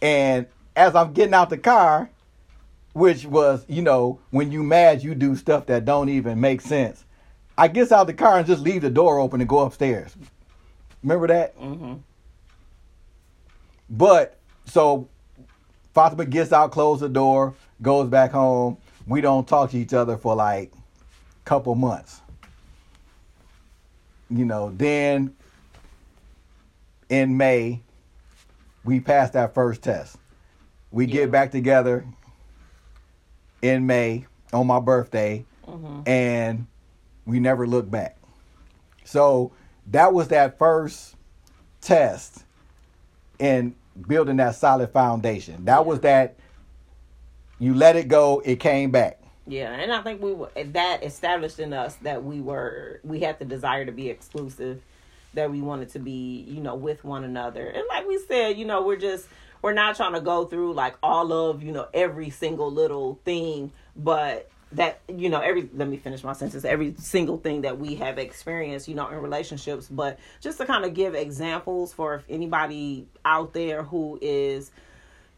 and 0.00 0.46
as 0.74 0.94
I'm 0.94 1.12
getting 1.12 1.34
out 1.34 1.50
the 1.50 1.58
car, 1.58 2.08
which 2.92 3.24
was, 3.24 3.64
you 3.68 3.82
know, 3.82 4.20
when 4.30 4.50
you 4.50 4.62
mad, 4.62 5.02
you 5.02 5.14
do 5.14 5.36
stuff 5.36 5.66
that 5.66 5.84
don't 5.84 6.08
even 6.08 6.40
make 6.40 6.60
sense. 6.60 7.04
I 7.56 7.68
gets 7.68 7.92
out 7.92 8.06
the 8.06 8.14
car 8.14 8.38
and 8.38 8.46
just 8.46 8.62
leave 8.62 8.82
the 8.82 8.90
door 8.90 9.18
open 9.18 9.40
and 9.40 9.48
go 9.48 9.60
upstairs. 9.60 10.16
Remember 11.02 11.26
that? 11.28 11.58
Mm-hmm. 11.58 11.94
But 13.90 14.38
so 14.64 15.08
Fatima 15.94 16.26
gets 16.26 16.52
out, 16.52 16.72
closes 16.72 17.02
the 17.02 17.08
door, 17.08 17.54
goes 17.82 18.08
back 18.08 18.30
home. 18.32 18.76
We 19.06 19.20
don't 19.20 19.46
talk 19.48 19.70
to 19.70 19.78
each 19.78 19.94
other 19.94 20.16
for 20.16 20.34
like 20.34 20.72
a 20.72 21.44
couple 21.44 21.74
months. 21.74 22.20
You 24.30 24.44
know, 24.44 24.70
then 24.76 25.34
in 27.08 27.36
May, 27.36 27.80
we 28.84 29.00
passed 29.00 29.32
that 29.32 29.54
first 29.54 29.82
test. 29.82 30.16
We 30.90 31.06
yeah. 31.06 31.14
get 31.14 31.30
back 31.30 31.50
together 31.50 32.06
in 33.62 33.86
May 33.86 34.26
on 34.52 34.66
my 34.66 34.80
birthday, 34.80 35.44
mm-hmm. 35.66 36.08
and 36.08 36.66
we 37.26 37.40
never 37.40 37.66
looked 37.66 37.90
back. 37.90 38.16
So 39.04 39.52
that 39.88 40.12
was 40.12 40.28
that 40.28 40.58
first 40.58 41.16
test 41.80 42.44
in 43.38 43.74
building 44.06 44.36
that 44.36 44.54
solid 44.54 44.90
foundation. 44.90 45.64
That 45.64 45.86
was 45.86 46.00
that 46.00 46.36
you 47.58 47.74
let 47.74 47.96
it 47.96 48.08
go, 48.08 48.40
it 48.44 48.60
came 48.60 48.90
back. 48.90 49.20
Yeah, 49.46 49.72
and 49.72 49.92
I 49.92 50.02
think 50.02 50.22
we 50.22 50.32
were 50.34 50.50
that 50.54 51.02
established 51.02 51.58
in 51.58 51.72
us 51.72 51.96
that 52.02 52.22
we 52.22 52.40
were 52.40 53.00
we 53.02 53.20
had 53.20 53.38
the 53.38 53.46
desire 53.46 53.86
to 53.86 53.92
be 53.92 54.10
exclusive, 54.10 54.82
that 55.32 55.50
we 55.50 55.62
wanted 55.62 55.88
to 55.90 55.98
be, 55.98 56.44
you 56.46 56.60
know, 56.60 56.74
with 56.74 57.02
one 57.02 57.24
another. 57.24 57.66
And 57.66 57.84
like 57.88 58.06
we 58.06 58.18
said, 58.28 58.58
you 58.58 58.66
know, 58.66 58.82
we're 58.82 58.96
just 58.96 59.26
we're 59.62 59.72
not 59.72 59.96
trying 59.96 60.14
to 60.14 60.20
go 60.20 60.44
through 60.44 60.72
like 60.72 60.96
all 61.02 61.32
of 61.32 61.62
you 61.62 61.72
know 61.72 61.88
every 61.92 62.30
single 62.30 62.70
little 62.70 63.20
thing 63.24 63.72
but 63.96 64.50
that 64.72 65.00
you 65.08 65.30
know 65.30 65.40
every 65.40 65.68
let 65.74 65.88
me 65.88 65.96
finish 65.96 66.22
my 66.22 66.32
sentence. 66.32 66.64
Every 66.64 66.94
single 66.98 67.38
thing 67.38 67.62
that 67.62 67.78
we 67.78 67.94
have 67.96 68.18
experienced 68.18 68.88
you 68.88 68.94
know 68.94 69.08
in 69.08 69.16
relationships. 69.16 69.88
But 69.88 70.18
just 70.40 70.58
to 70.58 70.66
kind 70.66 70.84
of 70.84 70.94
give 70.94 71.14
examples 71.14 71.92
for 71.92 72.16
if 72.16 72.24
anybody 72.28 73.06
out 73.24 73.54
there 73.54 73.82
who 73.82 74.18
is 74.20 74.70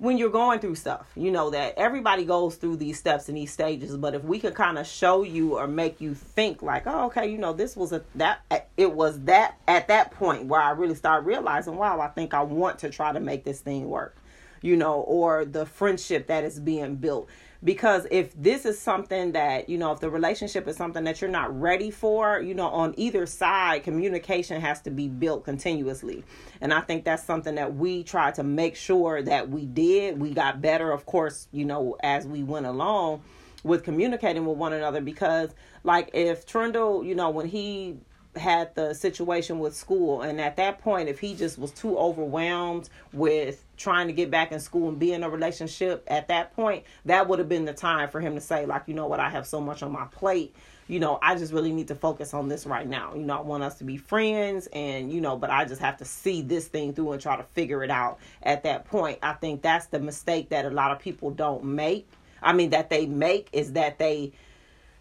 when 0.00 0.16
you're 0.16 0.30
going 0.30 0.58
through 0.60 0.76
stuff, 0.76 1.06
you 1.14 1.30
know 1.30 1.50
that 1.50 1.74
everybody 1.76 2.24
goes 2.24 2.56
through 2.56 2.76
these 2.76 2.98
steps 2.98 3.28
and 3.28 3.36
these 3.36 3.52
stages. 3.52 3.98
But 3.98 4.14
if 4.14 4.24
we 4.24 4.38
could 4.38 4.54
kind 4.54 4.78
of 4.78 4.86
show 4.86 5.22
you 5.22 5.58
or 5.58 5.68
make 5.68 6.00
you 6.00 6.14
think 6.14 6.62
like, 6.62 6.84
oh, 6.86 7.06
okay, 7.06 7.30
you 7.30 7.36
know, 7.36 7.52
this 7.52 7.76
was 7.76 7.92
a 7.92 8.02
that 8.14 8.40
it 8.78 8.92
was 8.92 9.20
that 9.24 9.58
at 9.68 9.88
that 9.88 10.10
point 10.12 10.46
where 10.46 10.60
I 10.60 10.70
really 10.70 10.94
started 10.94 11.26
realizing, 11.26 11.76
wow, 11.76 12.00
I 12.00 12.08
think 12.08 12.32
I 12.32 12.40
want 12.42 12.78
to 12.78 12.88
try 12.88 13.12
to 13.12 13.20
make 13.20 13.44
this 13.44 13.60
thing 13.60 13.90
work, 13.90 14.16
you 14.62 14.74
know, 14.74 15.00
or 15.02 15.44
the 15.44 15.66
friendship 15.66 16.28
that 16.28 16.44
is 16.44 16.58
being 16.58 16.96
built 16.96 17.28
because 17.62 18.06
if 18.10 18.32
this 18.40 18.64
is 18.64 18.78
something 18.78 19.32
that 19.32 19.68
you 19.68 19.76
know 19.76 19.92
if 19.92 20.00
the 20.00 20.10
relationship 20.10 20.66
is 20.66 20.76
something 20.76 21.04
that 21.04 21.20
you're 21.20 21.30
not 21.30 21.58
ready 21.60 21.90
for 21.90 22.40
you 22.40 22.54
know 22.54 22.68
on 22.68 22.94
either 22.96 23.26
side 23.26 23.82
communication 23.82 24.60
has 24.60 24.80
to 24.80 24.90
be 24.90 25.08
built 25.08 25.44
continuously. 25.44 26.24
And 26.60 26.72
i 26.72 26.80
think 26.80 27.04
that's 27.04 27.24
something 27.24 27.54
that 27.56 27.74
we 27.74 28.02
try 28.02 28.30
to 28.32 28.42
make 28.42 28.76
sure 28.76 29.22
that 29.22 29.48
we 29.50 29.66
did. 29.66 30.20
We 30.20 30.30
got 30.30 30.62
better 30.62 30.90
of 30.90 31.06
course 31.06 31.48
you 31.52 31.64
know 31.64 31.96
as 32.02 32.26
we 32.26 32.42
went 32.42 32.66
along 32.66 33.22
with 33.62 33.84
communicating 33.84 34.46
with 34.46 34.56
one 34.56 34.72
another. 34.72 35.00
Because 35.00 35.54
like 35.84 36.10
if 36.12 36.46
Trundle, 36.46 37.04
you 37.04 37.14
know, 37.14 37.30
when 37.30 37.46
he 37.46 37.96
had 38.36 38.74
the 38.74 38.94
situation 38.94 39.58
with 39.58 39.74
school. 39.74 40.22
And 40.22 40.40
at 40.40 40.56
that 40.56 40.78
point 40.78 41.08
if 41.08 41.18
he 41.18 41.34
just 41.34 41.58
was 41.58 41.72
too 41.72 41.98
overwhelmed 41.98 42.88
with 43.12 43.64
trying 43.76 44.06
to 44.06 44.12
get 44.12 44.30
back 44.30 44.52
in 44.52 44.60
school 44.60 44.88
and 44.88 44.98
be 44.98 45.12
in 45.12 45.24
a 45.24 45.30
relationship 45.30 46.04
at 46.06 46.28
that 46.28 46.54
point 46.54 46.84
that 47.06 47.26
would 47.28 47.38
have 47.38 47.48
been 47.48 47.64
the 47.64 47.72
time 47.72 48.08
for 48.08 48.20
him 48.20 48.34
to 48.34 48.40
say 48.40 48.66
like 48.66 48.82
you 48.86 48.94
know 48.94 49.06
what? 49.06 49.20
I 49.20 49.30
have 49.30 49.46
so 49.46 49.60
much 49.60 49.82
on 49.82 49.92
my 49.92 50.04
plate. 50.06 50.54
You 50.86 51.00
know 51.00 51.18
I 51.22 51.34
just 51.36 51.52
really 51.52 51.72
need 51.72 51.88
to 51.88 51.94
focus 51.94 52.32
on 52.32 52.48
this 52.48 52.66
right 52.66 52.88
now. 52.88 53.14
You 53.14 53.22
know 53.22 53.36
I 53.36 53.40
want 53.40 53.62
us 53.62 53.78
to 53.78 53.84
be 53.84 53.96
friends 53.96 54.68
and 54.72 55.12
you 55.12 55.20
know 55.20 55.36
but 55.36 55.50
I 55.50 55.64
just 55.64 55.80
have 55.80 55.96
to 55.98 56.04
see 56.04 56.42
this 56.42 56.68
thing 56.68 56.94
through 56.94 57.12
and 57.12 57.22
try 57.22 57.36
to 57.36 57.44
figure 57.54 57.82
it 57.82 57.90
out. 57.90 58.18
At 58.42 58.62
that 58.62 58.84
point 58.84 59.18
I 59.22 59.32
think 59.32 59.62
that's 59.62 59.86
the 59.86 59.98
mistake 59.98 60.50
that 60.50 60.64
a 60.64 60.70
lot 60.70 60.92
of 60.92 61.00
people 61.00 61.30
don't 61.30 61.64
make. 61.64 62.08
I 62.42 62.52
mean 62.52 62.70
that 62.70 62.90
they 62.90 63.06
make 63.06 63.48
is 63.52 63.72
that 63.72 63.98
they 63.98 64.32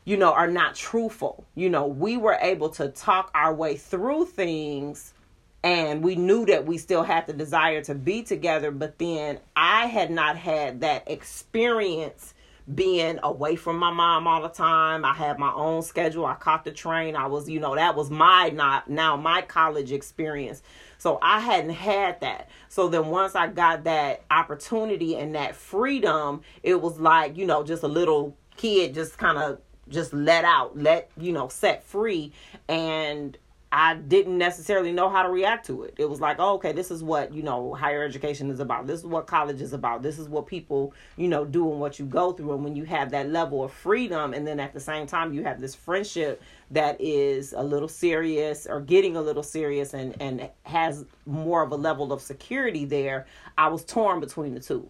you 0.09 0.17
know, 0.17 0.33
are 0.33 0.49
not 0.49 0.73
truthful. 0.73 1.45
You 1.53 1.69
know, 1.69 1.85
we 1.85 2.17
were 2.17 2.35
able 2.41 2.69
to 2.69 2.87
talk 2.89 3.29
our 3.35 3.53
way 3.53 3.77
through 3.77 4.25
things 4.25 5.13
and 5.61 6.03
we 6.03 6.15
knew 6.15 6.47
that 6.47 6.65
we 6.65 6.79
still 6.79 7.03
had 7.03 7.27
the 7.27 7.33
desire 7.33 7.83
to 7.83 7.93
be 7.93 8.23
together, 8.23 8.71
but 8.71 8.97
then 8.97 9.39
I 9.55 9.85
had 9.85 10.09
not 10.09 10.35
had 10.35 10.81
that 10.81 11.03
experience 11.11 12.33
being 12.73 13.19
away 13.21 13.55
from 13.55 13.77
my 13.77 13.91
mom 13.91 14.25
all 14.25 14.41
the 14.41 14.49
time. 14.49 15.05
I 15.05 15.13
had 15.13 15.37
my 15.37 15.53
own 15.53 15.83
schedule. 15.83 16.25
I 16.25 16.33
caught 16.33 16.65
the 16.65 16.71
train. 16.71 17.15
I 17.15 17.27
was, 17.27 17.47
you 17.47 17.59
know, 17.59 17.75
that 17.75 17.95
was 17.95 18.09
my 18.09 18.49
not 18.49 18.89
now 18.89 19.15
my 19.15 19.43
college 19.43 19.91
experience. 19.91 20.63
So 20.97 21.19
I 21.21 21.39
hadn't 21.39 21.69
had 21.69 22.19
that. 22.21 22.49
So 22.67 22.87
then 22.87 23.09
once 23.09 23.35
I 23.35 23.45
got 23.45 23.83
that 23.83 24.23
opportunity 24.31 25.17
and 25.17 25.35
that 25.35 25.55
freedom, 25.55 26.41
it 26.63 26.81
was 26.81 26.99
like, 26.99 27.37
you 27.37 27.45
know, 27.45 27.63
just 27.63 27.83
a 27.83 27.87
little 27.87 28.35
kid 28.59 28.93
just 28.93 29.17
kind 29.17 29.37
of 29.37 29.59
just 29.89 30.13
let 30.13 30.45
out, 30.45 30.77
let, 30.77 31.11
you 31.17 31.31
know, 31.31 31.47
set 31.47 31.83
free. 31.83 32.31
And 32.67 33.37
I 33.71 33.93
didn't 33.93 34.39
necessarily 34.39 34.91
know 34.91 35.09
how 35.09 35.21
to 35.21 35.29
react 35.29 35.67
to 35.67 35.83
it. 35.83 35.93
It 35.99 36.09
was 36.09 36.19
like, 36.19 36.37
oh, 36.39 36.55
okay, 36.55 36.71
this 36.71 36.89
is 36.89 37.03
what, 37.03 37.31
you 37.31 37.43
know, 37.43 37.75
higher 37.75 38.03
education 38.03 38.49
is 38.49 38.59
about. 38.59 38.87
This 38.87 39.01
is 39.01 39.05
what 39.05 39.27
college 39.27 39.61
is 39.61 39.73
about. 39.73 40.01
This 40.01 40.17
is 40.17 40.27
what 40.27 40.47
people, 40.47 40.93
you 41.17 41.27
know, 41.27 41.45
do 41.45 41.69
and 41.69 41.79
what 41.79 41.99
you 41.99 42.05
go 42.05 42.31
through. 42.31 42.53
And 42.55 42.63
when 42.63 42.75
you 42.75 42.85
have 42.85 43.11
that 43.11 43.29
level 43.29 43.63
of 43.63 43.71
freedom 43.71 44.33
and 44.33 44.47
then 44.47 44.59
at 44.59 44.73
the 44.73 44.79
same 44.79 45.05
time 45.05 45.33
you 45.33 45.43
have 45.43 45.61
this 45.61 45.75
friendship 45.75 46.41
that 46.71 46.99
is 46.99 47.53
a 47.53 47.61
little 47.61 47.87
serious 47.87 48.65
or 48.65 48.81
getting 48.81 49.15
a 49.15 49.21
little 49.21 49.43
serious 49.43 49.93
and, 49.93 50.19
and 50.19 50.49
has 50.63 51.05
more 51.27 51.61
of 51.61 51.71
a 51.71 51.75
level 51.75 52.11
of 52.11 52.21
security 52.21 52.85
there, 52.85 53.27
I 53.55 53.67
was 53.67 53.85
torn 53.85 54.19
between 54.19 54.55
the 54.55 54.61
two. 54.61 54.89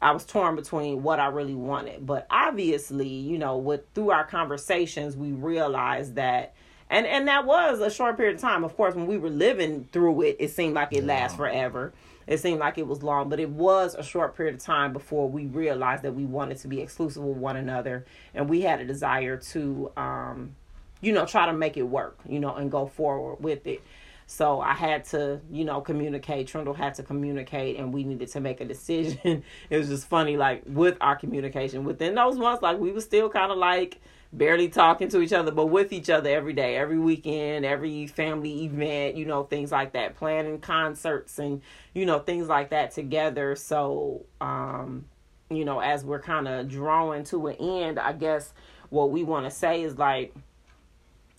I 0.00 0.12
was 0.12 0.24
torn 0.24 0.56
between 0.56 1.02
what 1.02 1.20
I 1.20 1.26
really 1.26 1.54
wanted. 1.54 2.06
But 2.06 2.26
obviously, 2.30 3.08
you 3.08 3.38
know, 3.38 3.56
with 3.56 3.82
through 3.94 4.10
our 4.10 4.24
conversations, 4.24 5.16
we 5.16 5.32
realized 5.32 6.16
that 6.16 6.54
and 6.88 7.06
and 7.06 7.26
that 7.28 7.46
was 7.46 7.80
a 7.80 7.90
short 7.90 8.16
period 8.16 8.36
of 8.36 8.40
time. 8.40 8.64
Of 8.64 8.76
course, 8.76 8.94
when 8.94 9.06
we 9.06 9.18
were 9.18 9.30
living 9.30 9.88
through 9.92 10.22
it, 10.22 10.36
it 10.38 10.50
seemed 10.50 10.74
like 10.74 10.92
it 10.92 11.04
yeah. 11.04 11.14
lasts 11.14 11.36
forever. 11.36 11.92
It 12.26 12.38
seemed 12.38 12.58
like 12.58 12.76
it 12.76 12.86
was 12.86 13.02
long, 13.02 13.28
but 13.28 13.38
it 13.38 13.50
was 13.50 13.94
a 13.94 14.02
short 14.02 14.36
period 14.36 14.56
of 14.56 14.60
time 14.60 14.92
before 14.92 15.28
we 15.28 15.46
realized 15.46 16.02
that 16.02 16.14
we 16.14 16.24
wanted 16.24 16.58
to 16.58 16.68
be 16.68 16.80
exclusive 16.80 17.22
with 17.22 17.36
one 17.36 17.56
another, 17.56 18.04
and 18.34 18.48
we 18.48 18.62
had 18.62 18.80
a 18.80 18.84
desire 18.84 19.36
to, 19.36 19.92
um, 19.96 20.56
you 21.00 21.12
know, 21.12 21.24
try 21.24 21.46
to 21.46 21.52
make 21.52 21.76
it 21.76 21.84
work, 21.84 22.18
you 22.28 22.40
know, 22.40 22.54
and 22.54 22.70
go 22.70 22.86
forward 22.86 23.36
with 23.40 23.64
it. 23.66 23.80
So 24.26 24.60
I 24.60 24.74
had 24.74 25.04
to, 25.06 25.40
you 25.50 25.64
know, 25.64 25.80
communicate. 25.80 26.48
Trundle 26.48 26.74
had 26.74 26.94
to 26.94 27.04
communicate, 27.04 27.78
and 27.78 27.94
we 27.94 28.02
needed 28.02 28.28
to 28.32 28.40
make 28.40 28.60
a 28.60 28.64
decision. 28.64 29.44
it 29.70 29.78
was 29.78 29.88
just 29.88 30.08
funny, 30.08 30.36
like 30.36 30.62
with 30.66 30.96
our 31.00 31.14
communication 31.14 31.84
within 31.84 32.16
those 32.16 32.36
months, 32.36 32.60
like 32.60 32.78
we 32.78 32.90
were 32.90 33.00
still 33.00 33.28
kind 33.28 33.52
of 33.52 33.58
like 33.58 34.00
barely 34.32 34.68
talking 34.68 35.08
to 35.08 35.20
each 35.20 35.32
other, 35.32 35.52
but 35.52 35.66
with 35.66 35.92
each 35.92 36.10
other 36.10 36.28
every 36.28 36.52
day, 36.52 36.76
every 36.76 36.98
weekend, 36.98 37.64
every 37.64 38.08
family 38.08 38.64
event, 38.64 39.16
you 39.16 39.24
know, 39.24 39.44
things 39.44 39.70
like 39.70 39.92
that, 39.92 40.16
planning 40.16 40.60
concerts 40.60 41.38
and, 41.38 41.62
you 41.94 42.04
know, 42.04 42.18
things 42.18 42.48
like 42.48 42.70
that 42.70 42.90
together. 42.90 43.54
So, 43.54 44.26
um, 44.40 45.04
you 45.50 45.64
know, 45.64 45.78
as 45.78 46.04
we're 46.04 46.20
kind 46.20 46.48
of 46.48 46.68
drawing 46.68 47.22
to 47.24 47.46
an 47.46 47.54
end, 47.56 47.98
I 48.00 48.12
guess 48.12 48.52
what 48.90 49.10
we 49.10 49.22
want 49.22 49.46
to 49.46 49.50
say 49.50 49.82
is 49.82 49.96
like 49.96 50.34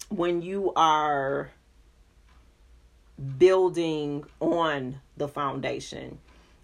when 0.10 0.42
you 0.42 0.72
are 0.76 1.52
building 3.38 4.24
on 4.40 5.00
the 5.18 5.28
foundation, 5.28 6.20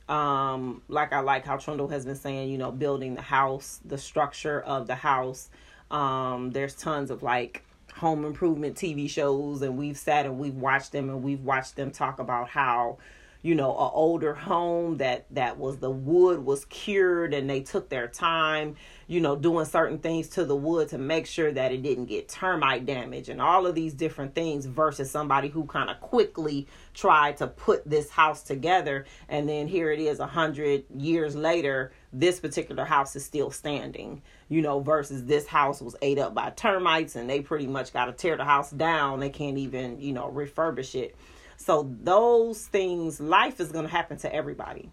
um, 0.09 0.81
like 0.87 1.13
I 1.13 1.19
like 1.21 1.45
how 1.45 1.57
Trundle 1.57 1.87
has 1.87 2.05
been 2.05 2.15
saying, 2.15 2.49
you 2.49 2.57
know, 2.57 2.71
building 2.71 3.15
the 3.15 3.21
house, 3.21 3.79
the 3.85 3.97
structure 3.97 4.61
of 4.61 4.87
the 4.87 4.95
house. 4.95 5.49
Um, 5.91 6.51
there's 6.51 6.75
tons 6.75 7.11
of 7.11 7.23
like 7.23 7.63
home 7.95 8.25
improvement 8.25 8.75
TV 8.75 9.09
shows, 9.09 9.61
and 9.61 9.77
we've 9.77 9.97
sat 9.97 10.25
and 10.25 10.37
we've 10.37 10.55
watched 10.55 10.91
them, 10.91 11.09
and 11.09 11.23
we've 11.23 11.43
watched 11.43 11.75
them 11.75 11.91
talk 11.91 12.19
about 12.19 12.49
how 12.49 12.97
you 13.43 13.53
know 13.53 13.71
a 13.71 13.91
older 13.91 14.33
home 14.33 14.97
that 14.97 15.25
that 15.29 15.59
was 15.59 15.77
the 15.77 15.91
wood 15.91 16.43
was 16.43 16.65
cured 16.65 17.33
and 17.33 17.47
they 17.49 17.61
took 17.61 17.89
their 17.89 18.07
time 18.07 18.75
you 19.05 19.19
know 19.19 19.35
doing 19.35 19.65
certain 19.65 19.99
things 19.99 20.29
to 20.29 20.45
the 20.45 20.55
wood 20.55 20.87
to 20.87 20.97
make 20.97 21.27
sure 21.27 21.51
that 21.51 21.71
it 21.71 21.83
didn't 21.83 22.05
get 22.05 22.27
termite 22.27 22.85
damage 22.85 23.29
and 23.29 23.41
all 23.41 23.67
of 23.67 23.75
these 23.75 23.93
different 23.93 24.33
things 24.33 24.65
versus 24.65 25.11
somebody 25.11 25.49
who 25.49 25.65
kind 25.65 25.89
of 25.89 25.99
quickly 25.99 26.65
tried 26.93 27.37
to 27.37 27.45
put 27.45 27.87
this 27.87 28.09
house 28.09 28.41
together 28.41 29.05
and 29.29 29.47
then 29.47 29.67
here 29.67 29.91
it 29.91 29.99
is 29.99 30.19
a 30.19 30.27
hundred 30.27 30.85
years 30.95 31.35
later 31.35 31.91
this 32.13 32.39
particular 32.39 32.85
house 32.85 33.15
is 33.15 33.25
still 33.25 33.51
standing 33.51 34.21
you 34.47 34.61
know 34.61 34.79
versus 34.79 35.25
this 35.25 35.47
house 35.47 35.81
was 35.81 35.95
ate 36.01 36.17
up 36.17 36.33
by 36.33 36.49
termites 36.51 37.15
and 37.15 37.29
they 37.29 37.41
pretty 37.41 37.67
much 37.67 37.91
got 37.91 38.05
to 38.05 38.13
tear 38.13 38.37
the 38.37 38.45
house 38.45 38.71
down. 38.71 39.19
They 39.19 39.29
can't 39.29 39.57
even 39.57 39.99
you 39.99 40.13
know 40.13 40.31
refurbish 40.33 40.95
it 40.95 41.15
so 41.63 41.89
those 42.01 42.65
things, 42.65 43.21
life 43.21 43.59
is 43.61 43.71
going 43.71 43.85
to 43.85 43.91
happen 43.91 44.17
to 44.17 44.33
everybody. 44.33 44.91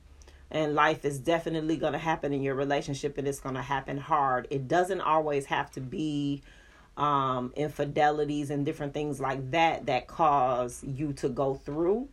And 0.53 0.75
life 0.75 1.05
is 1.05 1.19
definitely 1.19 1.77
going 1.77 1.93
to 1.93 1.99
happen 1.99 2.33
in 2.33 2.43
your 2.43 2.55
relationship 2.55 3.19
and 3.19 3.27
it's 3.27 3.41
going 3.41 3.55
to 3.55 3.63
happen 3.63 3.99
hard. 3.99 4.47
It 4.51 4.69
doesn't 4.69 5.01
always 5.01 5.47
have 5.47 5.71
to 5.73 5.81
be 5.81 6.43
um, 6.97 7.53
infidelities 7.57 8.51
and 8.51 8.65
different 8.65 8.95
things 8.95 9.21
like 9.21 9.51
that 9.53 9.87
that 9.87 10.07
cause 10.07 10.83
you 10.85 11.13
to 11.15 11.29
go 11.29 11.55
through. 11.55 12.09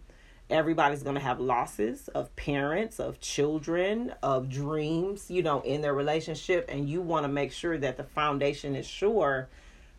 Everybody's 0.50 1.04
going 1.04 1.16
to 1.16 1.22
have 1.22 1.40
losses 1.40 2.08
of 2.10 2.34
parents, 2.36 3.00
of 3.00 3.20
children, 3.20 4.14
of 4.24 4.50
dreams, 4.50 5.30
you 5.30 5.44
know, 5.44 5.62
in 5.62 5.82
their 5.82 5.94
relationship. 5.94 6.66
And 6.70 6.90
you 6.90 7.02
want 7.02 7.26
to 7.26 7.28
make 7.28 7.52
sure 7.52 7.78
that 7.78 7.98
the 7.98 8.04
foundation 8.04 8.76
is 8.76 8.88
sure 8.88 9.50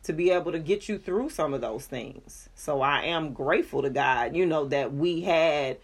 to 0.04 0.12
be 0.12 0.30
able 0.30 0.52
to 0.52 0.58
get 0.58 0.88
you 0.88 0.98
through 0.98 1.30
some 1.30 1.54
of 1.54 1.60
those 1.60 1.86
things. 1.86 2.48
So 2.54 2.80
I 2.80 3.02
am 3.02 3.32
grateful 3.32 3.82
to 3.82 3.90
God, 3.90 4.34
you 4.34 4.46
know, 4.46 4.66
that 4.66 4.94
we 4.94 5.22
had 5.22 5.78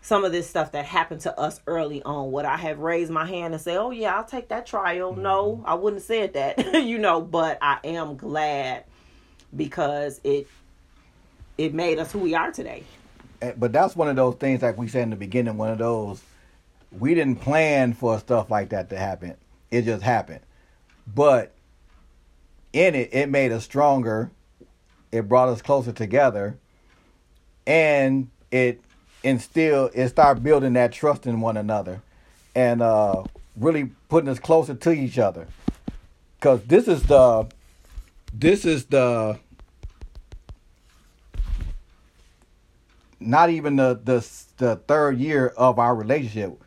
some 0.00 0.24
of 0.24 0.32
this 0.32 0.48
stuff 0.48 0.72
that 0.72 0.84
happened 0.86 1.20
to 1.22 1.38
us 1.38 1.60
early 1.66 2.02
on. 2.02 2.32
Would 2.32 2.44
I 2.44 2.56
have 2.56 2.78
raised 2.78 3.10
my 3.10 3.26
hand 3.26 3.54
and 3.54 3.62
say, 3.62 3.76
"Oh 3.76 3.90
yeah, 3.90 4.16
I'll 4.16 4.24
take 4.24 4.48
that 4.48 4.66
trial"? 4.66 5.12
Mm-hmm. 5.12 5.22
No, 5.22 5.62
I 5.66 5.74
wouldn't 5.74 6.02
have 6.02 6.06
said 6.06 6.34
that, 6.34 6.74
you 6.84 6.98
know. 6.98 7.20
But 7.20 7.58
I 7.60 7.78
am 7.84 8.16
glad 8.16 8.84
because 9.54 10.20
it 10.24 10.48
it 11.56 11.74
made 11.74 11.98
us 11.98 12.12
who 12.12 12.20
we 12.20 12.34
are 12.34 12.52
today. 12.52 12.84
But 13.56 13.72
that's 13.72 13.94
one 13.94 14.08
of 14.08 14.16
those 14.16 14.34
things, 14.36 14.62
like 14.62 14.78
we 14.78 14.88
said 14.88 15.02
in 15.02 15.10
the 15.10 15.16
beginning. 15.16 15.56
One 15.56 15.70
of 15.70 15.78
those 15.78 16.22
we 16.92 17.14
didn't 17.14 17.36
plan 17.36 17.92
for 17.92 18.18
stuff 18.18 18.50
like 18.50 18.70
that 18.70 18.90
to 18.90 18.98
happen. 18.98 19.36
It 19.70 19.82
just 19.82 20.02
happened. 20.02 20.40
But 21.06 21.52
in 22.72 22.94
it, 22.94 23.10
it 23.12 23.28
made 23.28 23.52
us 23.52 23.64
stronger. 23.64 24.30
It 25.10 25.28
brought 25.28 25.48
us 25.48 25.62
closer 25.62 25.92
together, 25.92 26.58
and 27.66 28.28
it 28.50 28.80
instilled 29.22 29.90
it 29.94 30.08
started 30.08 30.42
building 30.42 30.74
that 30.74 30.92
trust 30.92 31.26
in 31.26 31.40
one 31.40 31.56
another, 31.56 32.02
and 32.54 32.82
uh, 32.82 33.24
really 33.56 33.90
putting 34.08 34.28
us 34.28 34.38
closer 34.38 34.74
to 34.74 34.92
each 34.92 35.18
other. 35.18 35.46
Cause 36.40 36.62
this 36.64 36.86
is 36.86 37.02
the, 37.04 37.48
this 38.32 38.64
is 38.64 38.84
the, 38.84 39.38
not 43.18 43.50
even 43.50 43.76
the 43.76 43.98
the 44.04 44.26
the 44.58 44.76
third 44.76 45.18
year 45.18 45.48
of 45.56 45.78
our 45.78 45.94
relationship 45.94 46.62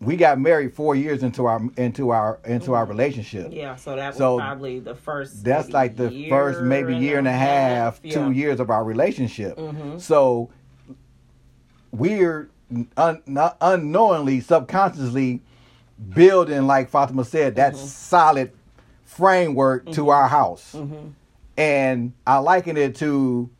we 0.00 0.16
got 0.16 0.38
married 0.38 0.74
four 0.74 0.94
years 0.94 1.22
into 1.22 1.46
our 1.46 1.60
into 1.76 2.10
our 2.10 2.38
into 2.44 2.66
mm-hmm. 2.66 2.74
our 2.74 2.84
relationship. 2.84 3.48
Yeah, 3.50 3.76
so 3.76 3.96
that 3.96 4.08
was 4.08 4.16
so 4.16 4.38
probably 4.38 4.78
the 4.78 4.94
first. 4.94 5.44
That's 5.44 5.70
like 5.70 5.96
the 5.96 6.28
first 6.28 6.62
maybe 6.62 6.96
year 6.96 7.18
and 7.18 7.26
a 7.26 7.32
half, 7.32 7.94
half 7.94 8.00
yeah. 8.04 8.14
two 8.14 8.30
years 8.30 8.60
of 8.60 8.70
our 8.70 8.84
relationship. 8.84 9.56
Mm-hmm. 9.56 9.98
So 9.98 10.50
we're 11.90 12.48
un, 12.96 13.22
unknowingly, 13.60 14.40
subconsciously 14.40 15.42
building, 16.14 16.66
like 16.66 16.90
Fatima 16.90 17.24
said, 17.24 17.56
that 17.56 17.74
mm-hmm. 17.74 17.86
solid 17.86 18.52
framework 19.04 19.86
to 19.86 20.02
mm-hmm. 20.02 20.10
our 20.10 20.28
house. 20.28 20.74
Mm-hmm. 20.74 21.08
And 21.56 22.12
I 22.24 22.38
liken 22.38 22.76
it 22.76 22.94
to 22.96 23.50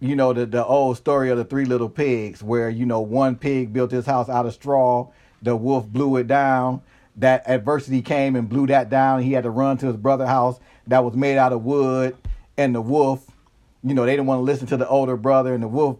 you 0.00 0.14
know 0.14 0.32
the 0.32 0.46
the 0.46 0.64
old 0.64 0.96
story 0.96 1.30
of 1.30 1.38
the 1.38 1.44
three 1.44 1.64
little 1.64 1.88
pigs 1.88 2.44
where 2.44 2.70
you 2.70 2.86
know 2.86 3.00
one 3.00 3.34
pig 3.34 3.72
built 3.72 3.90
his 3.90 4.06
house 4.06 4.28
out 4.28 4.46
of 4.46 4.54
straw 4.54 5.10
the 5.42 5.56
wolf 5.56 5.86
blew 5.86 6.16
it 6.16 6.26
down. 6.26 6.82
That 7.16 7.48
adversity 7.48 8.02
came 8.02 8.36
and 8.36 8.48
blew 8.48 8.66
that 8.68 8.90
down. 8.90 9.22
He 9.22 9.32
had 9.32 9.44
to 9.44 9.50
run 9.50 9.76
to 9.78 9.86
his 9.86 9.96
brother's 9.96 10.28
house 10.28 10.60
that 10.86 11.04
was 11.04 11.14
made 11.14 11.36
out 11.36 11.52
of 11.52 11.64
wood. 11.64 12.16
And 12.56 12.74
the 12.74 12.80
wolf, 12.80 13.26
you 13.82 13.94
know, 13.94 14.04
they 14.04 14.12
didn't 14.12 14.26
want 14.26 14.38
to 14.38 14.42
listen 14.42 14.66
to 14.68 14.76
the 14.76 14.88
older 14.88 15.16
brother. 15.16 15.52
And 15.52 15.62
the 15.62 15.68
wolf 15.68 15.98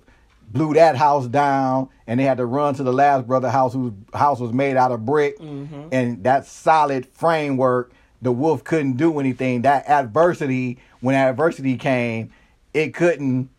blew 0.52 0.74
that 0.74 0.96
house 0.96 1.26
down. 1.26 1.88
And 2.06 2.20
they 2.20 2.24
had 2.24 2.38
to 2.38 2.46
run 2.46 2.74
to 2.74 2.82
the 2.82 2.92
last 2.92 3.26
brother 3.26 3.50
house 3.50 3.74
whose 3.74 3.92
house 4.14 4.38
was 4.38 4.52
made 4.52 4.76
out 4.76 4.92
of 4.92 5.04
brick. 5.04 5.38
Mm-hmm. 5.38 5.88
And 5.90 6.24
that 6.24 6.46
solid 6.46 7.06
framework, 7.06 7.92
the 8.22 8.32
wolf 8.32 8.62
couldn't 8.62 8.96
do 8.96 9.18
anything. 9.18 9.62
That 9.62 9.88
adversity, 9.88 10.78
when 11.00 11.16
adversity 11.16 11.76
came, 11.76 12.30
it 12.74 12.94
couldn't 12.94 13.50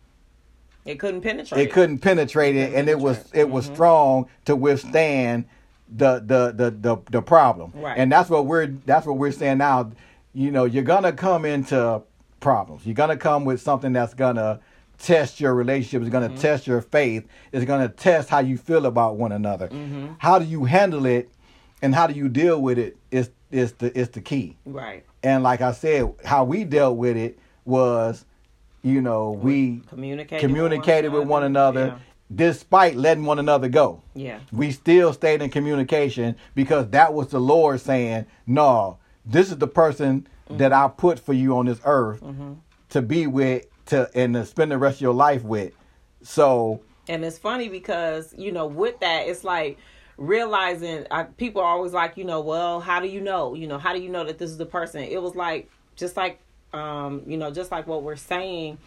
it 0.86 0.98
couldn't 0.98 1.20
penetrate. 1.20 1.60
It 1.60 1.72
couldn't 1.72 1.98
penetrate 1.98 2.56
it, 2.56 2.72
it, 2.72 2.74
and 2.74 2.88
it 2.88 2.98
was 2.98 3.18
it 3.32 3.44
mm-hmm. 3.44 3.52
was 3.52 3.66
strong 3.66 4.28
to 4.46 4.56
withstand 4.56 5.44
the 5.90 6.20
the 6.20 6.52
the 6.52 6.70
the, 6.70 6.96
the 7.10 7.22
problem. 7.22 7.72
Right. 7.74 7.96
And 7.96 8.10
that's 8.10 8.30
what 8.30 8.46
we're 8.46 8.66
that's 8.66 9.06
what 9.06 9.18
we're 9.18 9.32
saying 9.32 9.58
now. 9.58 9.90
You 10.32 10.50
know, 10.50 10.64
you're 10.64 10.84
gonna 10.84 11.12
come 11.12 11.44
into 11.44 12.02
problems. 12.38 12.86
You're 12.86 12.94
gonna 12.94 13.16
come 13.16 13.44
with 13.44 13.60
something 13.60 13.92
that's 13.92 14.14
gonna 14.14 14.60
test 14.98 15.40
your 15.40 15.54
relationship. 15.54 16.02
It's 16.02 16.10
gonna 16.10 16.28
mm-hmm. 16.28 16.38
test 16.38 16.66
your 16.66 16.80
faith. 16.80 17.26
It's 17.52 17.64
gonna 17.64 17.88
test 17.88 18.28
how 18.28 18.38
you 18.38 18.56
feel 18.56 18.86
about 18.86 19.16
one 19.16 19.32
another. 19.32 19.68
Mm-hmm. 19.68 20.14
How 20.18 20.38
do 20.38 20.44
you 20.44 20.64
handle 20.64 21.06
it, 21.06 21.30
and 21.82 21.94
how 21.94 22.06
do 22.06 22.14
you 22.14 22.28
deal 22.28 22.60
with 22.60 22.78
it? 22.78 22.96
Is 23.10 23.30
is 23.50 23.72
the 23.74 23.96
is 23.98 24.10
the 24.10 24.20
key. 24.20 24.56
Right. 24.64 25.04
And 25.22 25.42
like 25.42 25.60
I 25.60 25.72
said, 25.72 26.14
how 26.24 26.44
we 26.44 26.64
dealt 26.64 26.96
with 26.96 27.16
it 27.16 27.38
was, 27.64 28.24
you 28.82 29.02
know, 29.02 29.32
we 29.32 29.82
communicated 29.88 30.40
communicated 30.40 31.12
with 31.12 31.26
one 31.26 31.42
another. 31.42 31.80
With 31.80 31.88
one 31.88 31.92
another 31.92 32.04
despite 32.34 32.96
letting 32.96 33.24
one 33.24 33.38
another 33.38 33.68
go. 33.68 34.02
Yeah. 34.14 34.40
We 34.52 34.70
still 34.70 35.12
stayed 35.12 35.42
in 35.42 35.50
communication 35.50 36.36
because 36.54 36.88
that 36.90 37.12
was 37.12 37.28
the 37.28 37.40
Lord 37.40 37.80
saying, 37.80 38.26
No, 38.46 38.98
this 39.24 39.50
is 39.50 39.58
the 39.58 39.66
person 39.66 40.28
mm-hmm. 40.46 40.58
that 40.58 40.72
I 40.72 40.88
put 40.88 41.18
for 41.18 41.32
you 41.32 41.56
on 41.56 41.66
this 41.66 41.80
earth 41.84 42.20
mm-hmm. 42.22 42.54
to 42.90 43.02
be 43.02 43.26
with 43.26 43.66
to 43.86 44.10
and 44.14 44.34
to 44.34 44.46
spend 44.46 44.70
the 44.70 44.78
rest 44.78 44.98
of 44.98 45.02
your 45.02 45.14
life 45.14 45.42
with. 45.42 45.72
So 46.22 46.80
And 47.08 47.24
it's 47.24 47.38
funny 47.38 47.68
because, 47.68 48.34
you 48.36 48.52
know, 48.52 48.66
with 48.66 49.00
that, 49.00 49.26
it's 49.26 49.42
like 49.42 49.78
realizing 50.16 51.06
I, 51.10 51.24
people 51.24 51.62
are 51.62 51.68
always 51.68 51.92
like, 51.92 52.16
you 52.16 52.24
know, 52.24 52.40
well, 52.40 52.80
how 52.80 53.00
do 53.00 53.08
you 53.08 53.20
know? 53.20 53.54
You 53.54 53.66
know, 53.66 53.78
how 53.78 53.92
do 53.92 54.00
you 54.00 54.08
know 54.08 54.24
that 54.24 54.38
this 54.38 54.50
is 54.50 54.58
the 54.58 54.66
person? 54.66 55.02
It 55.02 55.20
was 55.20 55.34
like, 55.34 55.68
just 55.96 56.16
like, 56.16 56.38
um, 56.72 57.22
you 57.26 57.36
know, 57.36 57.50
just 57.50 57.72
like 57.72 57.88
what 57.88 58.04
we're 58.04 58.16
saying 58.16 58.78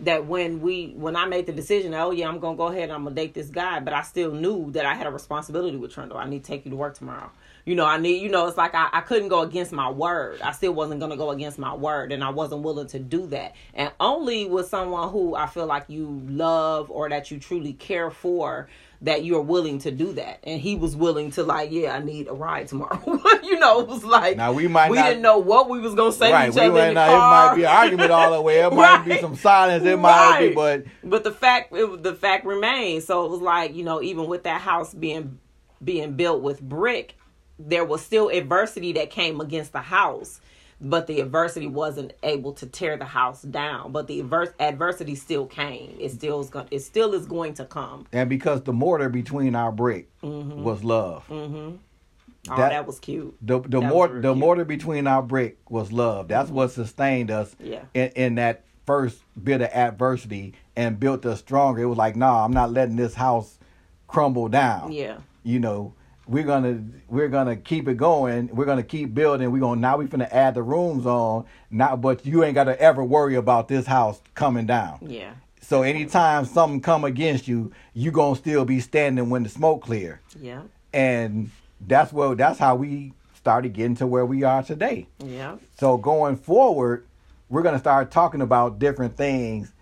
that 0.00 0.26
when 0.26 0.60
we 0.60 0.92
when 0.96 1.16
I 1.16 1.26
made 1.26 1.46
the 1.46 1.52
decision, 1.52 1.94
oh 1.94 2.10
yeah, 2.10 2.28
I'm 2.28 2.38
gonna 2.38 2.56
go 2.56 2.66
ahead 2.68 2.84
and 2.84 2.92
I'm 2.92 3.04
gonna 3.04 3.16
date 3.16 3.34
this 3.34 3.48
guy, 3.48 3.80
but 3.80 3.92
I 3.92 4.02
still 4.02 4.32
knew 4.32 4.70
that 4.72 4.86
I 4.86 4.94
had 4.94 5.06
a 5.06 5.10
responsibility 5.10 5.76
with 5.76 5.92
Trundle. 5.92 6.18
I 6.18 6.28
need 6.28 6.44
to 6.44 6.46
take 6.46 6.64
you 6.64 6.70
to 6.70 6.76
work 6.76 6.96
tomorrow. 6.96 7.30
You 7.64 7.74
know, 7.74 7.84
I 7.84 7.98
need 7.98 8.22
you 8.22 8.28
know, 8.28 8.46
it's 8.46 8.56
like 8.56 8.74
I, 8.74 8.88
I 8.92 9.00
couldn't 9.00 9.28
go 9.28 9.42
against 9.42 9.72
my 9.72 9.90
word. 9.90 10.40
I 10.40 10.52
still 10.52 10.72
wasn't 10.72 11.00
gonna 11.00 11.16
go 11.16 11.30
against 11.30 11.58
my 11.58 11.74
word 11.74 12.12
and 12.12 12.22
I 12.22 12.30
wasn't 12.30 12.62
willing 12.62 12.86
to 12.88 12.98
do 12.98 13.26
that. 13.28 13.54
And 13.74 13.92
only 13.98 14.46
with 14.46 14.68
someone 14.68 15.10
who 15.10 15.34
I 15.34 15.46
feel 15.46 15.66
like 15.66 15.84
you 15.88 16.22
love 16.28 16.90
or 16.90 17.08
that 17.08 17.30
you 17.30 17.38
truly 17.38 17.72
care 17.72 18.10
for 18.10 18.68
that 19.02 19.24
you're 19.24 19.40
willing 19.42 19.78
to 19.78 19.90
do 19.92 20.12
that. 20.14 20.40
And 20.42 20.60
he 20.60 20.74
was 20.74 20.96
willing 20.96 21.30
to 21.32 21.44
like, 21.44 21.70
yeah, 21.70 21.94
I 21.94 22.00
need 22.00 22.26
a 22.26 22.32
ride 22.32 22.66
tomorrow. 22.66 23.00
you 23.44 23.58
know, 23.58 23.80
it 23.80 23.86
was 23.86 24.04
like 24.04 24.36
Now, 24.36 24.52
we 24.52 24.66
might 24.66 24.90
we 24.90 24.96
not- 24.96 25.06
didn't 25.06 25.22
know 25.22 25.38
what 25.38 25.68
we 25.70 25.78
was 25.78 25.94
gonna 25.94 26.10
say 26.12 26.32
right, 26.32 26.46
to 26.46 26.50
each 26.50 26.54
we 26.56 26.60
other 26.62 26.80
in 26.80 26.88
the 26.88 26.94
not, 26.94 27.08
car. 27.08 27.16
it 27.16 27.50
might 27.50 27.56
be 27.56 27.62
an 27.64 27.70
argument 27.70 28.10
all 28.10 28.32
the 28.32 28.42
way. 28.42 28.60
It 28.60 28.72
might 28.72 29.04
be 29.04 29.18
some 29.20 29.36
silence. 29.36 29.84
It 29.84 29.98
might 29.98 30.40
be, 30.40 30.54
but 30.54 30.84
but 31.04 31.22
the 31.22 31.30
fact 31.32 31.72
it, 31.72 32.02
the 32.02 32.14
fact 32.14 32.44
remains. 32.44 33.04
So 33.04 33.24
it 33.24 33.30
was 33.30 33.40
like 33.40 33.74
you 33.74 33.84
know, 33.84 34.02
even 34.02 34.26
with 34.26 34.42
that 34.44 34.60
house 34.60 34.92
being 34.92 35.38
being 35.82 36.14
built 36.14 36.42
with 36.42 36.60
brick, 36.60 37.14
there 37.58 37.84
was 37.84 38.02
still 38.02 38.28
adversity 38.30 38.94
that 38.94 39.10
came 39.10 39.40
against 39.40 39.72
the 39.72 39.80
house. 39.80 40.40
But 40.80 41.08
the 41.08 41.20
adversity 41.20 41.66
wasn't 41.66 42.12
able 42.22 42.52
to 42.52 42.66
tear 42.66 42.96
the 42.96 43.04
house 43.04 43.42
down. 43.42 43.90
But 43.90 44.06
the 44.06 44.20
adverse 44.20 44.50
adversity 44.60 45.16
still 45.16 45.46
came. 45.46 45.96
It 45.98 46.10
still 46.12 46.40
is 46.40 46.50
going. 46.50 46.68
It 46.70 46.80
still 46.80 47.14
is 47.14 47.26
going 47.26 47.54
to 47.54 47.64
come. 47.64 48.06
and 48.12 48.28
because 48.30 48.62
the 48.62 48.72
mortar 48.72 49.08
between 49.08 49.54
our 49.56 49.72
brick 49.72 50.08
Mm-hmm. 50.22 50.62
was 50.62 50.84
love. 50.84 51.24
Oh, 51.30 52.56
That- 52.56 52.70
that, 52.70 52.86
was 52.86 52.98
cute. 53.00 53.36
The 53.42 53.60
the 53.60 53.68
That 53.68 53.80
was 53.80 53.90
mortar 53.92 54.12
real 54.14 54.22
the 54.22 54.28
cute. 54.32 54.38
mortar 54.38 54.64
between 54.64 55.06
our 55.06 55.22
brick 55.22 55.58
was 55.68 55.92
love. 55.92 56.28
That's 56.28 56.48
what 56.50 56.70
sustained 56.70 57.30
us 57.30 57.54
Yeah. 57.60 57.82
in, 57.94 58.08
in 58.14 58.34
that 58.36 58.64
first 58.86 59.18
bit 59.42 59.60
of 59.60 59.68
adversity 59.72 60.54
and 60.76 60.98
built 61.00 61.26
us 61.26 61.40
stronger. 61.40 61.82
It 61.82 61.86
was 61.86 61.98
like, 61.98 62.16
nah, 62.16 62.44
I'm 62.44 62.52
not 62.52 62.70
letting 62.72 62.96
this 62.96 63.14
house 63.14 63.58
crumble 64.06 64.48
down. 64.48 64.92
Yeah. 64.92 65.18
You 65.42 65.58
know, 65.60 65.92
we're 66.28 66.44
gonna 66.44 66.84
we're 67.08 67.28
gonna 67.28 67.56
keep 67.56 67.88
it 67.88 67.96
going. 67.96 68.48
We're 68.52 68.66
gonna 68.66 68.82
keep 68.82 69.14
building. 69.14 69.50
We're 69.50 69.60
gonna 69.60 69.80
now 69.80 69.96
we're 69.96 70.08
gonna 70.08 70.28
add 70.30 70.54
the 70.54 70.62
rooms 70.62 71.06
on. 71.06 71.46
Now, 71.70 71.96
but 71.96 72.24
you 72.26 72.44
ain't 72.44 72.54
gotta 72.54 72.78
ever 72.80 73.02
worry 73.02 73.34
about 73.34 73.68
this 73.68 73.86
house 73.86 74.20
coming 74.34 74.66
down. 74.66 74.98
Yeah. 75.02 75.32
So 75.62 75.82
anytime 75.82 76.44
something 76.44 76.80
come 76.80 77.04
against 77.04 77.48
you, 77.48 77.72
you 77.94 78.10
gonna 78.10 78.36
still 78.36 78.64
be 78.64 78.78
standing 78.80 79.30
when 79.30 79.42
the 79.42 79.48
smoke 79.48 79.82
clear. 79.82 80.20
Yeah. 80.38 80.62
And 80.92 81.50
that's 81.80 82.12
where 82.12 82.34
that's 82.34 82.58
how 82.58 82.76
we 82.76 83.14
started 83.34 83.72
getting 83.72 83.96
to 83.96 84.06
where 84.06 84.26
we 84.26 84.42
are 84.44 84.62
today. 84.62 85.06
Yeah. 85.24 85.56
So 85.78 85.96
going 85.96 86.36
forward, 86.36 87.06
we're 87.48 87.62
gonna 87.62 87.78
start 87.78 88.10
talking 88.10 88.42
about 88.42 88.78
different 88.78 89.16
things 89.16 89.72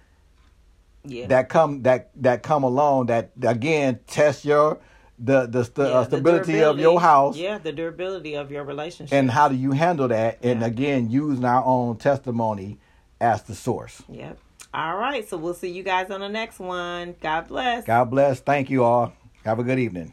Yeah. 1.05 1.27
that 1.27 1.49
come 1.49 1.83
that 1.83 2.11
that 2.17 2.45
come 2.45 2.63
along 2.63 3.07
that 3.07 3.31
again 3.43 3.99
test 4.07 4.45
your 4.45 4.79
the 5.19 5.47
the, 5.47 5.65
st- 5.65 5.89
Yeah, 5.89 5.95
uh, 5.95 6.01
the 6.05 6.17
stability 6.19 6.63
of 6.63 6.79
your 6.79 7.01
house 7.01 7.37
Yeah, 7.37 7.59
the 7.59 7.73
durability 7.73 8.35
of 8.35 8.51
your 8.51 8.65
relationship. 8.65 9.15
and 9.15 9.31
how 9.31 9.49
do 9.49 9.55
you 9.55 9.73
handle 9.73 10.09
that 10.09 10.39
and 10.43 10.61
Yeah. 10.61 10.67
again 10.67 11.11
using 11.11 11.45
our 11.45 11.65
own 11.65 11.97
testimony 11.97 12.79
as 13.21 13.43
the 13.43 13.55
source. 13.55 14.03
Yep. 14.11 14.39
All 14.75 14.97
right. 14.97 15.27
So 15.27 15.39
we'll 15.39 15.55
see 15.55 15.71
you 15.71 15.83
guys 15.83 16.11
on 16.11 16.21
the 16.21 16.29
next 16.29 16.59
one. 16.59 17.15
God 17.23 17.49
bless. 17.49 17.85
God 17.85 18.11
bless. 18.11 18.41
Thank 18.41 18.69
you 18.69 18.85
all. 18.85 19.13
Have 19.45 19.59
a 19.59 19.65
good 19.65 19.79
evening. 19.79 20.13